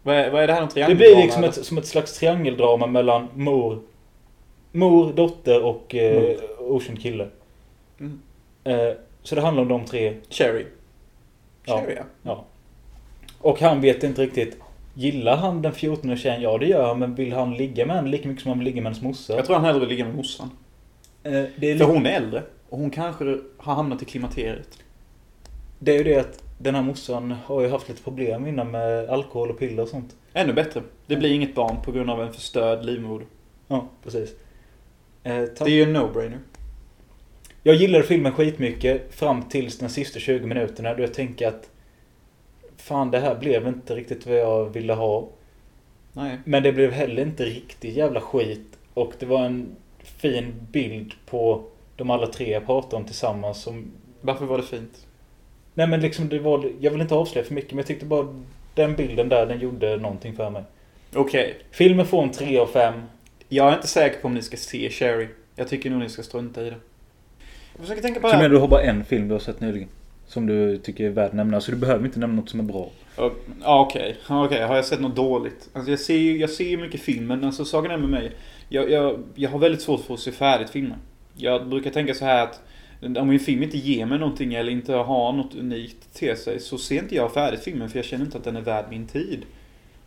Vad 0.03 0.17
är, 0.17 0.31
vad 0.31 0.43
är 0.43 0.47
det 0.47 0.53
här 0.53 0.61
om 0.63 0.67
Det 0.69 0.73
triangel? 0.75 0.97
blir 0.97 1.17
liksom 1.17 1.45
ett, 1.45 1.65
som 1.67 1.79
ett 1.79 1.87
slags 1.87 2.19
triangeldrama 2.19 2.87
mellan 2.87 3.29
mor, 3.35 3.81
mor 4.73 5.13
dotter 5.13 5.63
och 5.63 5.95
eh, 5.95 6.37
okänd 6.59 7.03
kille. 7.03 7.29
Mm. 8.01 8.21
Eh, 8.65 8.95
så 9.25 9.35
det 9.35 9.41
handlar 9.41 9.63
om 9.63 9.69
de 9.69 9.85
tre. 9.85 10.17
Cherry. 10.31 10.67
Ja. 11.65 11.81
Cherry, 11.81 11.95
ja. 11.97 12.05
Ja. 12.23 12.45
Och 13.39 13.61
han 13.61 13.81
vet 13.81 14.03
inte 14.03 14.23
riktigt. 14.23 14.57
Gillar 14.95 15.37
han 15.37 15.63
den 15.63 15.73
14 15.73 16.17
tjejen? 16.17 16.43
Ja 16.43 16.59
det 16.59 16.67
gör 16.67 16.87
han. 16.87 16.99
Men 16.99 17.15
vill 17.15 17.33
han 17.33 17.55
ligga 17.55 17.87
med 17.87 17.97
henne 17.97 18.09
lika 18.09 18.29
mycket 18.29 18.43
som 18.43 18.49
han 18.49 18.59
vill 18.59 18.65
ligga 18.65 18.83
med 18.83 18.93
hennes 18.93 19.03
morsa? 19.03 19.37
Jag 19.37 19.45
tror 19.45 19.57
han 19.57 19.65
hellre 19.65 19.81
vill 19.81 19.89
ligga 19.89 20.05
med 20.05 20.15
morsan. 20.15 20.51
Eh, 21.23 21.45
det, 21.57 21.79
För 21.79 21.85
hon 21.85 22.07
är 22.07 22.11
äldre. 22.11 22.43
Och 22.69 22.79
hon 22.79 22.91
kanske 22.91 23.39
har 23.57 23.75
hamnat 23.75 24.03
i 24.03 24.05
klimakteriet. 24.05 24.79
det 25.79 25.93
är 25.93 25.99
ju 25.99 26.05
det 26.05 26.17
att 26.17 26.43
den 26.59 26.75
här 26.75 26.83
morsan 26.83 27.35
har 27.47 27.61
ju 27.61 27.69
haft 27.69 27.89
lite 27.89 28.03
problem 28.03 28.47
innan 28.47 28.71
med 28.71 29.09
alkohol 29.09 29.51
och 29.51 29.59
piller 29.59 29.83
och 29.83 29.89
sånt. 29.89 30.17
Ännu 30.33 30.53
bättre. 30.53 30.83
Det 31.07 31.17
blir 31.17 31.33
inget 31.33 31.55
barn 31.55 31.77
på 31.85 31.93
grund 31.93 32.11
av 32.11 32.23
en 32.23 32.33
förstörd 32.33 32.85
livmoder. 32.85 33.27
Ja, 33.69 33.89
precis. 34.05 34.31
Eh. 35.23 35.33
Det 35.35 35.61
är 35.61 35.69
ju 35.69 35.83
en 35.83 35.97
no-brainer. 35.97 36.39
Jag 37.67 37.77
gillade 37.77 38.05
filmen 38.05 38.33
skitmycket 38.33 39.15
fram 39.15 39.43
tills 39.43 39.79
de 39.79 39.89
sista 39.89 40.19
20 40.19 40.47
minuterna 40.47 40.95
då 40.95 41.03
jag 41.03 41.15
tänker 41.15 41.49
att 41.49 41.71
Fan 42.77 43.11
det 43.11 43.19
här 43.19 43.35
blev 43.35 43.67
inte 43.67 43.95
riktigt 43.95 44.27
vad 44.27 44.37
jag 44.37 44.65
ville 44.65 44.93
ha. 44.93 45.29
Nej. 46.13 46.39
Men 46.45 46.63
det 46.63 46.73
blev 46.73 46.93
heller 46.93 47.23
inte 47.23 47.45
riktigt 47.45 47.97
jävla 47.97 48.21
skit. 48.21 48.79
Och 48.95 49.13
det 49.19 49.27
var 49.27 49.45
en 49.45 49.77
fin 49.99 50.53
bild 50.73 51.13
på 51.27 51.65
de 51.97 52.11
alla 52.11 52.27
tre 52.27 52.53
jag 52.53 52.67
pratade 52.67 52.97
om 52.97 53.05
tillsammans 53.05 53.63
som... 53.63 53.93
Varför 54.21 54.47
var 54.47 54.57
det 54.57 54.65
fint? 54.65 55.07
Nej 55.75 55.87
men 55.87 56.01
liksom 56.01 56.29
det 56.29 56.39
var... 56.39 56.71
Jag 56.81 56.91
vill 56.91 57.01
inte 57.01 57.15
avslöja 57.15 57.47
för 57.47 57.55
mycket 57.55 57.71
men 57.71 57.79
jag 57.79 57.87
tyckte 57.87 58.07
bara 58.07 58.43
den 58.75 58.97
bilden 58.97 59.29
där 59.29 59.47
den 59.47 59.61
gjorde 59.61 59.97
någonting 59.97 60.37
för 60.37 60.51
mig. 60.51 60.63
Okej. 61.15 61.57
Filmen 61.71 62.07
får 62.07 62.23
en 62.23 62.33
3 62.33 62.59
av 62.59 62.67
5. 62.67 63.03
Jag 63.49 63.69
är 63.69 63.75
inte 63.75 63.89
säker 63.89 64.21
på 64.21 64.29
om 64.29 64.35
ni 64.35 64.43
ska 64.43 64.57
se 64.57 64.91
Cherry. 64.91 65.29
Jag 65.57 65.69
tycker 65.69 65.91
nog 65.91 65.99
ni 65.99 66.09
ska 66.09 66.23
strunta 66.23 66.67
i 66.67 66.71
det. 66.71 66.77
Jag 67.77 67.83
försöker 67.83 68.03
tänka 68.03 68.21
på 68.21 68.29
Så 68.29 68.33
det 68.33 68.37
menar 68.37 68.49
här. 68.49 68.55
du 68.55 68.61
har 68.61 68.69
bara 68.69 68.83
en 68.83 69.05
film 69.05 69.29
du 69.29 69.35
har 69.35 69.41
sett 69.41 69.61
nyligen? 69.61 69.89
Som 70.27 70.47
du 70.47 70.79
tycker 70.79 71.05
är 71.05 71.11
värd 71.11 71.27
att 71.27 71.33
nämna. 71.33 71.61
Så 71.61 71.71
du 71.71 71.77
behöver 71.77 72.05
inte 72.07 72.19
nämna 72.19 72.37
något 72.37 72.51
som 72.51 72.61
är 72.61 72.65
bra. 72.65 72.91
Ja, 73.17 73.31
okej. 73.65 74.17
Okej. 74.29 74.63
Har 74.63 74.77
jag 74.77 74.85
sett 74.85 75.01
något 75.01 75.17
dåligt? 75.17 75.69
Alltså 75.73 75.91
jag 75.91 76.01
ser 76.01 76.17
ju 76.17 76.37
jag 76.39 76.51
ser 76.51 76.77
mycket 76.77 77.01
film, 77.01 77.27
men 77.27 77.45
alltså 77.45 77.65
saken 77.65 77.91
är 77.91 77.97
med 77.97 78.09
mig. 78.09 78.33
Jag, 78.69 78.91
jag, 78.91 79.23
jag 79.35 79.51
har 79.51 79.59
väldigt 79.59 79.83
svårt 79.83 80.01
för 80.01 80.15
att 80.15 80.21
se 80.21 80.33
färdigt 80.33 80.71
filmer. 80.71 80.97
Jag 81.37 81.69
brukar 81.69 81.91
tänka 81.91 82.15
så 82.15 82.25
här 82.25 82.43
att 82.43 82.61
om 83.19 83.31
en 83.31 83.39
film 83.39 83.63
inte 83.63 83.79
ger 83.79 84.07
mig 84.07 84.19
någonting 84.19 84.55
eller 84.55 84.73
inte 84.73 84.93
har 84.93 85.33
något 85.33 85.55
unikt 85.55 86.15
till 86.15 86.37
sig 86.37 86.61
så 86.61 86.79
ser 86.79 86.99
inte 86.99 87.15
jag 87.15 87.35
färdigt 87.35 87.61
filmen 87.61 87.89
för 87.89 87.99
jag 87.99 88.05
känner 88.05 88.25
inte 88.25 88.39
att 88.39 88.45
den 88.45 88.57
är 88.57 88.61
värd 88.61 88.85
min 88.91 89.07
tid. 89.07 89.43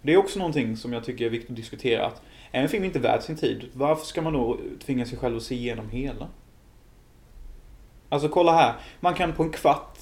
Det 0.02 0.14
är 0.14 0.18
också 0.18 0.40
någonting 0.40 0.78
som 0.78 0.94
jag 0.94 1.04
tycker 1.04 1.26
är 1.26 1.30
viktigt 1.30 1.50
att 1.50 1.56
diskutera. 1.56 2.06
Att 2.06 2.22
är 2.52 2.62
en 2.62 2.70
film 2.70 2.84
inte 2.84 3.00
värd 3.00 3.22
sin 3.22 3.36
tid, 3.36 3.66
varför 3.74 4.06
ska 4.06 4.22
man 4.22 4.34
då 4.34 4.58
tvinga 4.86 5.06
sig 5.06 5.18
själv 5.18 5.38
att 5.38 5.44
se 5.44 5.56
igenom 5.56 5.90
hela? 5.90 6.28
Alltså 8.10 8.30
kolla 8.30 8.54
här. 8.56 8.74
Man 9.00 9.14
kan 9.14 9.34
på 9.34 9.44
en 9.44 9.50
kvart 9.52 9.98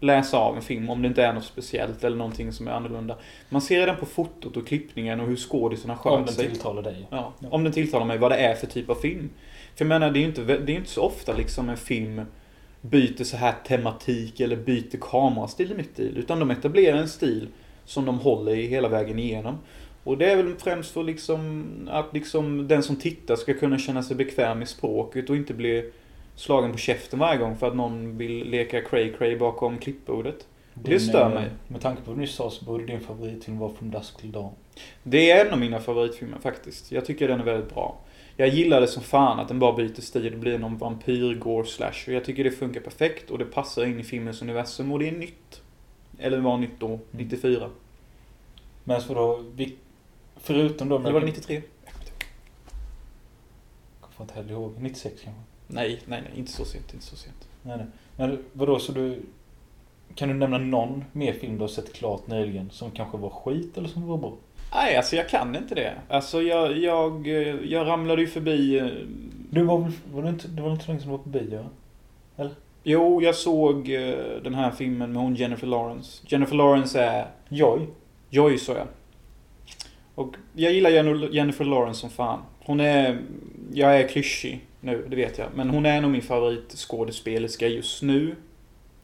läsa 0.00 0.38
av 0.38 0.56
en 0.56 0.62
film 0.62 0.90
om 0.90 1.02
det 1.02 1.08
inte 1.08 1.24
är 1.24 1.32
något 1.32 1.44
speciellt 1.44 2.04
eller 2.04 2.16
någonting 2.16 2.52
som 2.52 2.68
är 2.68 2.72
annorlunda. 2.72 3.16
Man 3.48 3.60
ser 3.62 3.80
redan 3.80 3.96
på 3.96 4.06
fotot 4.06 4.56
och 4.56 4.66
klippningen 4.66 5.20
och 5.20 5.26
hur 5.26 5.36
skådisarna 5.36 5.92
Om 5.92 5.98
sköter 5.98 6.24
den 6.24 6.34
sig. 6.34 6.48
tilltalar 6.48 6.82
dig. 6.82 7.06
Ja, 7.10 7.32
om 7.50 7.64
den 7.64 7.72
tilltalar 7.72 8.06
mig 8.06 8.18
vad 8.18 8.30
det 8.30 8.36
är 8.36 8.54
för 8.54 8.66
typ 8.66 8.90
av 8.90 8.94
film. 8.94 9.30
För 9.74 9.84
jag 9.84 9.88
menar, 9.88 10.10
det 10.10 10.18
är 10.18 10.20
ju 10.20 10.26
inte, 10.26 10.42
det 10.42 10.72
är 10.72 10.76
inte 10.76 10.90
så 10.90 11.02
ofta 11.02 11.32
liksom 11.32 11.68
en 11.68 11.76
film 11.76 12.22
byter 12.80 13.24
så 13.24 13.36
här 13.36 13.54
tematik 13.66 14.40
eller 14.40 14.56
byter 14.56 14.98
kamerastil 15.00 15.74
mitt 15.76 16.00
i. 16.00 16.12
Utan 16.16 16.38
de 16.38 16.50
etablerar 16.50 16.96
en 16.96 17.08
stil 17.08 17.48
som 17.84 18.04
de 18.04 18.18
håller 18.18 18.56
i 18.56 18.66
hela 18.66 18.88
vägen 18.88 19.18
igenom. 19.18 19.58
Och 20.04 20.18
det 20.18 20.30
är 20.30 20.36
väl 20.36 20.54
främst 20.58 20.90
för 20.90 21.02
liksom 21.02 21.66
att 21.90 22.14
liksom 22.14 22.68
den 22.68 22.82
som 22.82 22.96
tittar 22.96 23.36
ska 23.36 23.54
kunna 23.54 23.78
känna 23.78 24.02
sig 24.02 24.16
bekväm 24.16 24.62
i 24.62 24.66
språket 24.66 25.30
och 25.30 25.36
inte 25.36 25.54
bli 25.54 25.92
slagen 26.40 26.72
på 26.72 26.78
käften 26.78 27.18
varje 27.18 27.38
gång 27.38 27.56
för 27.56 27.68
att 27.68 27.76
någon 27.76 28.16
vill 28.16 28.50
leka 28.50 28.80
cray 28.80 29.12
cray 29.12 29.36
bakom 29.36 29.78
klippbordet. 29.78 30.46
Det 30.74 31.00
stör 31.00 31.28
mig. 31.28 31.50
Med 31.68 31.80
tanke 31.80 32.02
på 32.02 32.10
vad 32.10 32.16
du 32.16 32.20
nyss 32.20 32.34
sa 32.34 32.50
så 32.50 32.64
borde 32.64 32.84
din 32.84 33.00
favoritfilm 33.00 33.58
vara 33.58 33.72
From 33.72 33.90
Dusk 33.90 34.16
Till 34.16 34.32
Dawn. 34.32 34.52
Det 35.02 35.30
är 35.30 35.46
en 35.46 35.52
av 35.52 35.58
mina 35.58 35.80
favoritfilmer 35.80 36.38
faktiskt. 36.38 36.92
Jag 36.92 37.04
tycker 37.04 37.28
den 37.28 37.40
är 37.40 37.44
väldigt 37.44 37.74
bra. 37.74 37.98
Jag 38.36 38.48
gillar 38.48 38.80
det 38.80 38.86
som 38.86 39.02
fan 39.02 39.40
att 39.40 39.48
den 39.48 39.58
bara 39.58 39.72
byter 39.72 40.00
stil 40.00 40.34
och 40.34 40.40
blir 40.40 40.58
någon 40.58 40.78
vampyr 40.78 41.34
gore 41.34 41.66
slasher. 41.66 42.12
Jag 42.12 42.24
tycker 42.24 42.44
det 42.44 42.50
funkar 42.50 42.80
perfekt 42.80 43.30
och 43.30 43.38
det 43.38 43.44
passar 43.44 43.84
in 43.84 44.00
i 44.00 44.02
filmens 44.02 44.42
universum 44.42 44.92
och 44.92 44.98
det 44.98 45.08
är 45.08 45.12
nytt. 45.12 45.62
Eller 46.18 46.38
var 46.38 46.58
nytt 46.58 46.80
då, 46.80 46.98
94. 47.10 47.70
Men 48.84 49.00
så 49.00 49.14
då, 49.14 49.44
vi, 49.54 49.76
förutom 50.36 50.88
då... 50.88 50.98
Eller 50.98 51.12
var 51.12 51.20
det 51.20 51.26
93? 51.26 51.62
Jag 54.00 54.10
får 54.12 54.24
inte 54.24 54.34
heller 54.34 54.52
ihåg. 54.52 54.74
96 54.78 55.22
kanske? 55.22 55.49
Nej, 55.72 56.00
nej, 56.06 56.22
nej, 56.28 56.32
inte 56.38 56.52
så 56.52 56.64
sent, 56.64 56.94
inte 56.94 57.06
så 57.06 57.16
sent. 57.16 57.48
Nej, 57.62 57.76
nej. 57.76 57.86
Men 58.16 58.38
vadå, 58.52 58.78
så 58.78 58.92
du... 58.92 59.22
Kan 60.14 60.28
du 60.28 60.34
nämna 60.34 60.58
någon 60.58 61.04
mer 61.12 61.32
film 61.32 61.54
du 61.54 61.60
har 61.60 61.68
sett 61.68 61.92
klart 61.92 62.26
nyligen 62.26 62.70
som 62.70 62.90
kanske 62.90 63.16
var 63.18 63.30
skit 63.30 63.78
eller 63.78 63.88
som 63.88 64.06
var 64.08 64.16
bra? 64.16 64.32
Nej, 64.74 64.96
alltså 64.96 65.16
jag 65.16 65.28
kan 65.28 65.56
inte 65.56 65.74
det. 65.74 65.94
Alltså 66.08 66.42
jag, 66.42 66.78
jag, 66.78 67.26
jag 67.66 67.86
ramlade 67.86 68.22
ju 68.22 68.28
förbi... 68.28 68.78
eh, 68.78 68.86
Du 69.50 69.62
var. 69.62 69.92
Var 70.12 70.22
det, 70.22 70.28
inte, 70.28 70.48
det 70.48 70.62
var 70.62 70.72
inte 70.72 70.86
länge 70.86 71.00
som 71.00 71.10
du 71.10 71.16
var 71.16 71.24
på 71.24 71.28
bio? 71.28 71.64
Jo, 72.82 73.22
jag 73.22 73.34
såg 73.34 73.90
eh, 73.90 74.14
den 74.42 74.54
här 74.54 74.70
filmen 74.70 75.12
med 75.12 75.22
hon 75.22 75.34
Jennifer 75.34 75.66
Lawrence. 75.66 76.22
Jennifer 76.26 76.56
Lawrence 76.56 77.00
är... 77.00 77.26
Joy? 77.48 77.86
Joy, 78.30 78.58
sa 78.58 78.72
jag. 78.72 78.86
Och 80.14 80.34
jag 80.52 80.72
gillar 80.72 80.90
Jenn- 80.90 81.28
Jennifer 81.32 81.64
Lawrence 81.64 82.00
som 82.00 82.10
fan. 82.10 82.38
Hon 82.70 82.80
är... 82.80 83.18
Jag 83.72 84.00
är 84.00 84.08
klyschig 84.08 84.60
nu, 84.80 85.06
det 85.10 85.16
vet 85.16 85.38
jag. 85.38 85.48
Men 85.54 85.70
hon 85.70 85.86
är 85.86 86.00
nog 86.00 86.10
min 86.10 86.22
favoritskådespelerska 86.22 87.68
just 87.68 88.02
nu. 88.02 88.36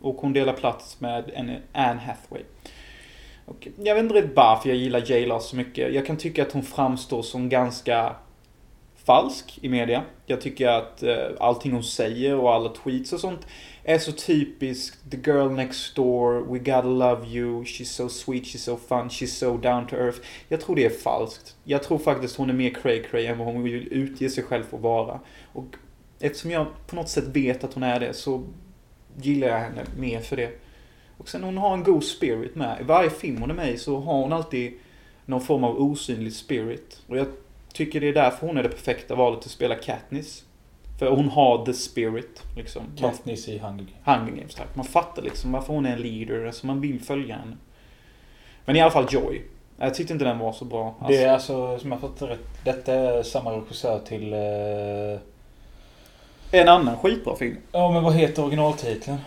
Och 0.01 0.15
hon 0.15 0.33
delar 0.33 0.53
plats 0.53 1.01
med 1.01 1.31
en 1.35 1.51
Anne 1.73 2.01
Hathaway. 2.01 2.43
Och 3.45 3.69
jag 3.79 3.95
vet 3.95 4.03
inte 4.03 4.15
riktigt 4.15 4.37
varför 4.37 4.69
jag 4.69 4.79
gillar 4.79 5.03
J.Lo 5.11 5.41
så 5.41 5.57
mycket. 5.57 5.95
Jag 5.95 6.07
kan 6.07 6.17
tycka 6.17 6.43
att 6.43 6.53
hon 6.53 6.63
framstår 6.63 7.23
som 7.23 7.49
ganska 7.49 8.17
falsk 9.05 9.59
i 9.63 9.69
media. 9.69 10.03
Jag 10.27 10.41
tycker 10.41 10.69
att 10.69 11.03
eh, 11.03 11.17
allting 11.41 11.73
hon 11.73 11.85
säger 11.85 12.37
och 12.37 12.55
alla 12.55 12.69
tweets 12.69 13.13
och 13.13 13.21
sånt 13.21 13.47
är 13.89 13.99
så 13.99 14.13
typiskt 14.13 15.11
the 15.11 15.17
girl 15.17 15.51
next 15.51 15.97
door, 15.97 16.53
we 16.53 16.59
gotta 16.59 16.89
love 16.89 17.27
you, 17.27 17.65
she's 17.65 17.85
so 17.85 18.09
sweet, 18.09 18.45
she's 18.45 18.59
so 18.59 18.77
fun, 18.77 19.09
she's 19.09 19.27
so 19.27 19.57
down 19.57 19.87
to 19.87 19.97
earth. 19.97 20.19
Jag 20.49 20.61
tror 20.61 20.77
det 20.77 20.85
är 20.85 20.91
falskt. 20.91 21.57
Jag 21.65 21.83
tror 21.83 21.99
faktiskt 21.99 22.37
hon 22.37 22.51
är 22.51 22.55
mer 22.55 22.71
cray 22.71 23.03
cray 23.03 23.27
än 23.27 23.39
vad 23.39 23.47
hon 23.47 23.63
vill 23.63 23.89
utge 23.93 24.31
sig 24.31 24.45
själv 24.45 24.65
för 24.65 24.77
att 24.77 24.83
vara. 24.83 25.21
Och 25.53 25.67
eftersom 26.21 26.51
jag 26.51 26.67
på 26.87 26.97
något 26.97 27.09
sätt 27.09 27.25
vet 27.25 27.65
att 27.65 27.75
hon 27.75 27.83
är 27.83 28.01
det 28.01 28.15
så 28.15 28.45
gillar 29.23 29.49
jag 29.49 29.59
henne 29.59 29.85
mer 29.99 30.21
för 30.21 30.37
det. 30.37 30.51
Och 31.19 31.29
sen 31.29 31.43
hon 31.43 31.57
har 31.57 31.75
en 31.75 31.85
god 31.85 32.05
spirit 32.05 32.55
med. 32.55 32.81
I 32.81 32.85
varje 32.85 33.11
film 33.11 33.41
hon 33.41 33.51
är 33.51 33.55
med 33.55 33.73
i 33.73 33.79
så 33.79 34.01
har 34.01 34.23
hon 34.23 34.33
alltid 34.33 34.73
någon 35.27 35.41
form 35.41 35.65
av 35.65 35.83
osynlig 35.83 36.33
spirit. 36.33 37.03
Och 37.07 37.17
jag 37.17 37.27
tycker 37.73 38.01
det 38.01 38.09
är 38.09 38.15
därför 38.15 38.47
hon 38.47 38.57
är 38.57 38.63
det 38.63 38.69
perfekta 38.69 39.15
valet 39.15 39.39
att 39.39 39.51
spela 39.51 39.75
Katniss. 39.75 40.46
För 40.99 41.11
hon 41.11 41.29
har 41.29 41.65
the 41.67 41.73
spirit, 41.73 42.43
liksom. 42.57 42.83
Katniss 42.97 43.49
i 43.49 43.59
Hunger 43.59 43.79
Games. 43.79 43.91
Hunger 44.05 44.33
Games, 44.41 44.55
tack. 44.55 44.77
Man 44.77 44.85
fattar 44.85 45.23
liksom 45.23 45.53
varför 45.53 45.73
hon 45.73 45.87
är 45.87 45.93
en 45.93 46.03
leader, 46.03 46.47
alltså 46.47 46.67
man 46.67 46.81
vill 46.81 47.01
följa 47.01 47.37
henne. 47.37 47.57
Men 48.65 48.77
i 48.77 48.81
alla 48.81 48.91
fall 48.91 49.07
Joy. 49.11 49.43
Jag 49.79 49.95
tyckte 49.95 50.13
inte 50.13 50.25
den 50.25 50.39
var 50.39 50.53
så 50.53 50.65
bra. 50.65 50.87
Alltså, 50.99 51.07
Det 51.13 51.23
är 51.25 51.33
alltså, 51.33 51.79
som 51.79 51.93
jag 51.93 52.01
fattar 52.01 52.27
rätt, 52.27 52.65
detta 52.65 52.95
är 52.95 53.23
samma 53.23 53.53
regissör 53.53 53.99
till... 53.99 54.33
Eh... 54.33 55.21
En 56.61 56.69
annan 56.69 56.97
skitbra 56.97 57.37
film. 57.37 57.57
Ja, 57.73 57.91
men 57.93 58.03
vad 58.03 58.15
heter 58.15 58.43
originaltiteln? 58.43 59.19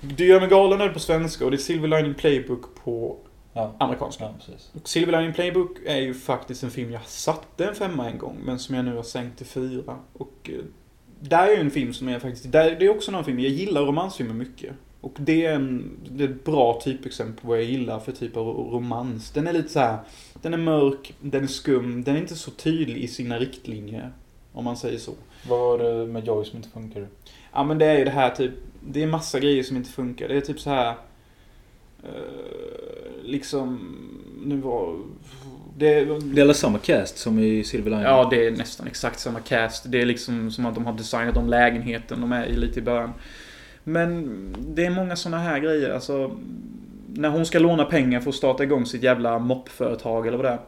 Du 0.00 0.26
gör 0.26 0.40
mig 0.40 0.48
galen 0.48 0.80
är 0.80 0.88
på 0.88 0.98
svenska 0.98 1.44
och 1.44 1.50
det 1.50 1.56
är 1.56 1.58
Silver 1.58 1.88
Lining 1.88 2.14
Playbook 2.14 2.74
på 2.84 3.16
Ja, 3.54 3.72
amerikanska. 3.78 4.24
ja. 4.24 4.54
Och 4.82 4.88
Silver 4.88 5.12
Lining 5.20 5.32
Playbook 5.34 5.70
är 5.86 5.96
ju 5.96 6.14
faktiskt 6.14 6.62
en 6.62 6.70
film 6.70 6.92
jag 6.92 7.04
satte 7.06 7.64
en 7.66 7.74
femma 7.74 8.10
en 8.10 8.18
gång, 8.18 8.36
men 8.44 8.58
som 8.58 8.74
jag 8.74 8.84
nu 8.84 8.96
har 8.96 9.02
sänkt 9.02 9.36
till 9.38 9.46
fyra. 9.46 9.96
Och 10.12 10.50
eh, 10.52 10.58
där 11.28 11.46
är 11.46 11.54
ju 11.54 11.60
en 11.60 11.70
film 11.70 11.92
som 11.92 12.08
jag 12.08 12.22
faktiskt, 12.22 12.52
där, 12.52 12.76
det 12.78 12.84
är 12.84 12.90
också 12.90 13.12
någon 13.12 13.24
film, 13.24 13.40
jag 13.40 13.50
gillar 13.50 13.82
romansfilmer 13.82 14.34
mycket. 14.34 14.72
Och 15.00 15.16
det 15.18 15.46
är, 15.46 15.54
en, 15.54 15.96
det 16.10 16.24
är 16.24 16.28
ett 16.28 16.44
bra 16.44 16.80
typexempel 16.84 17.42
på 17.42 17.48
vad 17.48 17.58
jag 17.58 17.64
gillar 17.64 18.00
för 18.00 18.12
typ 18.12 18.36
av 18.36 18.46
romans. 18.46 19.30
Den 19.30 19.46
är 19.46 19.52
lite 19.52 19.68
så 19.68 19.80
här, 19.80 19.98
den 20.42 20.54
är 20.54 20.58
mörk, 20.58 21.14
den 21.20 21.42
är 21.42 21.48
skum, 21.48 22.04
den 22.04 22.16
är 22.16 22.20
inte 22.20 22.34
så 22.34 22.50
tydlig 22.50 23.02
i 23.02 23.08
sina 23.08 23.38
riktlinjer. 23.38 24.12
Om 24.52 24.64
man 24.64 24.76
säger 24.76 24.98
så. 24.98 25.12
Vad 25.48 25.58
var 25.58 25.78
det 25.78 26.06
med 26.06 26.26
Joy 26.26 26.44
som 26.44 26.56
inte 26.56 26.68
funkade? 26.68 27.06
Ja 27.52 27.64
men 27.64 27.78
det 27.78 27.86
är 27.86 27.98
ju 27.98 28.04
det 28.04 28.10
här 28.10 28.30
typ, 28.30 28.52
det 28.80 29.02
är 29.02 29.06
massa 29.06 29.40
grejer 29.40 29.62
som 29.62 29.76
inte 29.76 29.90
funkar. 29.90 30.28
Det 30.28 30.36
är 30.36 30.40
typ 30.40 30.60
så 30.60 30.70
här 30.70 30.94
eh, 32.02 33.22
liksom, 33.22 33.96
nu 34.44 34.56
var... 34.56 34.96
Det, 35.76 35.98
är 35.98 36.40
alla 36.40 36.54
samma 36.54 36.78
cast 36.78 37.18
som 37.18 37.38
i 37.38 37.64
Silver 37.64 37.90
Lining. 37.90 38.06
Ja, 38.06 38.28
det 38.30 38.46
är 38.46 38.50
nästan 38.50 38.86
exakt 38.86 39.20
samma 39.20 39.40
cast. 39.40 39.84
Det 39.92 40.00
är 40.00 40.06
liksom 40.06 40.50
som 40.50 40.66
att 40.66 40.74
de 40.74 40.86
har 40.86 40.92
designat 40.92 41.36
om 41.36 41.48
lägenheten 41.48 42.20
de 42.20 42.32
är 42.32 42.46
i 42.46 42.56
lite 42.56 42.78
i 42.78 42.82
början. 42.82 43.12
Men 43.84 44.28
det 44.58 44.86
är 44.86 44.90
många 44.90 45.16
såna 45.16 45.38
här 45.38 45.58
grejer. 45.58 45.90
Alltså, 45.90 46.36
när 47.06 47.28
hon 47.28 47.46
ska 47.46 47.58
låna 47.58 47.84
pengar 47.84 48.20
för 48.20 48.30
att 48.30 48.36
starta 48.36 48.62
igång 48.62 48.86
sitt 48.86 49.02
jävla 49.02 49.38
moppföretag 49.38 50.26
eller 50.26 50.38
vad 50.38 50.46
det 50.46 50.58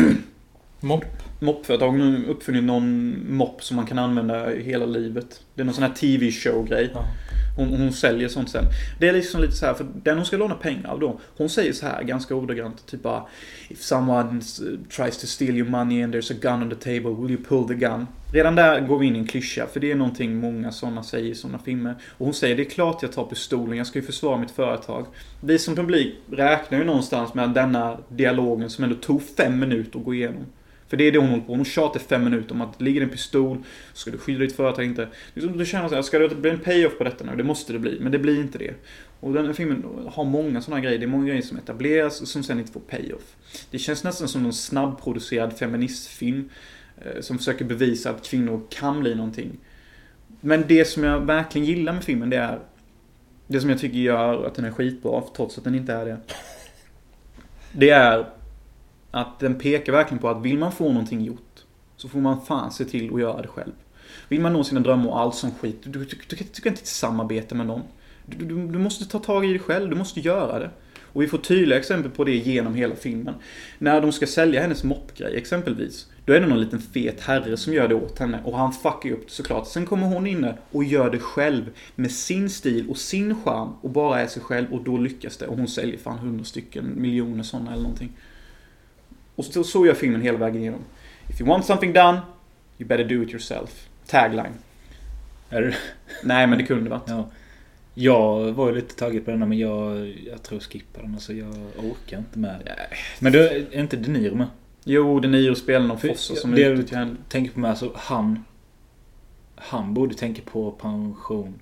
är. 0.00 0.10
Mopp? 0.80 1.04
Moppföretag 1.40 1.90
har 1.90 1.98
nu 1.98 2.26
uppfunnit 2.26 2.64
någon 2.64 3.16
mopp 3.36 3.64
som 3.64 3.76
man 3.76 3.86
kan 3.86 3.98
använda 3.98 4.50
hela 4.50 4.86
livet. 4.86 5.42
Det 5.54 5.62
är 5.62 5.64
någon 5.64 5.74
sån 5.74 5.84
här 5.84 5.94
TV-show-grej. 5.94 6.90
Ja. 6.94 7.04
Hon, 7.56 7.68
hon 7.68 7.92
säljer 7.92 8.28
sånt 8.28 8.50
sen. 8.50 8.64
Det 8.98 9.08
är 9.08 9.12
liksom 9.12 9.40
lite 9.40 9.52
så 9.52 9.66
här, 9.66 9.74
för 9.74 9.86
den 10.02 10.16
hon 10.16 10.26
ska 10.26 10.36
låna 10.36 10.54
pengar 10.54 10.88
av 10.88 11.00
då, 11.00 11.20
hon 11.36 11.48
säger 11.48 11.72
så 11.72 11.86
här 11.86 12.02
ganska 12.02 12.34
ordagrant, 12.34 12.86
typ 12.86 13.02
bara 13.02 13.22
If 13.68 13.82
someone 13.82 14.40
tries 14.96 15.18
to 15.18 15.26
steal 15.26 15.56
your 15.56 15.68
money 15.68 16.02
and 16.02 16.14
there's 16.14 16.32
a 16.32 16.38
gun 16.40 16.62
on 16.62 16.70
the 16.70 16.76
table, 16.76 17.10
will 17.10 17.30
you 17.30 17.44
pull 17.44 17.68
the 17.68 17.74
gun? 17.74 18.06
Redan 18.32 18.54
där 18.54 18.80
går 18.80 18.98
vi 18.98 19.06
in 19.06 19.16
i 19.16 19.18
en 19.18 19.26
klyscha, 19.26 19.66
för 19.66 19.80
det 19.80 19.90
är 19.90 19.94
någonting 19.94 20.36
många 20.36 20.72
sådana 20.72 21.02
säger 21.02 21.30
i 21.30 21.34
sådana 21.34 21.58
filmer. 21.58 21.94
Och 22.18 22.26
hon 22.26 22.34
säger, 22.34 22.56
det 22.56 22.62
är 22.62 22.70
klart 22.70 23.02
jag 23.02 23.12
tar 23.12 23.24
pistolen, 23.24 23.78
jag 23.78 23.86
ska 23.86 23.98
ju 23.98 24.04
försvara 24.04 24.38
mitt 24.38 24.50
företag. 24.50 25.06
Vi 25.40 25.58
som 25.58 25.76
publik 25.76 26.14
räknar 26.30 26.78
ju 26.78 26.84
någonstans 26.84 27.34
med 27.34 27.50
denna 27.50 27.98
dialogen 28.08 28.70
som 28.70 28.84
ändå 28.84 28.96
tog 28.96 29.22
fem 29.22 29.58
minuter 29.58 29.98
att 29.98 30.04
gå 30.04 30.14
igenom. 30.14 30.46
För 30.92 30.96
det 30.96 31.04
är 31.04 31.12
det 31.12 31.18
hon 31.18 31.28
håller 31.28 31.42
på 31.42 31.54
Hon 31.54 31.64
tjatar 31.64 32.00
i 32.00 32.02
fem 32.02 32.24
minuter 32.24 32.54
om 32.54 32.60
att 32.60 32.80
ligger 32.80 33.00
det 33.00 33.06
en 33.06 33.10
pistol, 33.10 33.58
ska 33.92 34.10
du 34.10 34.18
skydda 34.18 34.40
ditt 34.40 34.56
företag 34.56 34.84
inte. 34.84 35.08
Liksom, 35.34 35.58
du 35.58 35.66
känner 35.66 35.88
såhär, 35.88 36.02
ska 36.02 36.18
det 36.18 36.34
bli 36.34 36.50
en 36.50 36.58
payoff 36.58 36.98
på 36.98 37.04
detta 37.04 37.24
nu? 37.24 37.36
Det 37.36 37.44
måste 37.44 37.72
det 37.72 37.78
bli, 37.78 37.98
men 38.00 38.12
det 38.12 38.18
blir 38.18 38.40
inte 38.40 38.58
det. 38.58 38.74
Och 39.20 39.32
den 39.32 39.46
här 39.46 39.52
filmen 39.52 39.84
har 40.08 40.24
många 40.24 40.62
sådana 40.62 40.80
grejer. 40.80 40.98
Det 40.98 41.04
är 41.04 41.08
många 41.08 41.26
grejer 41.26 41.42
som 41.42 41.58
etableras 41.58 42.20
och 42.20 42.28
som 42.28 42.42
sen 42.42 42.58
inte 42.58 42.72
får 42.72 42.80
payoff. 42.80 43.36
Det 43.70 43.78
känns 43.78 44.04
nästan 44.04 44.28
som 44.28 44.44
en 44.44 44.52
snabbproducerad 44.52 45.58
feministfilm. 45.58 46.48
Eh, 47.04 47.20
som 47.20 47.38
försöker 47.38 47.64
bevisa 47.64 48.10
att 48.10 48.26
kvinnor 48.26 48.62
kan 48.70 49.00
bli 49.00 49.14
någonting. 49.14 49.58
Men 50.40 50.64
det 50.68 50.84
som 50.84 51.04
jag 51.04 51.20
verkligen 51.20 51.66
gillar 51.66 51.92
med 51.92 52.04
filmen, 52.04 52.30
det 52.30 52.36
är 52.36 52.58
det 53.46 53.60
som 53.60 53.70
jag 53.70 53.78
tycker 53.78 53.98
gör 53.98 54.46
att 54.46 54.54
den 54.54 54.64
är 54.64 54.70
skitbra, 54.70 55.22
trots 55.36 55.58
att 55.58 55.64
den 55.64 55.74
inte 55.74 55.92
är 55.92 56.04
det. 56.04 56.16
Det 57.72 57.90
är 57.90 58.26
att 59.12 59.38
den 59.38 59.58
pekar 59.58 59.92
verkligen 59.92 60.18
på 60.18 60.28
att 60.28 60.42
vill 60.42 60.58
man 60.58 60.72
få 60.72 60.88
någonting 60.88 61.24
gjort 61.24 61.64
så 61.96 62.08
får 62.08 62.20
man 62.20 62.44
fan 62.44 62.72
se 62.72 62.84
till 62.84 63.14
att 63.14 63.20
göra 63.20 63.42
det 63.42 63.48
själv. 63.48 63.72
Vill 64.28 64.40
man 64.40 64.52
nå 64.52 64.64
sina 64.64 64.80
drömmar 64.80 65.08
och 65.08 65.20
allt 65.20 65.34
som 65.34 65.50
skit, 65.50 65.82
du, 65.82 65.90
du, 65.90 65.98
du, 65.98 66.16
du, 66.28 66.36
du 66.36 66.62
kan 66.62 66.72
inte 66.72 66.86
samarbeta 66.86 67.54
med 67.54 67.66
någon. 67.66 67.82
Du, 68.26 68.44
du, 68.44 68.66
du 68.66 68.78
måste 68.78 69.04
ta 69.04 69.18
tag 69.18 69.44
i 69.44 69.52
det 69.52 69.58
själv, 69.58 69.90
du 69.90 69.96
måste 69.96 70.20
göra 70.20 70.58
det. 70.58 70.70
Och 71.12 71.22
vi 71.22 71.28
får 71.28 71.38
tydliga 71.38 71.78
exempel 71.78 72.10
på 72.10 72.24
det 72.24 72.36
genom 72.36 72.74
hela 72.74 72.94
filmen. 72.94 73.34
När 73.78 74.00
de 74.00 74.12
ska 74.12 74.26
sälja 74.26 74.62
hennes 74.62 74.84
moppgrej 74.84 75.36
exempelvis. 75.36 76.06
Då 76.24 76.32
är 76.32 76.40
det 76.40 76.46
någon 76.46 76.60
liten 76.60 76.80
fet 76.80 77.20
herre 77.20 77.56
som 77.56 77.72
gör 77.72 77.88
det 77.88 77.94
åt 77.94 78.18
henne 78.18 78.40
och 78.44 78.58
han 78.58 78.72
fuckar 78.72 79.08
ju 79.08 79.12
upp 79.12 79.26
det 79.26 79.32
såklart. 79.32 79.66
Sen 79.66 79.86
kommer 79.86 80.06
hon 80.06 80.26
inne 80.26 80.54
och 80.70 80.84
gör 80.84 81.10
det 81.10 81.18
själv 81.18 81.70
med 81.94 82.12
sin 82.12 82.50
stil 82.50 82.90
och 82.90 82.96
sin 82.96 83.34
charm 83.42 83.68
och 83.80 83.90
bara 83.90 84.20
är 84.20 84.26
sig 84.26 84.42
själv 84.42 84.72
och 84.72 84.84
då 84.84 84.96
lyckas 84.98 85.36
det. 85.36 85.46
Och 85.46 85.56
hon 85.56 85.68
säljer 85.68 85.98
fan 85.98 86.18
hundra 86.18 86.44
stycken 86.44 86.92
miljoner 86.96 87.42
sådana 87.42 87.72
eller 87.72 87.82
någonting. 87.82 88.12
Och 89.34 89.44
så, 89.44 89.64
så 89.64 89.86
gör 89.86 89.94
filmen 89.94 90.22
hela 90.22 90.38
vägen 90.38 90.60
igenom. 90.62 90.80
If 91.30 91.40
you 91.40 91.50
want 91.50 91.64
something 91.64 91.92
done, 91.92 92.20
you 92.78 92.88
better 92.88 93.04
do 93.04 93.22
it 93.22 93.30
yourself. 93.30 93.88
Tagline. 94.06 94.52
Är 95.50 95.62
det? 95.62 95.74
Nej 96.24 96.46
men 96.46 96.58
det 96.58 96.64
kunde 96.64 96.90
varit. 96.90 97.02
Ja. 97.08 97.30
Jag 97.94 98.52
var 98.52 98.68
ju 98.68 98.74
lite 98.74 98.94
taggad 98.94 99.24
på 99.24 99.30
denna 99.30 99.46
men 99.46 99.58
jag, 99.58 100.08
jag 100.26 100.42
tror 100.42 100.60
jag 100.60 100.62
skippar 100.62 101.02
den. 101.02 101.14
Alltså 101.14 101.32
jag 101.32 101.54
orkar 101.78 102.18
inte 102.18 102.38
med 102.38 102.60
det. 102.64 102.76
Men 103.20 103.32
du, 103.32 103.48
är 103.48 103.80
inte 103.80 103.96
De 103.96 104.08
Niro 104.12 104.34
med? 104.34 104.46
Jo, 104.84 105.20
De 105.20 105.28
Niro 105.28 105.54
spelar 105.54 105.86
någon 105.86 105.98
fossa 105.98 106.34
som 106.34 106.52
är 106.52 106.56
det- 106.56 106.62
ute 106.66 106.88
till 106.88 106.96
henne. 106.96 107.16
Tänker 107.28 107.52
på 107.52 107.60
mig, 107.60 107.70
alltså 107.70 107.92
han... 107.94 108.44
Han 109.56 109.94
borde 109.94 110.14
tänka 110.14 110.42
på 110.52 110.70
pension. 110.70 111.54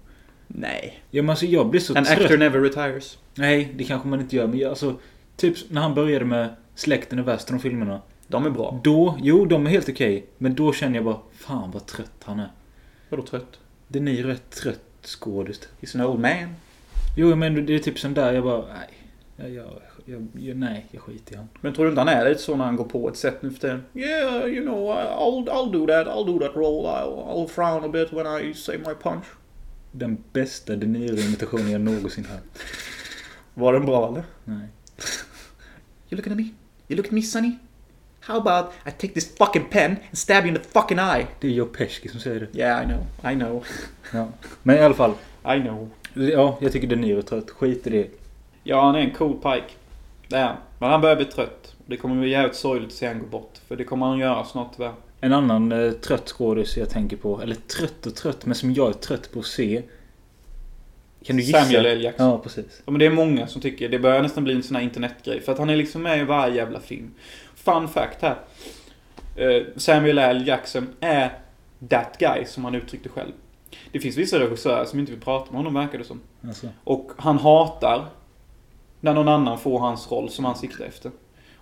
Nej. 0.47 1.03
Ja 1.11 1.23
men 1.23 1.31
alltså 1.31 1.47
jag 1.47 1.71
blir 1.71 1.81
så 1.81 1.99
An 1.99 2.05
trött. 2.05 2.21
actor 2.21 2.37
never 2.39 2.61
retires. 2.61 3.19
Nej, 3.35 3.73
det 3.77 3.85
kanske 3.85 4.09
man 4.09 4.21
inte 4.21 4.37
gör. 4.37 4.47
Men 4.47 4.59
jag, 4.59 4.69
alltså... 4.71 4.95
Typ 5.37 5.57
när 5.71 5.81
han 5.81 5.95
började 5.95 6.25
med 6.25 6.49
Släkten 6.81 7.19
i 7.19 7.23
väster, 7.23 7.53
de 7.53 7.61
filmerna. 7.61 8.01
De 8.27 8.47
är 8.47 8.51
bra. 8.51 8.81
Då, 8.85 9.19
jo 9.23 9.45
de 9.45 9.67
är 9.67 9.71
helt 9.71 9.89
okej. 9.89 10.27
Men 10.39 10.55
då 10.55 10.73
känner 10.73 10.95
jag 10.95 11.05
bara, 11.05 11.19
fan 11.33 11.71
vad 11.71 11.87
trött 11.87 12.23
han 12.25 12.41
är. 12.41 12.51
Vadå 13.09 13.23
trött? 13.23 13.59
De 13.89 14.01
Niro 14.01 14.29
är 14.29 14.33
ett 14.33 14.51
trött 14.51 14.81
skådis. 15.03 15.69
He's 15.81 16.01
an 16.01 16.07
old 16.07 16.21
man. 16.21 16.55
Jo, 17.17 17.37
men 17.37 17.67
det 17.67 17.75
är 17.75 17.79
typ 17.79 17.99
sån 17.99 18.15
där 18.15 18.33
jag 18.33 18.45
bara... 18.45 18.65
Nej. 18.67 18.89
Jag, 19.37 19.51
jag, 19.51 19.67
jag, 20.05 20.27
jag, 20.35 20.57
nej, 20.57 20.87
jag 20.91 21.03
skiter 21.03 21.35
i 21.35 21.37
han. 21.37 21.49
Men 21.61 21.75
tror 21.75 21.85
du 21.85 21.89
inte 21.89 22.01
han 22.01 22.09
är 22.09 22.29
lite 22.29 22.43
så 22.43 22.57
när 22.57 22.65
han 22.65 22.77
går 22.77 22.85
på 22.85 23.09
ett 23.09 23.17
sätt 23.17 23.43
nu 23.43 23.51
för 23.51 23.61
tiden? 23.61 23.85
Yeah, 23.95 24.47
you 24.47 24.63
know, 24.63 24.91
I'll, 24.97 25.49
I'll 25.49 25.73
do 25.73 25.87
that, 25.87 26.07
I'll 26.07 26.27
do 26.27 26.39
that 26.39 26.57
role. 26.57 26.89
I'll, 26.89 27.27
I'll 27.27 27.49
frown 27.49 27.85
a 27.85 27.89
bit 27.89 28.13
when 28.13 28.27
I 28.27 28.55
say 28.55 28.79
my 28.79 28.95
punch. 29.03 29.25
Den 29.93 30.25
bästa 30.33 30.77
De 30.77 30.87
Niro-imitationen 30.87 31.71
jag 31.71 31.81
någonsin 31.81 32.25
hört. 32.25 32.43
Var 33.55 33.73
den 33.73 33.87
bra 33.87 34.09
eller? 34.09 34.25
Nej. 34.45 34.69
You 36.11 36.17
looking 36.17 36.33
at 36.33 36.39
me? 36.39 36.49
You 36.91 36.97
look 36.97 37.07
at 37.07 37.13
me 37.13 37.23
Sonny? 37.23 37.59
How 38.21 38.37
about 38.37 38.73
I 38.85 38.91
take 38.91 39.15
this 39.15 39.37
fucking 39.37 39.65
pen 39.71 39.91
and 39.91 40.19
stab 40.19 40.45
you 40.45 40.49
in 40.49 40.55
the 40.55 40.69
fucking 40.69 40.99
eye? 40.99 41.27
Det 41.41 41.47
är 41.47 41.51
Joe 41.51 41.67
Pesci 41.67 42.09
som 42.09 42.21
säger 42.21 42.41
det. 42.41 42.59
Yeah, 42.59 42.83
I 42.83 42.87
know. 42.87 43.33
I 43.33 43.35
know. 43.35 43.65
Ja. 44.13 44.29
Men 44.63 44.77
i 44.77 44.81
alla 44.81 44.95
fall. 44.95 45.13
I 45.45 45.61
know. 45.61 45.91
Ja, 46.15 46.59
jag 46.61 46.73
tycker 46.73 46.87
De 46.87 46.97
Niro 46.97 47.19
är 47.19 47.23
trött. 47.23 47.51
Skit 47.51 47.87
i 47.87 47.91
det. 47.91 48.09
Ja, 48.63 48.83
han 48.83 48.95
är 48.95 48.99
en 48.99 49.11
cool 49.11 49.35
pike. 49.35 49.75
Det 50.29 50.37
är 50.37 50.45
han. 50.45 50.57
Men 50.79 50.91
han 50.91 51.01
börjar 51.01 51.17
bli 51.17 51.25
trött. 51.25 51.75
Det 51.87 51.97
kommer 51.97 52.21
bli 52.21 52.31
jävligt 52.31 52.57
sorgligt 52.57 52.89
att 52.89 52.95
se 52.95 53.07
han 53.07 53.19
gå 53.19 53.27
bort. 53.27 53.59
För 53.69 53.77
det 53.77 53.85
kommer 53.85 54.07
han 54.07 54.19
göra 54.19 54.45
snart 54.45 54.73
tyvärr. 54.77 54.93
En 55.21 55.33
annan 55.33 55.73
eh, 55.73 55.93
trött 55.93 56.29
skådis 56.29 56.77
jag 56.77 56.91
tänker 56.91 57.17
på. 57.17 57.43
Eller 57.43 57.55
trött 57.55 58.07
och 58.07 58.15
trött, 58.15 58.47
men 58.47 58.55
som 58.55 58.73
jag 58.73 58.89
är 58.89 58.93
trött 58.93 59.33
på 59.33 59.39
att 59.39 59.47
se. 59.47 59.83
Kan 61.25 61.37
du 61.37 61.43
gissa? 61.43 61.65
Samuel 61.65 61.87
L. 61.87 62.03
Jackson. 62.03 62.27
Ja, 62.27 62.39
precis. 62.39 62.83
Ja, 62.85 62.91
men 62.93 62.99
det 62.99 63.07
är 63.07 63.11
många 63.11 63.47
som 63.47 63.61
tycker 63.61 63.89
det 63.89 63.99
börjar 63.99 64.23
nästan 64.23 64.45
bli 64.45 64.55
en 64.55 64.63
sån 64.63 64.77
här 64.77 64.83
internetgrej. 64.83 65.41
För 65.41 65.53
att 65.53 65.59
han 65.59 65.71
är 65.71 65.77
liksom 65.77 66.03
med 66.03 66.21
i 66.21 66.25
varje 66.25 66.55
jävla 66.55 66.81
film. 66.81 67.15
Fun 67.55 67.89
fact 67.89 68.23
här. 68.23 68.37
Eh, 69.37 69.63
Samuel 69.77 70.19
L. 70.19 70.47
Jackson 70.47 70.89
är 71.01 71.39
that 71.89 72.17
guy 72.19 72.45
som 72.45 72.65
han 72.65 72.75
uttryckte 72.75 73.09
själv. 73.09 73.33
Det 73.93 74.01
finns 74.01 74.17
vissa 74.17 74.39
regissörer 74.39 74.85
som 74.85 74.99
inte 74.99 75.13
vill 75.13 75.21
prata 75.21 75.47
med 75.51 75.57
honom 75.57 75.75
verkar 75.75 75.99
det 75.99 76.05
som. 76.05 76.21
Alltså. 76.47 76.69
Och 76.85 77.11
han 77.17 77.39
hatar 77.39 78.07
när 79.01 79.15
någon 79.15 79.29
annan 79.29 79.59
får 79.59 79.79
hans 79.79 80.11
roll 80.11 80.31
som 80.31 80.45
han 80.45 80.57
siktar 80.57 80.85
efter. 80.85 81.11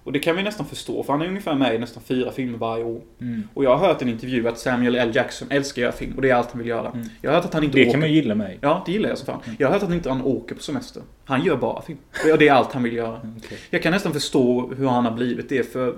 Och 0.09 0.13
det 0.13 0.19
kan 0.19 0.37
vi 0.37 0.43
nästan 0.43 0.67
förstå 0.67 1.03
för 1.03 1.13
han 1.13 1.23
är 1.23 1.29
ungefär 1.29 1.55
med 1.55 1.75
i 1.75 1.79
nästan 1.79 2.03
fyra 2.03 2.33
filmer 2.33 2.59
varje 2.59 2.85
år. 2.85 3.01
Mm. 3.21 3.43
Och 3.55 3.65
jag 3.65 3.77
har 3.77 3.89
hört 3.89 4.03
en 4.03 4.09
intervju 4.09 4.49
att 4.49 4.59
Samuel 4.59 4.95
L. 4.95 5.11
Jackson 5.15 5.49
älskar 5.51 5.83
att 5.83 5.85
göra 5.85 5.93
film 5.93 6.13
och 6.17 6.23
det 6.23 6.31
är 6.31 6.35
allt 6.35 6.51
han 6.51 6.59
vill 6.59 6.69
göra. 6.69 6.91
Mm. 6.91 7.09
Jag 7.23 7.31
har 7.31 7.37
hört 7.37 7.45
att 7.45 7.55
han 7.55 7.65
inte 7.65 7.79
Det 7.79 7.83
åker... 7.83 7.91
kan 7.91 8.01
man 8.01 8.13
gilla 8.13 8.35
mig. 8.35 8.59
Ja, 8.61 8.83
det 8.87 8.93
gillar 8.93 9.09
jag 9.09 9.19
som 9.19 9.27
fan. 9.27 9.41
Mm. 9.45 9.57
Jag 9.59 9.67
har 9.67 9.73
hört 9.73 9.83
att 9.83 9.89
han 9.89 9.97
inte 9.97 10.09
han 10.09 10.23
åker 10.23 10.55
på 10.55 10.63
semester. 10.63 11.03
Han 11.25 11.45
gör 11.45 11.57
bara 11.57 11.83
film. 11.83 11.99
Och 12.33 12.39
det 12.39 12.49
är 12.49 12.53
allt 12.53 12.73
han 12.73 12.83
vill 12.83 12.93
göra. 12.93 13.21
Okej. 13.39 13.59
Jag 13.71 13.83
kan 13.83 13.93
nästan 13.93 14.13
förstå 14.13 14.73
hur 14.77 14.89
han 14.89 15.05
har 15.05 15.13
blivit 15.13 15.49
det 15.49 15.73
för 15.73 15.97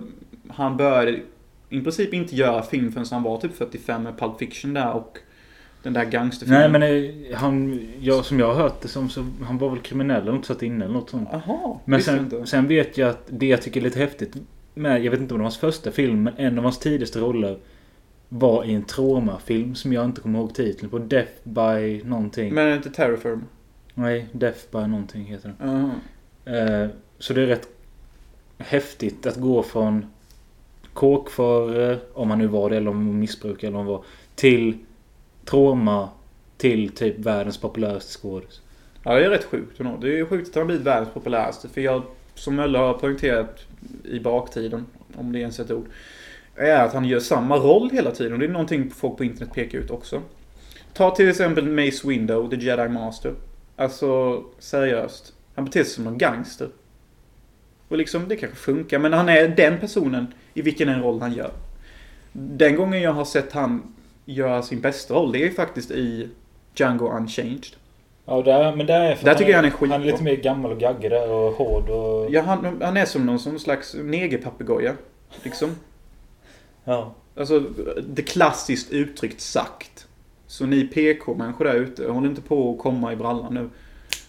han 0.48 0.76
började 0.76 1.20
i 1.68 1.80
princip 1.80 2.14
inte 2.14 2.36
göra 2.36 2.62
film 2.62 2.92
förrän 2.92 3.06
han 3.10 3.22
var 3.22 3.40
typ 3.40 3.56
45 3.56 4.02
med 4.02 4.18
Pulp 4.18 4.38
Fiction 4.38 4.74
där 4.74 4.92
och 4.92 5.18
den 5.82 5.92
där 5.92 6.02
Nej 6.02 6.10
gangsterfilmen. 6.10 6.72
men 6.72 6.82
eh, 6.82 7.36
han, 7.36 7.88
jag, 8.00 8.24
som 8.24 8.38
jag 8.38 8.46
har 8.46 8.62
hört 8.62 8.80
det 8.82 8.88
som 8.88 9.08
så, 9.10 9.26
han 9.42 9.58
var 9.58 9.70
väl 9.70 9.78
kriminell 9.78 10.22
eller 10.22 10.32
något 10.32 10.44
satt 10.46 10.62
inne 10.62 10.84
eller 10.84 10.94
något 10.94 11.10
sånt. 11.10 11.28
Jaha, 11.32 11.78
Men 11.84 12.02
sen, 12.02 12.46
sen 12.46 12.68
vet 12.68 12.98
jag 12.98 13.10
att 13.10 13.24
det 13.26 13.46
jag 13.46 13.62
tycker 13.62 13.80
är 13.80 13.84
lite 13.84 13.98
häftigt 13.98 14.36
med, 14.74 15.04
jag 15.04 15.10
vet 15.10 15.20
inte 15.20 15.34
om 15.34 15.38
det 15.38 15.42
var 15.42 15.44
hans 15.44 15.58
första 15.58 15.90
film, 15.90 16.22
men 16.22 16.34
en 16.36 16.58
av 16.58 16.64
hans 16.64 16.78
tidigaste 16.78 17.18
roller 17.18 17.58
var 18.28 18.64
i 18.64 18.74
en 18.74 18.82
traumafilm 18.84 19.74
som 19.74 19.92
jag 19.92 20.04
inte 20.04 20.20
kommer 20.20 20.38
ihåg 20.38 20.54
titeln 20.54 20.90
på. 20.90 20.98
Death 20.98 21.32
by 21.44 22.02
någonting. 22.04 22.54
Men 22.54 22.76
inte 22.76 22.90
Terrorfirm? 22.90 23.44
Nej, 23.94 24.26
Death 24.32 24.58
by 24.72 24.78
någonting 24.78 25.24
heter 25.24 25.54
den. 25.58 25.90
Eh, 26.54 26.88
så 27.18 27.32
det 27.34 27.42
är 27.42 27.46
rätt 27.46 27.68
häftigt 28.58 29.26
att 29.26 29.36
gå 29.36 29.62
från 29.62 30.06
kåkfarare, 30.92 31.98
om 32.14 32.30
han 32.30 32.38
nu 32.38 32.46
var 32.46 32.70
det, 32.70 32.76
eller 32.76 32.90
om 32.90 32.96
han 32.96 33.18
missbrukade 33.18 33.66
eller 33.66 33.78
om 33.78 33.86
han 33.86 33.94
var, 33.94 34.04
till 34.34 34.78
trauma, 35.50 36.08
till 36.56 36.88
typ 36.88 37.18
världens 37.18 37.58
populäraste 37.58 38.18
skådis. 38.18 38.60
Ja, 39.02 39.14
det 39.14 39.24
är 39.24 39.30
rätt 39.30 39.44
sjukt 39.44 39.80
ändå. 39.80 39.96
Det 39.96 40.18
är 40.18 40.24
sjukt 40.24 40.48
att 40.48 40.54
han 40.54 40.66
blivit 40.66 40.86
världens 40.86 41.14
populäraste. 41.14 41.68
För 41.68 41.80
jag, 41.80 42.02
som 42.34 42.56
Mölle 42.56 42.78
har 42.78 42.94
poängterat 42.94 43.60
i 44.04 44.20
baktiden, 44.20 44.86
om 45.14 45.32
det 45.32 45.38
ens 45.38 45.58
är 45.58 45.64
ett 45.64 45.70
ord, 45.70 45.86
är 46.54 46.84
att 46.84 46.92
han 46.92 47.04
gör 47.04 47.20
samma 47.20 47.56
roll 47.56 47.90
hela 47.90 48.10
tiden. 48.10 48.32
Och 48.32 48.38
det 48.38 48.44
är 48.44 48.48
någonting 48.48 48.90
folk 48.90 49.16
på 49.16 49.24
internet 49.24 49.54
pekar 49.54 49.78
ut 49.78 49.90
också. 49.90 50.22
Ta 50.92 51.14
till 51.14 51.28
exempel 51.28 51.68
Mace 51.68 52.08
Window, 52.08 52.50
The 52.50 52.56
Jedi 52.56 52.88
Master. 52.88 53.34
Alltså, 53.76 54.42
seriöst. 54.58 55.32
Han 55.54 55.64
beter 55.64 55.84
sig 55.84 55.92
som 55.92 56.06
en 56.06 56.18
gangster. 56.18 56.68
Och 57.88 57.98
liksom, 57.98 58.28
det 58.28 58.36
kanske 58.36 58.58
funkar, 58.58 58.98
men 58.98 59.12
han 59.12 59.28
är 59.28 59.48
den 59.48 59.78
personen 59.78 60.26
i 60.54 60.62
vilken 60.62 60.88
en 60.88 61.02
roll 61.02 61.20
han 61.20 61.32
gör. 61.32 61.50
Den 62.32 62.76
gången 62.76 63.00
jag 63.00 63.12
har 63.12 63.24
sett 63.24 63.52
han 63.52 63.94
göra 64.34 64.62
sin 64.62 64.80
bästa 64.80 65.14
roll, 65.14 65.32
det 65.32 65.46
är 65.46 65.50
faktiskt 65.50 65.90
i 65.90 66.28
Django 66.74 67.08
Unchanged. 67.08 67.66
Ja, 68.24 68.42
där, 68.42 68.76
men 68.76 68.86
där 68.86 69.00
är 69.00 69.18
Där 69.22 69.30
att 69.32 69.38
tycker 69.38 69.50
jag 69.50 69.58
han 69.58 69.64
är 69.64 69.70
skitbra. 69.70 69.98
Han 69.98 70.06
är 70.06 70.12
lite 70.12 70.22
mer 70.22 70.36
gammal 70.36 70.72
och 70.72 70.78
gaggig 70.78 71.10
där 71.10 71.30
och 71.30 71.52
hård 71.52 71.88
och... 71.90 72.30
Ja, 72.30 72.42
han, 72.42 72.82
han 72.82 72.96
är 72.96 73.04
som 73.04 73.26
någon 73.26 73.60
slags 73.60 73.94
negerpapegoja. 73.94 74.94
Liksom. 75.42 75.70
Ja. 76.84 77.14
Alltså, 77.36 77.60
det 78.08 78.22
klassiskt 78.22 78.90
uttryckt 78.90 79.40
sagt. 79.40 80.06
Så 80.46 80.66
ni 80.66 80.84
PK-människor 80.84 81.64
där 81.64 81.74
ute, 81.74 82.06
håll 82.06 82.26
inte 82.26 82.42
på 82.42 82.72
att 82.72 82.78
komma 82.78 83.12
i 83.12 83.16
brallan 83.16 83.54
nu. 83.54 83.68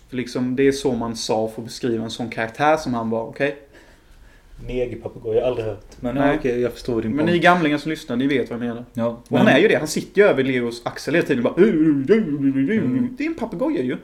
För 0.10 0.18
liksom, 0.18 0.56
det 0.56 0.68
är 0.68 0.72
så 0.72 0.92
man 0.92 1.16
sa 1.16 1.48
för 1.48 1.62
att 1.62 1.66
beskriva 1.66 2.04
en 2.04 2.12
sån 2.12 2.30
karaktär 2.30 2.78
som 2.78 2.94
han 2.94 3.10
var, 3.10 3.24
okej? 3.24 3.58
Negerpapegoja, 4.68 5.36
jag 5.36 5.44
har 5.44 5.50
aldrig 5.50 5.66
hört. 5.68 5.86
Men 6.00 6.16
Nej. 6.16 6.38
okej, 6.38 6.60
jag 6.62 6.74
förstår 6.74 7.02
din 7.02 7.16
Men 7.16 7.26
ni 7.26 7.40
gamlingar 7.40 7.78
som 7.78 7.90
lyssnar, 7.90 8.16
ni 8.16 8.28
vet 8.28 8.50
vad 8.50 8.60
jag 8.60 8.68
menar. 8.68 8.86
Ja, 8.94 9.22
Och 9.30 9.38
han 9.38 9.48
är 9.48 9.60
ju 9.60 9.68
det, 9.68 9.76
han 9.76 9.88
sitter 9.88 10.22
ju 10.22 10.28
över 10.28 10.44
Leos 10.44 10.82
axel 10.86 11.16
hela 11.16 11.28
tiden 11.28 11.46
och 11.46 11.54
bara 11.56 11.64
Mm. 11.64 12.06
Det 13.18 13.24
är 13.24 13.28
en 13.28 13.36
papegoja 13.36 13.82
ju. 13.84 13.98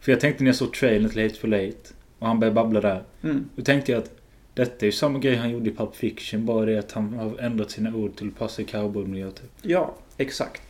För 0.00 0.12
jag 0.12 0.20
tänkte 0.20 0.42
när 0.44 0.48
jag 0.48 0.56
såg 0.56 0.72
trailern 0.72 1.10
till 1.10 1.22
Hate 1.22 1.34
for 1.34 1.48
Late 1.48 1.76
och 2.18 2.26
han 2.26 2.40
började 2.40 2.54
babbla 2.54 2.80
där. 2.80 3.02
Mm. 3.22 3.44
Då 3.56 3.62
tänkte 3.62 3.92
jag 3.92 3.98
att 3.98 4.10
detta 4.54 4.76
är 4.80 4.86
ju 4.86 4.92
samma 4.92 5.18
grej 5.18 5.36
han 5.36 5.50
gjorde 5.50 5.70
i 5.70 5.74
Pulp 5.74 5.96
Fiction. 5.96 6.46
Bara 6.46 6.66
det 6.66 6.78
att 6.78 6.92
han 6.92 7.14
har 7.14 7.38
ändrat 7.38 7.70
sina 7.70 7.94
ord 7.94 8.16
till 8.16 8.28
att 8.28 8.38
passa 8.38 8.62
i 8.62 8.64
cowboymiljö 8.64 9.30
typ. 9.30 9.50
Ja, 9.62 9.94
exakt. 10.16 10.62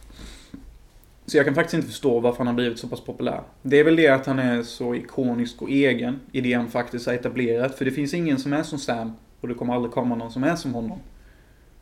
Så 1.31 1.37
jag 1.37 1.47
kan 1.47 1.55
faktiskt 1.55 1.75
inte 1.75 1.87
förstå 1.87 2.21
varför 2.21 2.39
han 2.39 2.47
har 2.47 2.55
blivit 2.55 2.79
så 2.79 2.89
pass 2.89 3.01
populär. 3.01 3.41
Det 3.63 3.81
är 3.81 3.85
väl 3.85 3.97
det 3.97 4.09
att 4.09 4.27
han 4.27 4.39
är 4.39 4.63
så 4.63 4.95
ikonisk 4.95 5.63
och 5.63 5.71
egen 5.71 6.21
i 6.33 6.41
det 6.41 6.53
han 6.53 6.69
faktiskt 6.69 7.07
har 7.07 7.15
etablerat. 7.15 7.79
För 7.79 7.85
det 7.85 7.91
finns 7.91 8.15
ingen 8.15 8.39
som 8.39 8.53
är 8.53 8.63
som 8.63 8.79
Sam. 8.79 9.13
Och 9.41 9.49
det 9.49 9.55
kommer 9.55 9.75
aldrig 9.75 9.93
komma 9.93 10.15
någon 10.15 10.33
som 10.33 10.45
är 10.45 10.57
som 10.57 10.75
honom. 10.75 10.99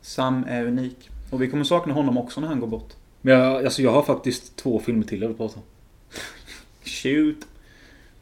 Sam 0.01 0.45
är 0.47 0.65
unik. 0.65 1.09
Och 1.29 1.41
vi 1.41 1.47
kommer 1.47 1.63
sakna 1.63 1.93
honom 1.93 2.17
också 2.17 2.41
när 2.41 2.47
han 2.47 2.59
går 2.59 2.67
bort. 2.67 2.93
Men 3.21 3.33
jag, 3.33 3.65
alltså 3.65 3.81
jag 3.81 3.91
har 3.91 4.01
faktiskt 4.01 4.55
två 4.55 4.79
filmer 4.79 5.03
till 5.03 5.21
jag 5.21 5.27
vill 5.27 5.37
prata 5.37 5.55
om. 5.55 5.65
Shoot. 6.83 7.47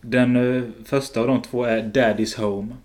Den 0.02 0.56
eh, 0.58 0.64
första 0.86 1.22
av 1.22 1.28
de 1.28 1.42
två 1.42 1.64
är 1.64 1.84
Daddy's 1.84 2.42
Home. 2.42 2.76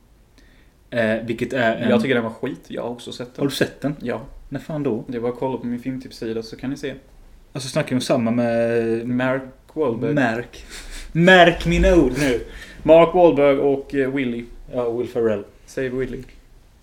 Eh, 0.90 1.26
vilket 1.26 1.53
är 1.53 1.76
en... 1.76 1.90
Jag 1.90 2.03
tycker 2.03 2.14
den 2.14 2.24
var 2.24 2.30
skit. 2.30 2.64
Jag 2.68 2.82
har 2.82 2.90
också 2.90 3.12
sett 3.12 3.28
Har 3.28 3.34
den. 3.36 3.49
du 3.49 3.55
sett 3.55 3.80
den? 3.80 3.97
Ja. 4.01 4.22
När 4.49 4.61
fan 4.61 4.82
då? 4.82 5.05
Det 5.07 5.20
bara 5.20 5.32
att 5.32 5.38
kolla 5.38 5.59
på 5.59 5.66
min 5.66 5.80
filmtipssida 5.80 6.43
så 6.43 6.57
kan 6.57 6.70
ni 6.70 6.76
se. 6.76 6.95
Alltså 7.53 7.68
snackar 7.68 7.88
vi 7.88 7.94
om 7.94 8.00
samma 8.00 8.30
med... 8.30 9.09
Mark 9.09 9.42
Wahlberg. 9.74 10.14
Märk. 10.14 10.64
Märk 11.12 11.66
mina 11.66 11.96
ord 11.96 12.12
nu! 12.18 12.40
Mark 12.82 13.14
Wahlberg 13.14 13.59
och 13.59 13.94
eh, 13.94 14.11
Willy. 14.11 14.44
Ja, 14.72 14.90
Will 14.90 15.09
Ferrell. 15.09 15.44
Save 15.66 15.88
Willy. 15.88 16.18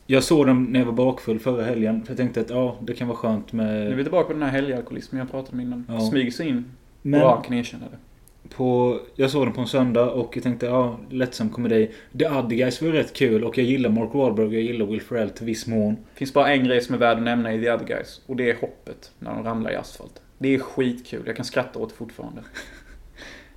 Jag 0.07 0.23
såg 0.23 0.47
den 0.47 0.63
när 0.63 0.79
jag 0.79 0.85
var 0.85 0.93
bakfull 0.93 1.39
förra 1.39 1.63
helgen. 1.63 2.03
För 2.03 2.11
jag 2.11 2.17
tänkte 2.17 2.41
att 2.41 2.49
ja, 2.49 2.75
det 2.81 2.93
kan 2.93 3.07
vara 3.07 3.17
skönt 3.17 3.53
Nu 3.53 3.63
är 3.63 3.87
med... 3.89 3.97
vi 3.97 4.03
tillbaka 4.03 4.27
på 4.27 4.33
den 4.33 4.41
här 4.41 4.49
helgalkoholismen 4.49 5.19
jag 5.19 5.31
pratade 5.31 5.53
om 5.53 5.59
innan. 5.59 5.85
Ja. 5.89 5.99
Smyger 5.99 6.31
sig 6.31 6.47
in. 6.47 6.65
Men 7.01 7.19
Bra, 7.19 7.41
kan 7.41 7.57
erkänna 7.57 7.85
det. 7.91 8.55
på, 8.55 8.99
jag 9.15 9.29
såg 9.29 9.45
den 9.45 9.53
på 9.53 9.61
en 9.61 9.67
söndag 9.67 10.09
och 10.09 10.35
jag 10.35 10.43
tänkte 10.43 10.65
ja, 10.65 10.99
lättsam 11.09 11.49
komedi. 11.49 11.91
The 12.19 12.29
Other 12.29 12.55
Guys 12.55 12.81
var 12.81 12.89
rätt 12.89 13.13
kul 13.13 13.43
och 13.43 13.57
jag 13.57 13.65
gillar 13.65 13.89
Mark 13.89 14.13
Wahlberg 14.13 14.47
och 14.47 14.53
jag 14.53 14.61
gillar 14.61 14.85
Will 14.85 15.01
Ferrell 15.01 15.29
till 15.29 15.45
viss 15.45 15.67
mån. 15.67 15.97
finns 16.13 16.33
bara 16.33 16.53
en 16.53 16.63
grej 16.63 16.81
som 16.81 16.95
är 16.95 16.99
värd 16.99 17.17
att 17.17 17.23
nämna 17.23 17.53
i 17.53 17.61
The 17.61 17.71
Other 17.71 17.85
Guys. 17.85 18.21
Och 18.25 18.35
det 18.35 18.49
är 18.49 18.55
hoppet 18.55 19.11
när 19.19 19.35
de 19.35 19.43
ramlar 19.43 19.71
i 19.71 19.75
asfalt. 19.75 20.21
Det 20.39 20.55
är 20.55 20.59
skitkul. 20.59 21.23
Jag 21.25 21.35
kan 21.35 21.45
skratta 21.45 21.79
åt 21.79 21.89
det 21.89 21.95
fortfarande. 21.95 22.41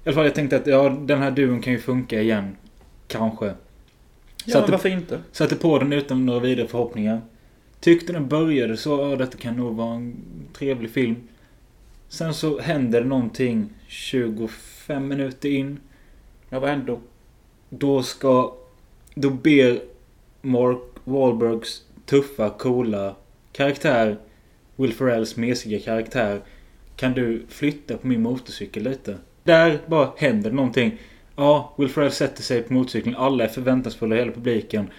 I 0.05 0.09
alla 0.09 0.15
fall 0.15 0.25
jag 0.25 0.35
tänkte 0.35 0.57
att 0.57 0.67
ja, 0.67 0.89
den 0.89 1.19
här 1.19 1.31
duon 1.31 1.61
kan 1.61 1.73
ju 1.73 1.79
funka 1.79 2.21
igen. 2.21 2.57
Kanske. 3.09 3.47
Ja, 3.47 3.55
Så 4.47 4.59
att 4.59 4.65
men 4.65 4.71
varför 4.73 4.89
inte? 4.89 5.21
Satte 5.33 5.57
på 5.57 5.79
den 5.79 5.93
utan 5.93 6.27
några 6.27 6.41
vidare 6.41 6.69
förhoppningar. 6.69 7.21
Tyckte 7.81 8.13
den 8.13 8.29
började 8.29 8.77
så, 8.77 8.91
ja 8.91 9.17
detta 9.17 9.39
kan 9.39 9.57
nog 9.57 9.77
vara 9.77 9.95
en 9.95 10.17
trevlig 10.53 10.91
film. 10.91 11.17
Sen 12.09 12.35
så 12.35 12.61
händer 12.61 13.05
någonting 13.05 13.71
25 13.87 15.09
minuter 15.09 15.49
in. 15.49 15.81
Ja, 16.49 16.61
vad 16.61 16.71
hände 16.71 16.87
då? 16.87 17.01
Då 17.69 18.03
ska... 18.03 18.55
Då 19.15 19.31
ber 19.31 19.81
Mark 20.43 20.79
Wahlbergs 21.05 21.83
tuffa, 22.07 22.51
coola 22.51 23.17
karaktär, 23.53 24.19
Will 24.77 24.93
Ferrells 24.93 25.37
mesiga 25.37 25.81
karaktär, 25.81 26.41
kan 26.97 27.13
du 27.13 27.43
flytta 27.49 27.97
på 27.97 28.07
min 28.07 28.23
motorcykel 28.23 28.83
lite? 28.83 29.17
Där 29.45 29.79
bara 29.87 30.09
händer 30.17 30.51
någonting. 30.51 30.99
Ja, 31.37 31.75
Will 31.79 31.89
Ferrell 31.89 32.11
sätter 32.11 32.43
sig 32.43 32.63
på 32.63 32.73
motorcykeln. 32.73 33.17
Alla 33.17 33.45
är 33.45 33.49
förväntansfulla, 33.49 34.17
hela 34.17 34.33
publiken. 34.33 34.91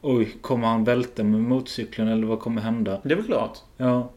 Oj, 0.00 0.28
kommer 0.40 0.66
han 0.66 0.84
välta 0.84 1.24
med 1.24 1.40
motorcykeln 1.40 2.08
eller 2.08 2.26
vad 2.26 2.40
kommer 2.40 2.62
hända? 2.62 3.00
Det 3.04 3.12
är 3.12 3.16
väl 3.16 3.26
klart. 3.26 3.58
Ja. 3.76 4.10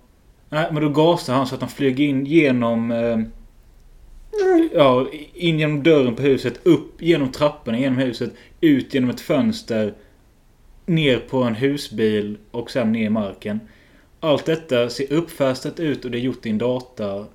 Nej, 0.49 0.67
men 0.71 0.83
då 0.83 0.89
gasar 0.89 1.33
han 1.33 1.47
så 1.47 1.55
att 1.55 1.61
han 1.61 1.69
flyger 1.69 2.05
in 2.05 2.25
genom... 2.25 2.91
Eh, 2.91 3.17
Ja, 4.73 5.07
in 5.33 5.59
genom 5.59 5.83
dörren 5.83 6.15
på 6.15 6.21
huset, 6.21 6.59
upp 6.63 7.01
genom 7.01 7.31
trapporna 7.31 7.79
genom 7.79 7.97
huset, 7.97 8.33
ut 8.61 8.93
genom 8.93 9.09
ett 9.09 9.21
fönster, 9.21 9.93
ner 10.85 11.17
på 11.17 11.43
en 11.43 11.55
husbil 11.55 12.37
och 12.51 12.71
sen 12.71 12.91
ner 12.91 13.05
i 13.05 13.09
marken. 13.09 13.59
Allt 14.25 14.45
detta 14.45 14.89
ser 14.89 15.13
uppfästat 15.13 15.79
ut 15.79 16.05
och 16.05 16.11
det 16.11 16.17
är 16.17 16.21
gjort 16.21 16.45
i 16.45 16.49
en 16.49 16.57
dator. 16.57 17.25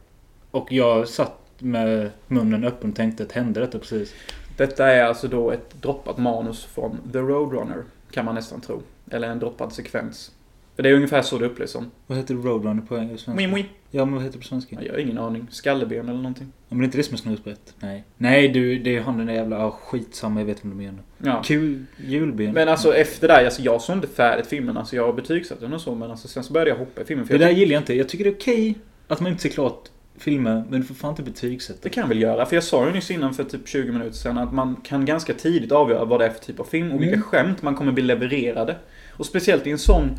Och 0.50 0.72
jag 0.72 1.08
satt 1.08 1.38
med 1.58 2.10
munnen 2.26 2.64
öppen 2.64 2.90
och 2.90 2.96
tänkte 2.96 3.22
att 3.22 3.32
hände 3.32 3.60
detta 3.60 3.78
precis? 3.78 4.14
Detta 4.56 4.86
är 4.86 5.04
alltså 5.04 5.28
då 5.28 5.50
ett 5.50 5.82
droppat 5.82 6.18
manus 6.18 6.64
från 6.64 6.98
The 7.12 7.18
Roadrunner. 7.18 7.84
Kan 8.10 8.24
man 8.24 8.34
nästan 8.34 8.60
tro. 8.60 8.82
Eller 9.10 9.28
en 9.28 9.38
droppad 9.38 9.72
sekvens. 9.72 10.32
För 10.80 10.82
det 10.82 10.90
är 10.90 10.94
ungefär 10.94 11.22
så 11.22 11.38
det 11.38 11.46
upplevs 11.46 11.70
som. 11.70 11.90
Vad 12.06 12.18
heter 12.18 12.34
Roadrunner 12.34 12.82
på 12.82 12.94
svenska? 12.96 13.34
Mui, 13.34 13.46
mui. 13.46 13.64
Ja, 13.90 14.04
men 14.04 14.14
vad 14.14 14.22
heter 14.22 14.32
det 14.32 14.42
på 14.42 14.48
svenska? 14.48 14.76
Jag 14.82 14.92
har 14.92 14.98
ingen 14.98 15.18
aning. 15.18 15.46
Skalleben 15.50 16.08
eller 16.08 16.18
någonting. 16.18 16.46
Ja, 16.52 16.64
men 16.68 16.78
det 16.78 16.82
är 16.82 16.86
inte 16.86 16.98
det 16.98 17.02
som 17.02 17.14
är 17.14 17.18
snusbrett? 17.18 17.74
Nej. 17.80 18.04
Nej, 18.16 18.48
du, 18.48 18.78
det 18.78 18.96
är 18.96 19.00
han 19.00 19.18
den 19.18 19.26
där 19.26 19.34
jävla... 19.34 19.56
Ja, 19.58 19.70
skitsamma, 19.70 20.40
jag 20.40 20.46
vet 20.46 20.64
vad 20.64 20.72
du 20.72 20.76
menar. 20.76 21.00
Ja. 21.18 21.42
Kul 21.44 21.84
julben. 22.06 22.52
Men 22.52 22.68
alltså 22.68 22.94
efter 22.94 23.28
det, 23.28 23.44
alltså 23.44 23.62
jag 23.62 23.80
såg 23.80 23.96
inte 23.96 24.08
färdigt 24.08 24.46
filmen. 24.46 24.76
Alltså 24.76 24.96
jag 24.96 25.16
betygsatte 25.16 25.60
den 25.60 25.72
och 25.72 25.80
så. 25.80 25.94
Men 25.94 26.10
alltså 26.10 26.28
sen 26.28 26.44
så 26.44 26.52
började 26.52 26.70
jag 26.70 26.76
hoppa 26.78 27.00
i 27.00 27.04
filmen. 27.04 27.26
Det 27.26 27.32
jag 27.34 27.40
där 27.40 27.50
gillar 27.50 27.72
jag 27.72 27.80
inte. 27.80 27.94
Jag 27.94 28.08
tycker 28.08 28.24
det 28.24 28.30
är 28.30 28.34
okej 28.34 28.78
att 29.08 29.20
man 29.20 29.30
inte 29.32 29.42
ser 29.42 29.48
klart 29.48 29.88
filmer, 30.18 30.64
men 30.70 30.80
du 30.80 30.86
får 30.86 30.94
fan 30.94 31.10
inte 31.10 31.22
betygsätta. 31.22 31.78
Det 31.82 31.88
kan 31.88 32.00
jag 32.00 32.08
väl 32.08 32.22
göra. 32.22 32.46
För 32.46 32.56
jag 32.56 32.64
sa 32.64 32.86
ju 32.86 32.92
nyss 32.92 33.10
innan 33.10 33.34
för 33.34 33.44
typ 33.44 33.68
20 33.68 33.92
minuter 33.92 34.12
sedan 34.16 34.38
att 34.38 34.52
man 34.54 34.76
kan 34.84 35.04
ganska 35.04 35.34
tidigt 35.34 35.72
avgöra 35.72 36.04
vad 36.04 36.20
det 36.20 36.26
är 36.26 36.30
för 36.30 36.44
typ 36.44 36.60
av 36.60 36.64
film 36.64 36.92
och 36.92 37.00
vilka 37.02 37.14
Mm. 37.14 37.22
skämt 37.22 37.62
man 37.62 37.74
kommer 37.74 37.92
bli 37.92 38.02
levererade. 38.02 38.76
Och 39.16 39.26
speciellt 39.26 39.66
i 39.66 39.70
en 39.70 39.78
sån 39.78 40.10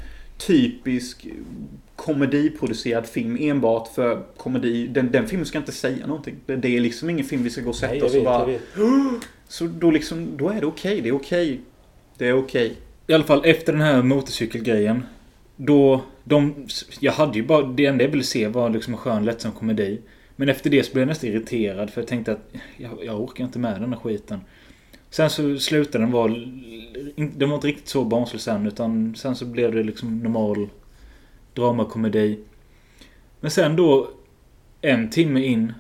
typisk 0.47 1.27
komediproducerad 1.95 3.05
film 3.05 3.37
enbart 3.39 3.87
för 3.95 4.23
komedi. 4.37 4.87
Den, 4.87 5.11
den 5.11 5.27
filmen 5.27 5.45
ska 5.45 5.57
inte 5.57 5.71
säga 5.71 6.07
någonting. 6.07 6.35
Det, 6.45 6.55
det 6.55 6.77
är 6.77 6.79
liksom 6.79 7.09
ingen 7.09 7.25
film 7.25 7.43
vi 7.43 7.49
ska 7.49 7.61
gå 7.61 7.69
och 7.69 7.75
sätta 7.75 7.93
Nej, 7.93 8.03
oss 8.03 8.15
och 8.15 8.23
bara... 8.23 8.47
Så 9.47 9.65
då 9.65 9.91
liksom, 9.91 10.37
då 10.37 10.49
är 10.49 10.59
det 10.59 10.65
okej. 10.65 11.01
Det 11.01 11.09
är 11.09 11.15
okej. 11.15 11.61
Det 12.17 12.27
är 12.27 12.33
okej. 12.33 12.75
I 13.07 13.13
alla 13.13 13.23
fall 13.23 13.41
efter 13.45 13.73
den 13.73 13.81
här 13.81 14.03
motorcykelgrejen. 14.03 15.03
Då, 15.55 16.01
de, 16.23 16.67
jag 16.99 17.11
hade 17.11 17.37
ju 17.37 17.43
bara, 17.43 17.67
det 17.67 17.85
enda 17.85 18.03
jag 18.03 18.11
ville 18.11 18.23
se 18.23 18.47
var 18.47 18.69
liksom 18.69 18.93
en 18.93 18.99
skön 18.99 19.25
lättsam 19.25 19.51
komedi. 19.51 20.01
Men 20.35 20.49
efter 20.49 20.69
det 20.69 20.83
så 20.83 20.93
blev 20.93 21.01
jag 21.01 21.07
nästan 21.07 21.29
irriterad 21.29 21.89
för 21.89 22.01
jag 22.01 22.07
tänkte 22.07 22.31
att 22.31 22.53
jag, 22.77 22.91
jag 23.05 23.21
orkar 23.21 23.43
inte 23.43 23.59
med 23.59 23.81
den 23.81 23.93
här 23.93 23.99
skiten. 23.99 24.39
Sen 25.11 25.29
så 25.29 25.57
slutade 25.57 26.03
den 26.03 26.11
vara, 26.11 26.31
den 27.15 27.49
var 27.49 27.55
inte 27.55 27.67
riktigt 27.67 27.87
så 27.87 28.03
barnslig 28.03 28.41
sen 28.41 28.67
utan 28.67 29.15
sen 29.15 29.35
så 29.35 29.45
blev 29.45 29.75
det 29.75 29.83
liksom 29.83 30.19
normal 30.19 30.69
dramakomedi. 31.53 32.39
Men 33.39 33.51
sen 33.51 33.75
då, 33.75 34.09
en 34.81 35.09
timme 35.09 35.41
in, 35.45 35.73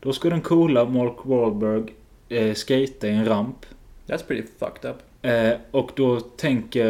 då 0.00 0.12
ska 0.12 0.30
den 0.30 0.40
coola 0.40 0.84
Mark 0.84 1.16
Wahlberg 1.22 1.94
eh, 2.28 2.54
skata 2.54 3.08
i 3.08 3.10
en 3.10 3.24
ramp. 3.24 3.66
That's 4.06 4.26
pretty 4.26 4.48
fucked 4.58 4.90
up. 4.90 4.96
Eh, 5.22 5.52
och 5.70 5.90
då 5.96 6.20
tänker 6.20 6.86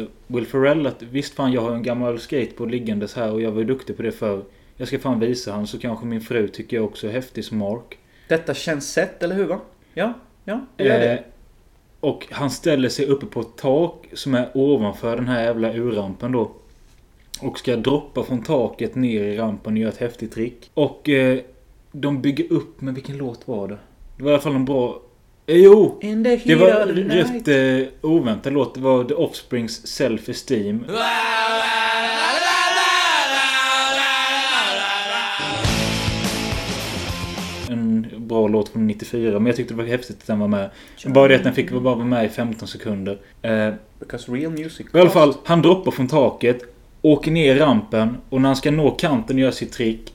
eh, 0.00 0.06
Will 0.26 0.46
Ferrell 0.46 0.86
att 0.86 1.02
visst 1.02 1.34
fan 1.34 1.52
jag 1.52 1.60
har 1.60 1.74
en 1.74 1.82
gammal 1.82 2.18
skateboard 2.18 2.70
liggandes 2.70 3.14
här 3.14 3.32
och 3.32 3.42
jag 3.42 3.50
var 3.50 3.58
ju 3.58 3.66
duktig 3.66 3.96
på 3.96 4.02
det 4.02 4.12
förr. 4.12 4.44
Jag 4.76 4.88
ska 4.88 4.98
fan 4.98 5.20
visa 5.20 5.52
han 5.52 5.66
så 5.66 5.78
kanske 5.78 6.06
min 6.06 6.20
fru 6.20 6.48
tycker 6.48 6.76
jag 6.76 6.84
också 6.84 7.08
är 7.08 7.12
häftig 7.12 7.44
som 7.44 7.58
Mark. 7.58 7.98
Detta 8.28 8.54
känns 8.54 8.92
sett, 8.92 9.22
eller 9.22 9.34
hur 9.34 9.46
va? 9.46 9.60
Ja, 9.94 10.12
ja, 10.44 10.66
det 10.76 10.84
gör 10.84 10.98
det. 10.98 11.18
Eh, 11.18 11.24
och 12.02 12.26
han 12.30 12.50
ställer 12.50 12.88
sig 12.88 13.06
uppe 13.06 13.26
på 13.26 13.40
ett 13.40 13.56
tak 13.56 14.06
som 14.12 14.34
är 14.34 14.48
ovanför 14.54 15.16
den 15.16 15.28
här 15.28 15.42
jävla 15.42 15.74
urrampen 15.74 16.32
då. 16.32 16.50
Och 17.40 17.58
ska 17.58 17.76
droppa 17.76 18.22
från 18.22 18.42
taket 18.42 18.94
ner 18.94 19.24
i 19.24 19.36
rampen 19.36 19.72
och 19.72 19.78
göra 19.78 19.92
ett 19.92 19.98
häftigt 19.98 20.32
trick. 20.32 20.70
Och 20.74 21.08
eh, 21.08 21.38
de 21.92 22.22
bygger 22.22 22.52
upp, 22.52 22.80
men 22.80 22.94
vilken 22.94 23.16
låt 23.16 23.48
var 23.48 23.68
det? 23.68 23.78
Det 24.16 24.22
var 24.22 24.30
i 24.30 24.34
alla 24.34 24.42
fall 24.42 24.54
en 24.54 24.64
bra... 24.64 25.02
Eh, 25.46 25.56
jo! 25.56 25.98
Det 26.44 26.54
var 26.54 26.86
rätt 26.86 27.48
eh, 27.48 28.10
oväntad 28.10 28.52
låt. 28.52 28.74
Det 28.74 28.80
var 28.80 29.04
The 29.04 29.14
Offsprings 29.14 30.00
Self-Esteem. 30.00 30.84
En 30.88 30.94
bra 38.32 38.48
låt 38.48 38.68
från 38.68 38.86
94, 38.86 39.32
men 39.38 39.46
jag 39.46 39.56
tyckte 39.56 39.74
det 39.74 39.78
var 39.78 39.84
häftigt 39.88 40.16
att 40.20 40.26
den 40.26 40.38
var 40.38 40.48
med. 40.48 40.70
Bara 41.06 41.28
det 41.28 41.34
att 41.36 41.44
den 41.44 41.54
fick 41.54 41.70
bara 41.70 41.80
vara 41.94 42.04
med 42.04 42.24
i 42.24 42.28
15 42.28 42.68
sekunder. 42.68 43.18
Eh, 43.42 43.68
Because 44.00 44.32
real 44.32 44.52
music. 44.52 44.86
I 44.94 44.98
alla 44.98 45.10
fall, 45.10 45.34
han 45.44 45.62
droppar 45.62 45.90
från 45.90 46.08
taket, 46.08 46.58
åker 47.02 47.30
ner 47.30 47.56
i 47.56 47.58
rampen 47.58 48.16
och 48.28 48.40
när 48.40 48.48
han 48.48 48.56
ska 48.56 48.70
nå 48.70 48.90
kanten 48.90 49.36
och 49.36 49.40
göra 49.42 49.52
sitt 49.52 49.72
trick 49.72 50.12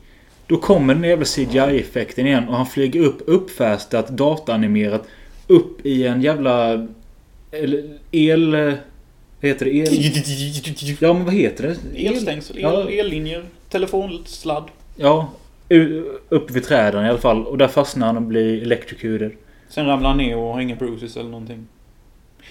då 0.47 0.57
kommer 0.57 0.93
den 0.95 1.03
jävla 1.03 1.25
CGI-effekten 1.25 2.27
igen 2.27 2.47
och 2.49 2.55
han 2.55 2.65
flyger 2.65 2.99
upp 3.01 3.21
uppfästat, 3.27 4.09
dataanimerat 4.09 5.03
upp 5.47 5.85
i 5.85 6.07
en 6.07 6.21
jävla... 6.21 6.87
El... 8.11 8.75
Vad 9.41 9.49
heter 9.49 9.65
det? 9.65 9.71
El... 9.71 9.87
Ja, 10.99 11.13
men 11.13 11.25
vad 11.25 11.33
heter 11.33 11.63
det? 11.93 12.05
Elstängsel, 12.07 12.57
el, 12.57 12.63
Ja. 12.63 12.89
ellinjer, 12.89 13.43
telefonsladd. 13.69 14.63
Ja, 14.95 15.29
u- 15.69 16.03
upp 16.29 16.51
vid 16.51 16.63
träden 16.63 17.05
i 17.05 17.09
alla 17.09 17.17
fall. 17.17 17.47
Och 17.47 17.57
där 17.57 17.67
fastnar 17.67 18.07
han 18.07 18.15
och 18.17 18.21
blir 18.23 18.61
electrocuted. 18.61 19.31
Sen 19.69 19.85
ramlar 19.85 20.09
han 20.09 20.17
ner 20.17 20.37
och 20.37 20.53
har 20.53 20.61
inga 20.61 20.75
bruises 20.75 21.17
eller 21.17 21.29
någonting. 21.29 21.67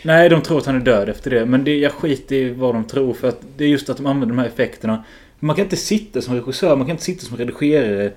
Nej, 0.05 0.29
de 0.29 0.43
tror 0.43 0.59
att 0.59 0.67
han 0.67 0.77
är 0.77 0.81
död 0.81 1.09
efter 1.09 1.31
det. 1.31 1.47
Men 1.47 1.65
det, 1.65 1.79
jag 1.79 1.93
skiter 1.93 2.37
i 2.37 2.51
vad 2.51 2.75
de 2.75 2.85
tror. 2.85 3.15
För 3.15 3.29
att 3.29 3.41
det 3.57 3.65
är 3.65 3.69
just 3.69 3.91
att 3.91 3.97
de 3.97 4.07
använder 4.07 4.37
de 4.37 4.39
här 4.41 4.49
effekterna. 4.49 5.05
Man 5.41 5.57
kan 5.57 5.65
inte 5.65 5.77
sitta 5.77 6.21
som 6.23 6.35
regissör, 6.35 6.77
man 6.77 6.87
kan 6.87 6.91
inte 6.95 7.05
sitta 7.05 7.27
som 7.27 7.37
redigerare. 7.37 8.13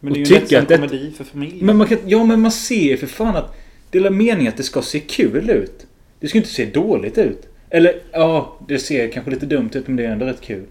Men 0.00 0.12
det 0.12 0.20
är 0.22 0.24
ju 0.24 0.56
en 0.56 0.62
att 0.62 0.68
det- 0.68 0.76
komedi 0.76 1.12
för 1.16 1.24
familjen. 1.24 1.66
Men 1.66 1.76
man 1.76 1.86
kan, 1.86 1.98
ja, 2.06 2.24
men 2.24 2.40
man 2.40 2.52
ser 2.52 2.96
för 2.96 3.06
fan 3.06 3.36
att 3.36 3.54
det 3.90 3.98
är 3.98 4.10
meningen 4.10 4.48
att 4.48 4.56
det 4.56 4.62
ska 4.62 4.82
se 4.82 5.00
kul 5.00 5.50
ut. 5.50 5.86
Det 6.20 6.28
ska 6.28 6.38
inte 6.38 6.50
se 6.50 6.64
dåligt 6.64 7.18
ut. 7.18 7.48
Eller, 7.70 8.00
ja, 8.12 8.56
det 8.68 8.78
ser 8.78 9.08
kanske 9.12 9.30
lite 9.30 9.46
dumt 9.46 9.70
ut 9.74 9.86
men 9.86 9.96
det 9.96 10.04
är 10.04 10.10
ändå 10.10 10.26
rätt 10.26 10.40
kul. 10.40 10.64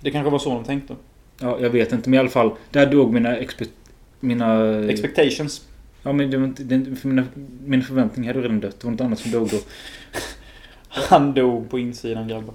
Det 0.00 0.10
kanske 0.10 0.30
var 0.30 0.38
så 0.38 0.50
de 0.50 0.64
tänkte. 0.64 0.94
Ja, 1.40 1.58
jag 1.60 1.70
vet 1.70 1.92
inte. 1.92 2.10
Men 2.10 2.16
i 2.16 2.20
alla 2.20 2.28
fall, 2.28 2.50
där 2.70 2.86
dog 2.86 3.12
mina 3.12 3.36
expe, 3.36 3.64
Mina... 4.20 4.78
Expectations. 4.88 5.66
Ja, 6.02 6.12
men 6.12 6.30
det 6.30 6.36
var 6.36 6.44
inte, 6.44 6.64
det, 6.64 6.96
för 6.96 7.08
mina, 7.08 7.24
mina 7.64 7.82
förväntningar 7.84 8.34
hade 8.34 8.44
redan 8.44 8.60
dött. 8.60 8.80
Det 8.80 8.84
var 8.86 8.92
något 8.92 9.00
annat 9.00 9.18
som 9.18 9.30
dog 9.30 9.48
då. 9.50 9.58
Han 10.88 11.34
dog 11.34 11.70
på 11.70 11.78
insidan 11.78 12.28
grabbar. 12.28 12.54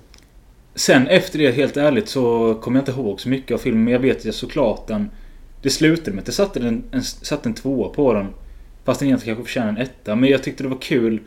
Sen 0.76 1.08
efter 1.08 1.40
det, 1.40 1.52
helt 1.52 1.78
ärligt, 1.78 2.10
så 2.10 2.54
kommer 2.56 2.80
jag 2.80 2.82
inte 2.82 3.02
ihåg 3.02 3.22
så 3.22 3.30
mycket 3.30 3.56
av 3.56 3.58
filmen. 3.58 3.84
Men 3.84 3.94
jag 3.94 4.00
vet 4.00 4.26
jag 4.26 4.34
såklart 4.34 4.88
den... 4.88 5.10
Det 5.62 5.70
slutade 5.70 6.12
med 6.12 6.22
att 6.22 6.28
jag 6.28 6.36
satte 6.36 6.60
en, 6.60 6.84
en, 6.92 7.04
satte 7.04 7.50
en 7.50 7.54
tvåa 7.54 7.90
på 7.90 8.14
den. 8.14 8.28
Fast 8.84 9.00
den 9.00 9.10
egentligen 9.10 9.36
kanske 9.36 9.50
förtjänar 9.50 9.70
en 9.70 9.78
etta. 9.78 10.16
Men 10.16 10.30
jag 10.30 10.44
tyckte 10.44 10.64
det 10.64 10.70
var 10.70 10.82
kul 10.82 11.20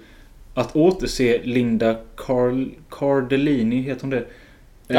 att 0.55 0.77
återse 0.77 1.41
Linda 1.45 1.97
Carl, 2.17 2.69
Cardellini, 2.91 3.83
heter 3.83 4.01
hon 4.01 4.11
det? 4.11 4.25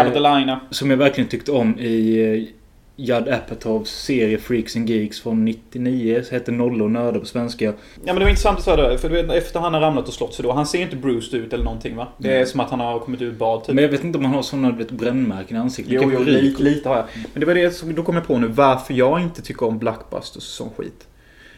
Eh, 0.02 0.14
the 0.14 0.20
Lina. 0.20 0.60
som 0.70 0.89
jag 0.89 0.98
verkligen 0.98 1.30
tyckte 1.30 1.52
om 1.52 1.80
i 1.80 2.22
eh, 2.48 2.54
Judd 2.96 3.28
Apatows 3.30 3.89
serie 3.89 4.38
Freaks 4.38 4.76
and 4.76 4.89
Geeks 4.89 5.22
från 5.22 5.46
99. 5.46 6.24
Så 6.24 6.34
hette 6.36 6.52
Nollor 6.52 6.89
nördar 6.89 7.20
på 7.20 7.26
svenska. 7.26 7.66
Ja 7.66 7.74
men 8.06 8.16
det 8.16 8.22
var 8.22 8.30
intressant 8.30 8.58
att 8.58 8.64
säga 8.64 8.78
det. 8.78 8.98
För 8.98 9.10
du 9.10 9.22
vet, 9.22 9.32
efter 9.32 9.60
han 9.60 9.74
har 9.74 9.82
ramlat 9.82 10.08
och 10.08 10.14
slått 10.14 10.34
sig 10.34 10.44
då. 10.44 10.52
Han 10.52 10.66
ser 10.66 10.82
inte 10.82 10.96
bruised 10.96 11.39
ut 11.39 11.54
eller 11.54 11.64
någonting 11.64 11.96
va? 11.96 12.08
Det 12.18 12.28
är 12.30 12.36
Mm. 12.36 12.48
som 12.48 12.60
att 12.60 12.70
han 12.70 12.80
har 12.80 13.00
kommit 13.00 13.22
ur 13.22 13.32
bad 13.32 13.64
typ. 13.64 13.76
Men 13.76 13.84
jag 13.84 13.91
vet 13.91 14.04
inte 14.04 14.18
om 14.18 14.26
han 14.26 14.34
har 14.34 14.41
sådana 14.41 14.72
vet, 14.72 14.91
brännmärken 14.91 15.58
i 15.58 15.60
ansiktet. 15.60 15.94
Jo, 16.04 16.12
jo 16.14 16.24
lite, 16.24 16.64
lite 16.64 16.89
har 16.89 16.96
jag. 16.96 17.06
Men 17.34 17.39
det 17.39 17.46
var 17.46 17.54
det 17.56 17.72
som, 17.72 17.96
då 17.96 18.04
kom 18.04 18.16
jag 18.16 18.28
på 18.28 18.38
nu 18.38 18.48
varför 18.48 18.94
jag 18.94 19.22
inte 19.22 19.41
tycker 19.41 19.66
om 19.66 19.80
blockbusters 19.80 20.36
och 20.38 20.44
sån 20.44 20.70
skit. 20.78 21.08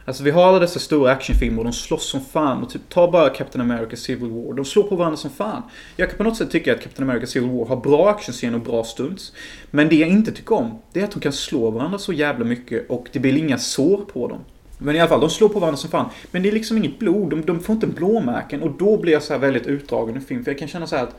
Alltså 0.07 0.23
vi 0.23 0.31
har 0.31 0.47
alla 0.47 0.59
dessa 0.59 0.79
stora 0.79 1.11
actionfilmer 1.11 1.57
och 1.57 1.63
de 1.63 1.73
slåss 1.73 2.09
som 2.09 2.21
fan. 2.21 2.63
Och 2.63 2.69
typ, 2.69 2.81
ta 2.89 3.11
bara 3.11 3.29
Captain 3.29 3.71
America 3.71 3.95
Civil 3.95 4.29
War. 4.29 4.53
De 4.53 4.65
slår 4.65 4.83
på 4.83 4.95
varandra 4.95 5.17
som 5.17 5.29
fan. 5.29 5.61
Jag 5.95 6.09
kan 6.09 6.17
på 6.17 6.23
något 6.23 6.37
sätt 6.37 6.51
tycka 6.51 6.73
att 6.73 6.81
Captain 6.81 7.09
America 7.09 7.27
Civil 7.27 7.49
War 7.49 7.65
har 7.65 7.75
bra 7.75 8.09
actionscener 8.09 8.57
och 8.57 8.63
bra 8.63 8.83
stunts. 8.83 9.33
Men 9.71 9.89
det 9.89 9.95
jag 9.95 10.09
inte 10.09 10.31
tycker 10.31 10.55
om, 10.55 10.79
det 10.93 10.99
är 10.99 11.03
att 11.03 11.11
de 11.11 11.19
kan 11.19 11.33
slå 11.33 11.69
varandra 11.71 11.97
så 11.97 12.13
jävla 12.13 12.45
mycket 12.45 12.89
och 12.89 13.07
det 13.11 13.19
blir 13.19 13.37
inga 13.37 13.57
sår 13.57 13.97
på 13.97 14.27
dem. 14.27 14.39
Men 14.77 14.95
i 14.95 14.99
alla 14.99 15.09
fall, 15.09 15.19
de 15.19 15.29
slår 15.29 15.49
på 15.49 15.59
varandra 15.59 15.77
som 15.77 15.89
fan. 15.89 16.09
Men 16.31 16.43
det 16.43 16.49
är 16.49 16.53
liksom 16.53 16.77
inget 16.77 16.99
blod, 16.99 17.29
de, 17.29 17.41
de 17.41 17.59
får 17.59 17.73
inte 17.73 17.87
blåmärken. 17.87 18.61
Och 18.63 18.71
då 18.71 18.97
blir 18.97 19.13
jag 19.13 19.23
så 19.23 19.33
här 19.33 19.39
väldigt 19.39 19.67
utdragen 19.67 20.17
i 20.17 20.19
film. 20.19 20.43
För 20.43 20.51
jag 20.51 20.59
kan 20.59 20.67
känna 20.67 20.87
så 20.87 20.95
här 20.95 21.03
att 21.03 21.15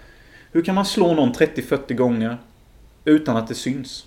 hur 0.53 0.63
kan 0.63 0.75
man 0.75 0.87
slå 0.87 1.15
någon 1.15 1.33
30-40 1.33 1.95
gånger 1.95 2.39
utan 3.05 3.37
att 3.37 3.49
det 3.49 3.55
syns? 3.55 4.05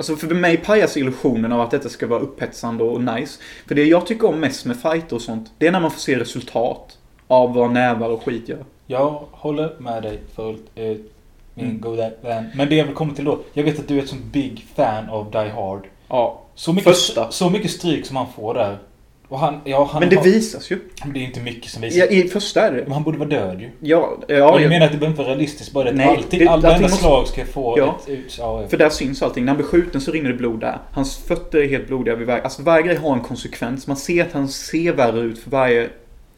Alltså 0.00 0.16
för 0.16 0.34
mig 0.34 0.56
pajas 0.56 0.96
illusionen 0.96 1.52
av 1.52 1.60
att 1.60 1.70
detta 1.70 1.88
ska 1.88 2.06
vara 2.06 2.20
upphetsande 2.20 2.84
och 2.84 3.00
nice. 3.00 3.40
För 3.66 3.74
det 3.74 3.84
jag 3.84 4.06
tycker 4.06 4.28
om 4.28 4.40
mest 4.40 4.66
med 4.66 4.76
fighter 4.76 5.16
och 5.16 5.22
sånt, 5.22 5.52
det 5.58 5.66
är 5.66 5.72
när 5.72 5.80
man 5.80 5.90
får 5.90 6.00
se 6.00 6.18
resultat 6.18 6.98
av 7.26 7.54
vad 7.54 7.70
nävar 7.72 8.08
och 8.08 8.22
skit 8.24 8.48
gör. 8.48 8.64
Jag 8.86 9.22
håller 9.30 9.74
med 9.78 10.02
dig 10.02 10.20
fullt 10.36 10.64
ut. 10.74 11.12
Min 11.54 11.66
Mm. 11.66 11.80
goda 11.80 12.10
vän. 12.22 12.44
Men 12.54 12.68
det 12.68 12.74
jag 12.74 12.84
vill 12.84 12.94
komma 12.94 13.14
till 13.14 13.24
då. 13.24 13.38
Jag 13.52 13.64
vet 13.64 13.78
att 13.78 13.88
du 13.88 13.98
är 13.98 14.02
ett 14.02 14.08
sånt 14.08 14.24
big 14.24 14.66
fan 14.76 15.10
av 15.10 15.30
Die 15.30 15.48
Hard. 15.48 15.86
Ja. 16.08 16.40
Så 16.54 16.72
mycket, 16.72 16.84
Första. 16.88 17.30
så 17.30 17.50
mycket 17.50 17.70
stryk 17.70 18.06
som 18.06 18.16
han 18.16 18.26
får 18.36 18.54
där. 18.54 18.78
Och 19.30 19.38
han, 19.38 19.60
ja, 19.64 19.88
han 19.92 20.00
Men 20.00 20.08
det 20.10 20.16
har, 20.16 20.24
visas 20.24 20.70
ju. 20.70 20.78
det 21.14 21.20
är 21.20 21.24
inte 21.24 21.40
mycket 21.40 21.70
som 21.70 21.82
visar. 21.82 21.98
Ja, 22.00 22.06
I 22.06 22.28
första 22.28 22.66
är 22.68 22.72
det. 22.72 22.82
Men 22.82 22.92
han 22.92 23.02
borde 23.02 23.18
vara 23.18 23.28
död 23.28 23.60
ju. 23.60 23.66
Ja, 23.66 23.70
ja, 23.80 24.24
Ja, 24.28 24.34
jag 24.36 24.62
ja, 24.62 24.68
menar 24.68 24.86
att 24.86 24.92
det 24.92 24.98
behöver 24.98 25.06
inte 25.12 25.22
vara 25.22 25.32
realistiskt. 25.32 25.72
Bara 25.72 25.90
Nej, 25.90 26.06
allting, 26.06 26.38
det- 26.40 26.48
all, 26.48 26.60
varenda 26.60 26.82
måste- 26.82 26.96
slag 26.98 27.26
ska 27.28 27.44
få 27.46 27.74
Ja. 27.78 27.98
ett 28.02 28.08
ut... 28.08 28.36
Ja. 28.38 28.68
För 28.68 28.76
där 28.76 28.90
syns 28.90 29.22
allting. 29.22 29.44
När 29.44 29.50
han 29.52 29.56
blir 29.56 29.66
skjuten 29.66 30.00
så 30.00 30.12
rinner 30.12 30.30
det 30.30 30.36
blod 30.36 30.60
där. 30.60 30.78
Hans 30.92 31.16
fötter 31.16 31.58
är 31.58 31.68
helt 31.68 31.86
blodiga 31.86 32.14
vid 32.14 32.26
varje... 32.26 32.42
Alltså 32.42 32.62
varje 32.62 32.82
grej 32.86 32.96
har 32.96 33.12
en 33.14 33.20
konsekvens. 33.20 33.86
Man 33.86 33.96
ser 33.96 34.24
att 34.24 34.32
han 34.32 34.48
ser 34.48 34.92
värre 34.92 35.20
ut 35.20 35.38
för 35.38 35.50
varje 35.50 35.90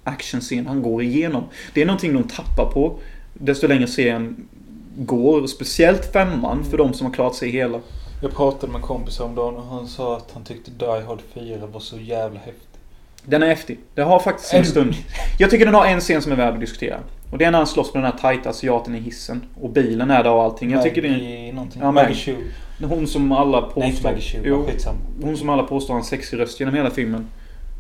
actionscen 0.05 0.67
han 0.67 0.83
går 0.83 1.03
igenom. 1.03 1.45
Det 1.75 1.83
är 1.83 1.87
någonting 1.87 2.15
de 2.15 2.23
tappar 2.23 2.71
på 2.73 2.99
desto 3.35 3.67
längre 3.67 3.87
serien 3.87 4.49
går. 4.97 5.47
Speciellt 5.47 6.13
femman 6.13 6.65
för 6.65 6.79
de 6.79 6.95
som 6.95 7.07
har 7.07 7.15
klarat 7.15 7.35
sig 7.35 7.51
hela. 7.51 7.81
Jag 8.23 8.35
pratade 8.35 8.73
med 8.73 8.77
en 8.81 8.87
kompis 8.87 9.21
om 9.21 9.35
dagen 9.35 9.57
och 9.57 9.63
han 9.67 9.87
sa 9.89 10.17
att 10.17 10.31
han 10.35 10.45
tyckte 10.45 10.71
Die 10.71 10.87
Hard 11.07 11.19
4 11.35 11.67
var 11.73 11.81
så 11.81 11.99
jävla 11.99 12.39
häftig. 12.39 12.72
Den 13.25 13.43
är 13.43 13.47
häftig. 13.47 13.79
Det 13.95 14.03
har 14.03 14.19
faktiskt 14.19 14.55
En- 14.55 14.65
stund. 14.65 14.95
Jag 15.39 15.51
tycker 15.51 15.65
den 15.65 15.75
har 15.75 15.87
en 15.87 16.01
scen 16.01 16.23
som 16.23 16.33
är 16.33 16.37
värd 16.37 16.55
att 16.55 16.61
diskutera. 16.61 16.99
Och 17.31 17.39
det 17.39 17.45
är 17.45 17.51
när 17.51 17.59
han 17.59 17.67
slåss 17.67 17.95
med 17.95 18.03
den 18.03 18.13
här 18.13 18.19
tajta 18.19 18.51
asiaten 18.51 18.95
i 18.95 18.99
hissen. 18.99 19.41
Och 19.61 19.71
bilen 19.71 20.11
är 20.11 20.25
där 20.25 20.33
och 20.33 20.43
allting. 20.43 20.71
Jag 20.71 20.83
tycker 20.83 21.03
det 21.03 21.09
är 21.09 21.53
någonting. 21.53 21.83
Ja, 21.83 21.93
Maggie 21.93 22.37
hon 22.83 23.07
som 23.07 23.33
alla 23.33 23.61
Nej, 23.61 23.87
inte 23.87 23.97
påstår... 23.97 24.09
Maggie 24.11 24.23
Chu. 24.23 24.39
Jo, 24.45 24.69
hon 25.23 25.37
som 25.37 25.49
alla 25.49 25.63
påstår 25.63 25.95
har 25.95 25.99
en 26.01 26.05
sexig 26.07 26.39
röst 26.39 26.61
genom 26.61 26.75
hela 26.75 26.91
filmen. 26.91 27.27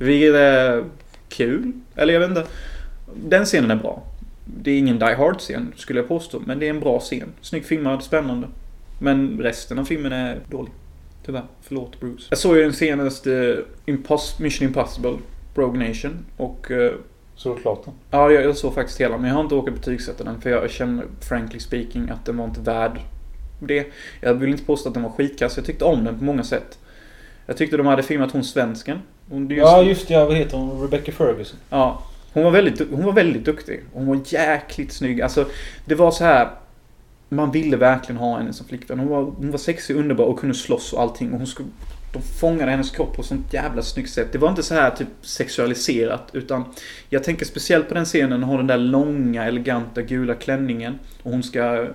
Vilket 0.01 0.35
är 0.35 0.85
kul. 1.29 1.73
Eller 1.97 2.13
jag 2.13 2.21
vet 2.21 2.29
inte. 2.29 2.47
Den 3.15 3.45
scenen 3.45 3.71
är 3.71 3.77
bra. 3.77 4.03
Det 4.45 4.71
är 4.71 4.79
ingen 4.79 4.99
Die 4.99 5.15
Hard-scen 5.15 5.73
skulle 5.77 6.01
jag 6.01 6.09
påstå. 6.09 6.43
Men 6.47 6.59
det 6.59 6.67
är 6.67 6.71
en 6.71 6.81
bra 6.81 7.01
scen. 7.01 7.29
Snyggt 7.41 7.67
filmad, 7.67 8.03
spännande. 8.03 8.49
Men 9.01 9.39
resten 9.43 9.79
av 9.79 9.85
filmen 9.85 10.13
är 10.13 10.39
dålig. 10.51 10.73
Tyvärr. 11.27 11.43
Förlåt 11.63 12.01
Bruce. 12.01 12.27
Jag 12.31 12.39
såg 12.39 12.57
ju 12.57 12.63
den 12.63 12.73
senaste 12.73 13.59
Impos- 13.87 14.43
Mission 14.43 14.69
Impossible. 14.69 15.15
Rogue 15.55 15.89
Nation. 15.89 16.25
Och 16.37 16.71
eh, 16.71 16.93
Så 17.35 17.55
klart 17.55 17.85
den. 17.85 17.95
Ja, 18.11 18.31
jag, 18.31 18.45
jag 18.45 18.57
såg 18.57 18.75
faktiskt 18.75 19.01
hela, 19.01 19.19
men 19.19 19.29
jag 19.29 19.35
har 19.35 19.43
inte 19.43 19.55
åkt 19.55 19.75
betygsätta 19.75 20.25
den 20.25 20.41
för 20.41 20.51
jag 20.51 20.71
känner, 20.71 21.05
frankly 21.21 21.61
speaking, 21.61 22.11
att 22.11 22.25
den 22.27 22.37
var 22.37 22.45
inte 22.45 22.61
värd 22.61 23.01
det. 23.61 23.87
Jag 24.21 24.35
vill 24.35 24.51
inte 24.51 24.65
påstå 24.65 24.89
att 24.89 24.95
den 24.95 25.03
var 25.03 25.11
skitkass, 25.11 25.57
jag 25.57 25.67
tyckte 25.67 25.85
om 25.85 26.05
den 26.05 26.19
på 26.19 26.25
många 26.25 26.43
sätt. 26.45 26.79
Jag 27.47 27.57
tyckte 27.57 27.77
de 27.77 27.87
hade 27.87 28.03
filmat 28.03 28.33
hon 28.33 28.45
svensken. 28.45 28.99
Hon, 29.31 29.49
det 29.49 29.55
är 29.55 29.57
ju 29.57 29.63
Ja, 29.63 29.83
just 29.83 30.09
det. 30.09 30.25
Vad 30.25 30.37
heter 30.37 30.57
hon? 30.57 30.83
Rebecca 30.83 31.13
Ferguson. 31.13 31.59
Ja. 31.71 32.03
Hon 32.33 32.45
var 32.45 32.51
väldigt, 32.51 32.91
hon 32.91 33.05
var 33.05 33.13
väldigt 33.13 33.45
duktig. 33.45 33.81
Hon 33.93 34.07
var 34.07 34.21
jäkligt 34.25 34.93
snygg. 34.93 35.21
Alltså, 35.23 35.47
det 35.85 35.95
var 35.95 36.11
så 36.11 36.25
här. 36.25 36.51
Man 37.29 37.51
ville 37.51 37.77
verkligen 37.77 38.17
ha 38.19 38.39
henne 38.39 38.53
som 38.53 38.67
flickvän. 38.67 38.99
Hon 38.99 39.09
var, 39.09 39.23
hon 39.23 39.51
var 39.51 39.59
sexig, 39.59 39.97
underbar 39.97 40.25
och 40.25 40.39
kunde 40.39 40.55
slåss 40.55 40.93
och 40.93 41.01
allting. 41.03 41.33
Och 41.33 41.39
hon 41.39 41.47
skulle, 41.47 41.69
de 42.13 42.23
fångade 42.23 42.71
hennes 42.71 42.91
kropp 42.91 43.17
på 43.17 43.23
ett 43.23 43.29
sånt 43.29 43.53
jävla 43.53 43.83
snyggt 43.83 44.11
sätt. 44.11 44.33
Det 44.33 44.39
var 44.39 44.49
inte 44.49 44.63
så 44.63 44.75
här 44.75 44.91
typ 44.91 45.09
sexualiserat. 45.21 46.31
Utan 46.33 46.65
jag 47.09 47.25
tänker 47.25 47.47
speciellt 47.47 47.89
på 47.89 47.95
den 47.95 48.05
scenen. 48.05 48.43
Hon 48.43 48.51
har 48.51 48.57
den 48.59 48.67
där 48.67 48.79
långa, 48.79 49.45
eleganta 49.45 50.03
gula 50.03 50.35
klänningen. 50.35 50.99
Och 51.23 51.31
hon 51.31 51.43
ska 51.43 51.89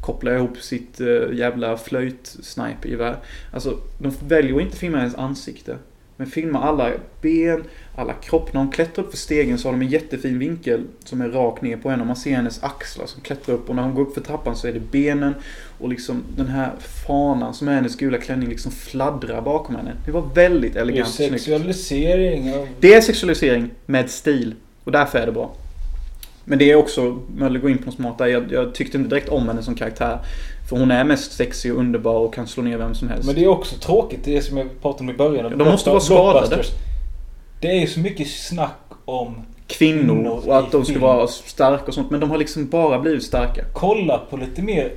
koppla 0.00 0.34
ihop 0.34 0.58
sitt 0.58 1.00
uh, 1.00 1.34
jävla 1.34 1.76
flöjtsnipergevär. 1.76 3.16
Alltså, 3.52 3.78
de 3.98 4.12
väljer 4.28 4.56
att 4.56 4.62
inte 4.62 4.76
filma 4.76 4.98
hennes 4.98 5.14
ansikte. 5.14 5.76
Men 6.22 6.30
filma 6.30 6.62
alla 6.62 6.90
ben, 7.20 7.64
alla 7.96 8.12
kropp. 8.12 8.52
När 8.52 8.60
hon 8.60 8.72
klättrar 8.72 9.04
upp 9.04 9.10
för 9.10 9.16
stegen 9.18 9.58
så 9.58 9.68
har 9.68 9.72
de 9.72 9.82
en 9.82 9.88
jättefin 9.88 10.38
vinkel 10.38 10.84
som 11.04 11.20
är 11.20 11.28
rak 11.28 11.62
ner 11.62 11.76
på 11.76 11.90
henne. 11.90 12.00
Och 12.00 12.06
man 12.06 12.16
ser 12.16 12.30
hennes 12.30 12.62
axlar 12.62 13.06
som 13.06 13.20
klättrar 13.20 13.54
upp. 13.54 13.68
Och 13.68 13.76
när 13.76 13.82
hon 13.82 13.94
går 13.94 14.02
upp 14.02 14.14
för 14.14 14.20
trappan 14.20 14.56
så 14.56 14.66
är 14.66 14.72
det 14.72 14.80
benen. 14.80 15.34
Och 15.78 15.88
liksom 15.88 16.22
den 16.36 16.48
här 16.48 16.72
fanan 17.06 17.54
som 17.54 17.68
är 17.68 17.74
hennes 17.74 17.96
gula 17.96 18.18
klänning 18.18 18.48
liksom 18.48 18.72
fladdrar 18.72 19.40
bakom 19.42 19.76
henne. 19.76 19.92
Det 20.06 20.12
var 20.12 20.28
väldigt 20.34 20.72
Det 20.72 20.78
är 20.78 20.82
elegant 20.82 21.08
och 21.08 21.14
snyggt. 21.14 21.32
sexualisering 21.32 22.54
av... 22.54 22.68
Det 22.80 22.94
är 22.94 23.00
sexualisering 23.00 23.70
med 23.86 24.10
stil. 24.10 24.54
Och 24.84 24.92
därför 24.92 25.18
är 25.18 25.26
det 25.26 25.32
bra. 25.32 25.54
Men 26.44 26.58
det 26.58 26.70
är 26.70 26.76
också, 26.76 27.20
Möller 27.36 27.60
går 27.60 27.70
in 27.70 27.78
på 27.78 27.84
något 27.84 27.94
smart 27.94 28.18
där. 28.18 28.26
Jag, 28.26 28.52
jag 28.52 28.74
tyckte 28.74 28.96
inte 28.96 29.10
direkt 29.10 29.28
om 29.28 29.48
henne 29.48 29.62
som 29.62 29.74
karaktär. 29.74 30.18
För 30.72 30.78
hon 30.78 30.90
är 30.90 31.04
mest 31.04 31.32
sexig 31.32 31.72
och 31.72 31.78
underbar 31.78 32.18
och 32.18 32.34
kan 32.34 32.46
slå 32.46 32.62
ner 32.62 32.78
vem 32.78 32.94
som 32.94 33.08
helst. 33.08 33.26
Men 33.26 33.34
det 33.34 33.44
är 33.44 33.48
också 33.48 33.76
tråkigt, 33.76 34.24
det 34.24 34.42
som 34.42 34.56
jag 34.56 34.82
pratade 34.82 35.04
om 35.04 35.10
i 35.10 35.14
början. 35.14 35.58
De 35.58 35.64
måste 35.64 35.90
vara 35.90 36.00
skadade. 36.00 36.62
Det 37.60 37.68
är 37.68 37.80
ju 37.80 37.86
så 37.86 38.00
mycket 38.00 38.30
snack 38.30 38.80
om... 39.04 39.42
Kvinnor 39.66 40.14
Kvinnor 40.14 40.48
och 40.48 40.58
att 40.58 40.72
de 40.72 40.84
ska 40.84 40.92
film. 40.92 41.02
vara 41.02 41.26
starka 41.26 41.84
och 41.86 41.94
sånt. 41.94 42.10
Men 42.10 42.20
de 42.20 42.30
har 42.30 42.38
liksom 42.38 42.68
bara 42.68 42.98
blivit 42.98 43.22
starka. 43.22 43.64
Kolla 43.72 44.18
på 44.18 44.36
lite 44.36 44.62
mer 44.62 44.92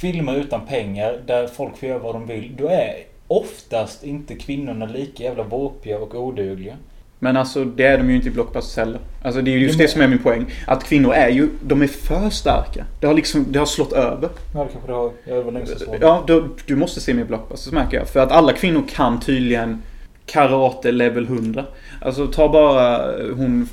filmer 0.00 0.36
utan 0.36 0.66
pengar 0.66 1.20
där 1.26 1.46
folk 1.46 1.76
får 1.76 1.88
göra 1.88 1.98
vad 1.98 2.14
de 2.14 2.26
vill. 2.26 2.52
Då 2.58 2.68
är 2.68 2.94
oftast 3.26 4.04
inte 4.04 4.34
kvinnorna 4.34 4.86
lika 4.86 5.22
jävla 5.22 5.42
våpiga 5.42 5.98
och 5.98 6.14
odugliga. 6.14 6.76
Men 7.22 7.36
alltså 7.36 7.64
det 7.64 7.84
är 7.84 7.98
de 7.98 8.10
ju 8.10 8.16
inte 8.16 8.28
i 8.28 8.30
Blockbusters 8.30 8.76
heller. 8.76 9.00
Alltså 9.22 9.42
det 9.42 9.50
är 9.50 9.52
ju 9.52 9.58
just 9.58 9.78
Det 9.78 9.84
det 9.84 9.88
som 9.88 10.00
är 10.00 10.08
min 10.08 10.18
poäng. 10.18 10.46
Att 10.66 10.84
kvinnor 10.84 11.12
är 11.12 11.28
ju, 11.28 11.48
de 11.62 11.82
är 11.82 11.86
för 11.86 12.30
starka. 12.30 12.84
Det 13.00 13.06
har 13.06 13.14
liksom, 13.14 13.46
det 13.48 13.58
har 13.58 13.66
slått 13.66 13.92
över. 13.92 14.28
Ja, 14.54 14.64
det 14.64 14.68
kanske 14.72 14.90
det 14.90 14.92
har. 14.92 15.12
Jag 15.24 15.42
var 15.42 15.52
länge 15.52 15.66
sedan. 15.66 15.88
Ja, 16.00 16.24
då, 16.26 16.48
du 16.66 16.76
måste 16.76 17.00
se 17.00 17.14
mer 17.14 17.24
Blockbusters 17.24 17.72
märker 17.72 17.96
jag. 17.96 18.08
För 18.08 18.20
att 18.20 18.32
alla 18.32 18.52
kvinnor 18.52 18.84
kan 18.88 19.20
tydligen 19.20 19.82
karate 20.26 20.92
level 20.92 21.24
100. 21.24 21.64
Alltså 22.00 22.26
ta 22.26 22.48
bara 22.48 23.12
hon 23.22 23.36
mm, 23.36 23.68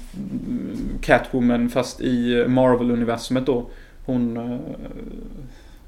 Catwoman 1.02 1.70
fast 1.70 2.02
i 2.02 2.46
Marvel-universumet 2.48 3.46
då. 3.46 3.70
Hon... 4.06 4.38
eh, 4.38 4.60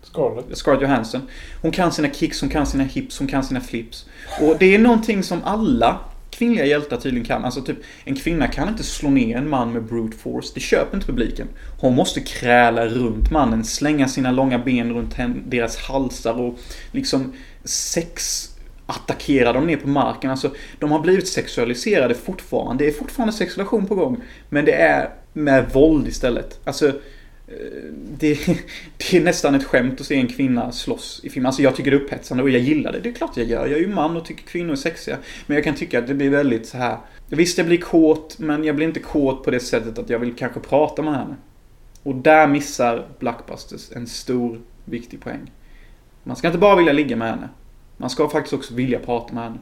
Scarlett. 0.02 0.58
Scarlett 0.58 0.82
Johansson. 0.82 1.22
Hon 1.62 1.72
kan 1.72 1.92
sina 1.92 2.10
kicks, 2.10 2.42
hon 2.42 2.50
kan 2.50 2.66
sina 2.66 2.84
hips, 2.84 3.20
hon 3.20 3.28
kan 3.28 3.44
sina 3.44 3.62
flips. 3.62 4.06
Och 4.42 4.56
det 4.60 4.76
är 4.76 4.80
någonting 4.80 5.24
som 5.24 5.44
alla 5.44 6.00
kvinnliga 6.32 6.66
hjältar 6.66 6.98
tydligen 6.98 7.26
kan. 7.26 7.46
Alltså 7.46 7.62
typ, 7.62 7.78
en 8.04 8.16
kvinna 8.16 8.48
kan 8.48 8.68
inte 8.68 8.84
slå 8.84 9.10
ner 9.10 9.38
en 9.38 9.50
man 9.50 9.74
med 9.74 9.84
brute 9.84 10.18
force. 10.18 10.52
Det 10.54 10.60
köper 10.60 10.98
inte 10.98 11.08
publiken. 11.08 11.48
Hon 11.80 11.96
måste 11.96 12.22
kräla 12.22 12.86
runt 12.86 13.32
mannen, 13.32 13.64
slänga 13.64 14.08
sina 14.08 14.32
långa 14.32 14.60
ben 14.60 14.94
runt 14.94 15.16
deras 15.46 15.78
halsar 15.78 16.42
och 16.42 16.60
liksom 16.92 17.34
sex 17.64 18.48
attackera 18.86 19.54
dem 19.54 19.68
ner 19.68 19.78
på 19.78 19.88
marken. 19.88 20.32
Alltså, 20.32 20.52
de 20.80 20.92
har 20.92 21.00
blivit 21.00 21.28
sexualiserade 21.28 22.16
fortfarande. 22.16 22.84
Det 22.84 22.90
är 22.90 22.94
fortfarande 22.94 23.34
sexualisation 23.34 23.88
på 23.88 23.96
gång. 23.96 24.18
Men 24.50 24.66
det 24.66 24.74
är 24.74 25.10
med 25.34 25.70
våld 25.74 26.08
istället. 26.08 26.60
Alltså, 26.64 26.94
Eh, 27.52 27.94
det, 27.94 28.40
det 28.98 29.18
är 29.18 29.22
nästan 29.24 29.56
ett 29.56 29.64
skämt 29.64 30.02
att 30.02 30.08
se 30.08 30.16
en 30.16 30.28
kvinna 30.28 30.72
slåss 30.72 31.22
i 31.24 31.30
film. 31.30 31.46
Alltså 31.46 31.62
jag 31.62 31.76
tycker 31.76 31.92
det 31.92 31.98
är 31.98 32.02
upphetsande 32.02 32.44
och 32.44 32.50
jag 32.50 32.62
gillar 32.62 32.92
det. 32.92 33.00
Det 33.00 33.10
är 33.10 33.14
klart 33.14 33.38
jag 33.38 33.48
gör. 33.48 33.68
Jag 33.68 33.78
är 33.78 33.82
ju 33.82 33.94
man 33.94 34.18
och 34.18 34.26
tycker 34.26 34.44
kvinnor 34.44 34.72
är 34.72 34.76
sexiga. 34.76 35.18
Men 35.48 35.56
jag 35.56 35.64
kan 35.64 35.76
tycka 35.76 36.00
att 36.00 36.08
det 36.08 36.14
blir 36.14 36.30
väldigt 36.30 36.66
så 36.66 36.78
här. 36.78 36.98
Visst, 37.28 37.58
jag 37.58 37.68
blir 37.68 37.78
kåt, 37.78 38.40
men 38.40 38.64
jag 38.64 38.76
blir 38.76 38.88
inte 38.88 39.00
kåt 39.00 39.44
på 39.44 39.52
det 39.52 39.60
sättet 39.60 40.00
att 40.00 40.10
jag 40.10 40.20
vill 40.20 40.36
kanske 40.36 40.60
prata 40.60 41.02
med 41.02 41.14
henne. 41.14 41.36
Och 42.04 42.16
där 42.16 42.48
missar 42.48 43.08
Blackbusters 43.20 43.92
en 43.92 44.08
stor, 44.08 44.60
viktig 44.86 45.22
poäng. 45.22 45.52
Man 46.24 46.36
ska 46.36 46.48
inte 46.48 46.60
bara 46.60 46.76
vilja 46.76 46.94
ligga 46.94 47.16
med 47.16 47.30
henne. 47.30 47.50
Man 47.98 48.10
ska 48.10 48.30
faktiskt 48.30 48.54
också 48.54 48.74
vilja 48.74 49.00
prata 49.00 49.34
med 49.34 49.44
henne. 49.44 49.58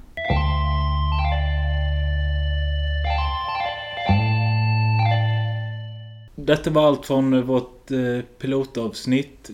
Detta 6.49 6.69
var 6.69 6.87
allt 6.87 7.05
från 7.05 7.45
vårt 7.45 7.91
eh, 7.91 8.21
pilotavsnitt. 8.37 9.49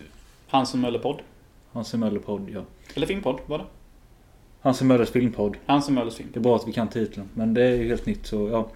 Hansen 0.48 0.82
Möller-podd. 0.82 1.20
Hansen 1.72 2.00
Möller-podd, 2.00 2.50
ja. 2.54 2.62
Eller 2.94 3.08
filmpodd, 3.08 3.40
var 3.46 3.58
det? 3.58 3.66
Hansen 4.62 4.88
Möllers 4.88 5.10
filmpodd. 5.10 5.58
Hansen 5.66 5.96
Möllers 5.96 6.16
film. 6.16 6.30
Det 6.34 6.40
är 6.40 6.42
bra 6.42 6.56
att 6.56 6.68
vi 6.68 6.72
kan 6.72 6.88
titeln. 6.88 7.30
Men 7.34 7.54
det 7.54 7.64
är 7.64 7.76
ju 7.76 7.88
helt 7.88 8.06
nytt 8.06 8.26
så 8.26 8.50
ja. 8.50 8.70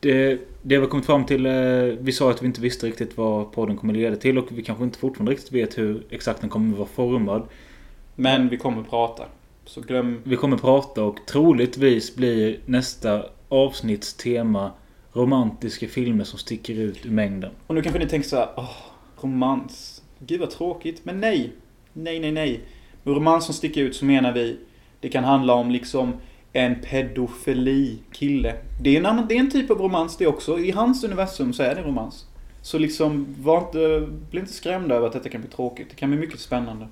Det, 0.00 0.40
det 0.62 0.78
vi 0.78 0.86
kommit 0.86 1.06
fram 1.06 1.26
till. 1.26 1.46
Eh, 1.46 1.52
vi 2.00 2.12
sa 2.12 2.30
att 2.30 2.42
vi 2.42 2.46
inte 2.46 2.60
visste 2.60 2.86
riktigt 2.86 3.16
vad 3.16 3.52
podden 3.52 3.76
kommer 3.76 3.94
leda 3.94 4.16
till. 4.16 4.38
Och 4.38 4.46
vi 4.50 4.62
kanske 4.62 4.84
inte 4.84 4.98
fortfarande 4.98 5.32
riktigt 5.32 5.52
vet 5.52 5.78
hur 5.78 6.06
exakt 6.10 6.40
den 6.40 6.50
kommer 6.50 6.76
vara 6.76 6.88
formad. 6.88 7.42
Men 8.14 8.48
vi 8.48 8.56
kommer 8.56 8.82
prata. 8.82 9.24
Så 9.64 9.80
glöm... 9.80 10.20
Vi 10.24 10.36
kommer 10.36 10.56
prata 10.56 11.04
och 11.04 11.18
troligtvis 11.26 12.16
blir 12.16 12.60
nästa 12.66 13.26
avsnitts 13.48 14.14
tema 14.14 14.70
romantiska 15.14 15.88
filmer 15.88 16.24
som 16.24 16.38
sticker 16.38 16.74
ut 16.74 17.06
ur 17.06 17.10
mängden. 17.10 17.50
Och 17.66 17.74
nu 17.74 17.82
kanske 17.82 17.98
ni 17.98 18.08
tänker 18.08 18.28
så 18.28 18.36
här, 18.36 18.48
åh, 18.56 18.76
romans. 19.20 20.02
Gud 20.18 20.40
vad 20.40 20.50
tråkigt. 20.50 21.04
Men 21.04 21.20
nej. 21.20 21.52
Nej, 21.92 22.20
nej, 22.20 22.32
nej. 22.32 22.60
Med 23.02 23.14
romans 23.14 23.44
som 23.44 23.54
sticker 23.54 23.82
ut 23.82 23.96
så 23.96 24.04
menar 24.04 24.32
vi, 24.32 24.56
det 25.00 25.08
kan 25.08 25.24
handla 25.24 25.54
om 25.54 25.70
liksom 25.70 26.12
en 26.52 26.80
pedofili-kille. 26.80 28.54
Det 28.82 28.94
är 28.94 29.00
en 29.00 29.06
annan, 29.06 29.28
det 29.28 29.34
är 29.34 29.40
en 29.40 29.50
typ 29.50 29.70
av 29.70 29.78
romans 29.78 30.16
det 30.16 30.26
också. 30.26 30.58
I 30.58 30.70
hans 30.70 31.04
universum 31.04 31.52
så 31.52 31.62
är 31.62 31.74
det 31.74 31.82
romans. 31.82 32.26
Så 32.62 32.78
liksom, 32.78 33.26
var 33.40 33.58
inte, 33.58 34.08
bli 34.30 34.40
inte 34.40 34.52
skrämda 34.52 34.94
över 34.94 35.06
att 35.06 35.12
detta 35.12 35.28
kan 35.28 35.40
bli 35.40 35.50
tråkigt. 35.50 35.90
Det 35.90 35.96
kan 35.96 36.10
bli 36.10 36.18
mycket 36.18 36.40
spännande. 36.40 36.88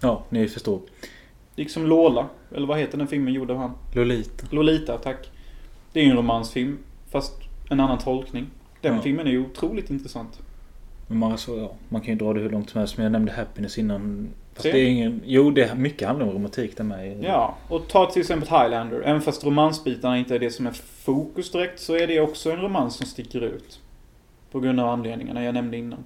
Ja, 0.00 0.24
ni 0.28 0.48
förstår. 0.48 0.80
Liksom 1.56 1.86
Lola, 1.86 2.28
eller 2.54 2.66
vad 2.66 2.78
heter 2.78 2.98
den 2.98 3.08
filmen 3.08 3.34
gjord 3.34 3.50
av 3.50 3.56
han? 3.56 3.72
Lolita. 3.94 4.46
Lolita, 4.50 4.98
tack. 4.98 5.30
Det 5.92 6.00
är 6.00 6.04
ju 6.04 6.10
en 6.10 6.16
romansfilm, 6.16 6.78
fast 7.10 7.49
en 7.70 7.80
annan 7.80 7.98
tolkning. 7.98 8.46
Den 8.80 8.94
Ja. 8.94 9.02
filmen 9.02 9.26
är 9.26 9.30
ju 9.30 9.44
otroligt 9.46 9.90
intressant. 9.90 10.40
Men 11.06 11.18
man, 11.18 11.38
så, 11.38 11.56
ja, 11.58 11.72
man 11.88 12.00
kan 12.00 12.14
ju 12.14 12.18
dra 12.18 12.32
det 12.34 12.40
hur 12.40 12.50
långt 12.50 12.70
som 12.70 12.78
helst. 12.78 12.96
Men 12.96 13.04
jag 13.04 13.12
nämnde 13.12 13.32
Happiness 13.32 13.78
innan. 13.78 14.28
Fast 14.54 14.62
Se. 14.62 14.72
det 14.72 14.78
är 14.78 14.86
ingen... 14.88 15.20
Jo, 15.24 15.50
det, 15.50 15.74
mycket 15.76 16.08
handlar 16.08 16.26
om 16.26 16.32
romantik 16.32 16.76
där 16.76 16.84
med. 16.84 17.16
Ja, 17.24 17.56
och 17.68 17.88
ta 17.88 18.06
till 18.10 18.20
exempel 18.20 18.48
Highlander. 18.48 19.00
Även 19.04 19.20
fast 19.20 19.44
romansbitarna 19.44 20.18
inte 20.18 20.34
är 20.34 20.38
det 20.38 20.50
som 20.50 20.66
är 20.66 20.72
fokus 21.04 21.50
direkt 21.52 21.80
så 21.80 21.96
är 21.96 22.06
det 22.06 22.20
också 22.20 22.50
en 22.50 22.60
romans 22.60 22.94
som 22.96 23.06
sticker 23.06 23.40
ut. 23.40 23.80
På 24.52 24.60
grund 24.60 24.80
av 24.80 24.88
anledningarna 24.88 25.44
jag 25.44 25.54
nämnde 25.54 25.76
innan. 25.76 26.04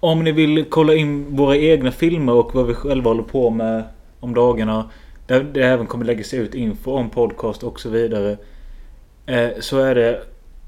Om 0.00 0.24
ni 0.24 0.32
vill 0.32 0.64
kolla 0.64 0.94
in 0.94 1.36
våra 1.36 1.56
egna 1.56 1.90
filmer 1.90 2.32
och 2.32 2.54
vad 2.54 2.66
vi 2.66 2.74
själva 2.74 3.10
håller 3.10 3.22
på 3.22 3.50
med 3.50 3.84
om 4.20 4.34
dagarna. 4.34 4.90
Där 5.26 5.44
det 5.44 5.62
även 5.66 5.86
kommer 5.86 6.04
läggas 6.04 6.34
ut 6.34 6.54
info 6.54 6.90
om 6.92 7.10
podcast 7.10 7.62
och 7.62 7.80
så 7.80 7.88
vidare. 7.90 8.36
Eh, 9.26 9.48
så 9.60 9.78
är 9.78 9.94
det 9.94 10.22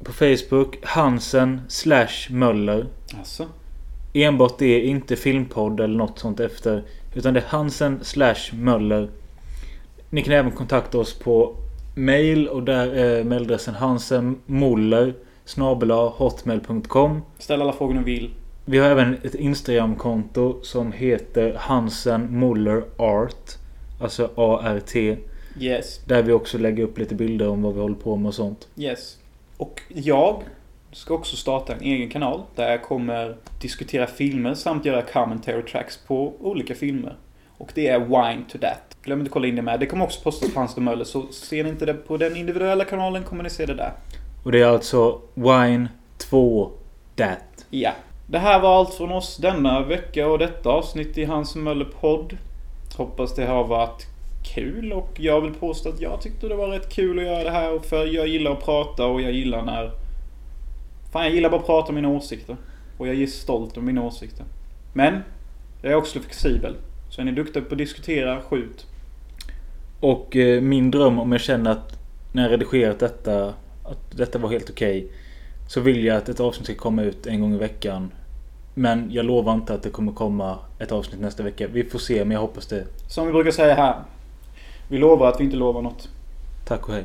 på 0.05 0.13
Facebook 0.13 0.79
Hansen 0.83 1.61
slash 1.69 2.31
Möller. 2.31 2.87
Alltså. 3.19 3.47
Enbart 4.13 4.59
det, 4.59 4.81
inte 4.81 5.17
filmpodd 5.17 5.81
eller 5.81 5.97
något 5.97 6.19
sånt 6.19 6.41
efter. 6.41 6.83
Utan 7.15 7.35
det 7.35 7.41
är 7.41 7.45
Hansen 7.49 7.99
slash 8.03 8.53
Möller. 8.53 9.09
Ni 10.11 10.23
kan 10.23 10.35
även 10.35 10.53
kontakta 10.53 10.99
oss 10.99 11.19
på 11.19 11.57
mail 11.95 12.49
och 12.49 12.63
där 12.63 12.87
är 12.87 13.25
mailadressen 13.25 13.75
hansenmoller 13.75 15.15
hotmail.com. 16.17 17.23
Ställ 17.39 17.63
alla 17.63 17.73
frågor 17.73 17.95
ni 17.95 18.03
vill. 18.03 18.31
Vi 18.65 18.79
har 18.79 18.91
även 18.91 19.15
ett 19.23 19.35
Instagramkonto 19.35 20.63
som 20.63 20.93
heter 20.93 21.55
Hansen 21.59 22.39
Muller 22.39 22.85
Art. 22.97 23.51
Alltså 24.01 24.31
A-R-T. 24.35 25.17
Yes. 25.61 26.01
Där 26.05 26.23
vi 26.23 26.33
också 26.33 26.59
lägger 26.59 26.85
upp 26.85 26.99
lite 26.99 27.15
bilder 27.15 27.49
om 27.49 27.63
vad 27.63 27.75
vi 27.75 27.81
håller 27.81 27.95
på 27.95 28.17
med 28.17 28.29
och 28.29 28.35
sånt. 28.35 28.69
Yes. 28.77 29.19
Och 29.57 29.83
jag 29.89 30.43
ska 30.93 31.15
också 31.15 31.37
starta 31.37 31.75
en 31.75 31.83
egen 31.83 32.11
kanal 32.11 32.43
där 32.55 32.71
jag 32.71 32.83
kommer 32.83 33.37
diskutera 33.61 34.07
filmer 34.07 34.55
samt 34.55 34.85
göra 34.85 35.03
commentary 35.03 35.63
tracks 35.63 35.99
på 36.07 36.33
olika 36.41 36.75
filmer. 36.75 37.17
Och 37.59 37.73
det 37.75 37.89
är 37.89 37.99
Wine 37.99 38.45
to 38.49 38.59
That. 38.59 38.97
Glöm 39.03 39.19
inte 39.19 39.29
att 39.29 39.33
kolla 39.33 39.47
in 39.47 39.57
det 39.57 39.63
med. 39.63 39.81
Det 39.81 39.87
kommer 39.87 40.05
också 40.05 40.21
postas 40.23 40.55
på 40.55 40.61
Hans 40.61 40.77
Möller 40.77 41.05
så 41.05 41.27
ser 41.27 41.65
ni 41.65 41.71
inte 41.71 41.87
det 41.87 41.95
på 41.95 42.17
den 42.17 42.37
individuella 42.37 42.85
kanalen 42.85 43.25
kommer 43.25 43.43
ni 43.43 43.51
se 43.51 43.67
det 43.67 43.75
där. 43.75 43.93
Och 44.45 44.53
det 44.53 44.61
är 44.61 44.67
alltså 44.67 45.21
Wine 45.35 45.89
2 46.19 46.71
Dat. 47.15 47.67
Ja. 47.71 47.93
Det 48.27 48.39
här 48.39 48.61
var 48.61 48.79
allt 48.79 48.95
från 48.95 49.13
oss 49.13 49.37
denna 49.37 49.83
vecka 49.83 50.29
och 50.29 50.39
detta 50.39 50.69
avsnitt 50.69 51.19
i 51.19 51.25
Hans 51.25 51.57
Möller 51.57 51.85
podd. 51.85 52.37
Hoppas 52.97 53.35
det 53.35 53.47
har 53.47 53.65
varit 53.65 54.07
kul 54.55 54.93
och 54.93 55.11
jag 55.17 55.41
vill 55.41 55.55
påstå 55.55 55.89
att 55.89 56.01
jag 56.01 56.21
tyckte 56.21 56.49
det 56.49 56.55
var 56.55 56.69
rätt 56.69 56.93
kul 56.93 57.19
att 57.19 57.25
göra 57.25 57.45
det 57.45 57.51
här 57.51 57.79
för 57.79 58.07
jag 58.07 58.29
gillar 58.29 58.53
att 58.53 58.65
prata 58.65 59.07
och 59.07 59.23
jag 59.23 59.33
gillar 59.33 59.63
när... 59.63 59.91
Fan 61.13 61.25
jag 61.25 61.35
gillar 61.35 61.51
bara 61.51 61.61
att 61.61 61.67
prata 61.67 61.89
om 61.89 61.95
mina 61.95 62.09
åsikter. 62.09 62.57
Och 62.99 63.09
jag 63.09 63.23
är 63.23 63.27
stolt 63.27 63.77
över 63.77 63.87
mina 63.87 64.03
åsikter. 64.03 64.45
Men 64.93 65.21
jag 65.83 65.93
är 65.93 65.97
också 65.97 66.21
flexibel. 66.21 66.75
Så 67.11 67.21
är 67.21 67.25
ni 67.25 67.33
duktiga 67.33 67.63
på 67.63 67.75
att 67.75 67.79
diskutera, 67.79 68.41
skjut. 68.41 68.87
Och 70.01 70.37
eh, 70.37 70.61
min 70.61 70.91
dröm 70.91 71.19
om 71.19 71.33
jag 71.33 71.41
känner 71.41 71.71
att 71.71 71.99
när 72.33 72.43
jag 72.43 72.53
redigerat 72.53 72.99
detta 72.99 73.55
att 73.89 74.17
detta 74.17 74.39
var 74.39 74.51
helt 74.51 74.71
okej. 74.71 75.09
så 75.69 75.81
vill 75.81 76.05
jag 76.05 76.17
att 76.17 76.29
ett 76.29 76.41
avsnitt 76.41 76.67
ska 76.67 76.75
komma 76.75 77.03
ut 77.03 77.27
en 77.27 77.41
gång 77.41 77.55
i 77.55 77.59
veckan. 77.59 78.11
Men 78.75 79.09
jag 79.11 79.25
lovar 79.25 79.55
inte 79.55 79.75
att 79.75 79.83
det 79.83 79.91
kommer 79.91 80.13
komma 80.13 80.59
ett 80.79 80.93
avsnitt 80.93 81.21
nästa 81.21 81.43
vecka. 81.43 81.67
Vi 81.73 81.85
får 81.85 81.99
se 81.99 82.25
men 82.25 82.31
jag 82.31 82.41
hoppas 82.41 82.67
det. 82.67 82.85
Som 83.09 83.27
vi 83.27 83.33
brukar 83.33 83.51
säga 83.51 83.75
här. 83.75 83.97
Vi 84.89 84.99
lovar 84.99 85.29
att 85.29 85.41
vi 85.41 85.45
inte 85.45 85.57
lovar 85.57 85.83
något. 85.83 86.09
Tack 86.65 86.89
och 86.89 86.95
hej. 86.95 87.05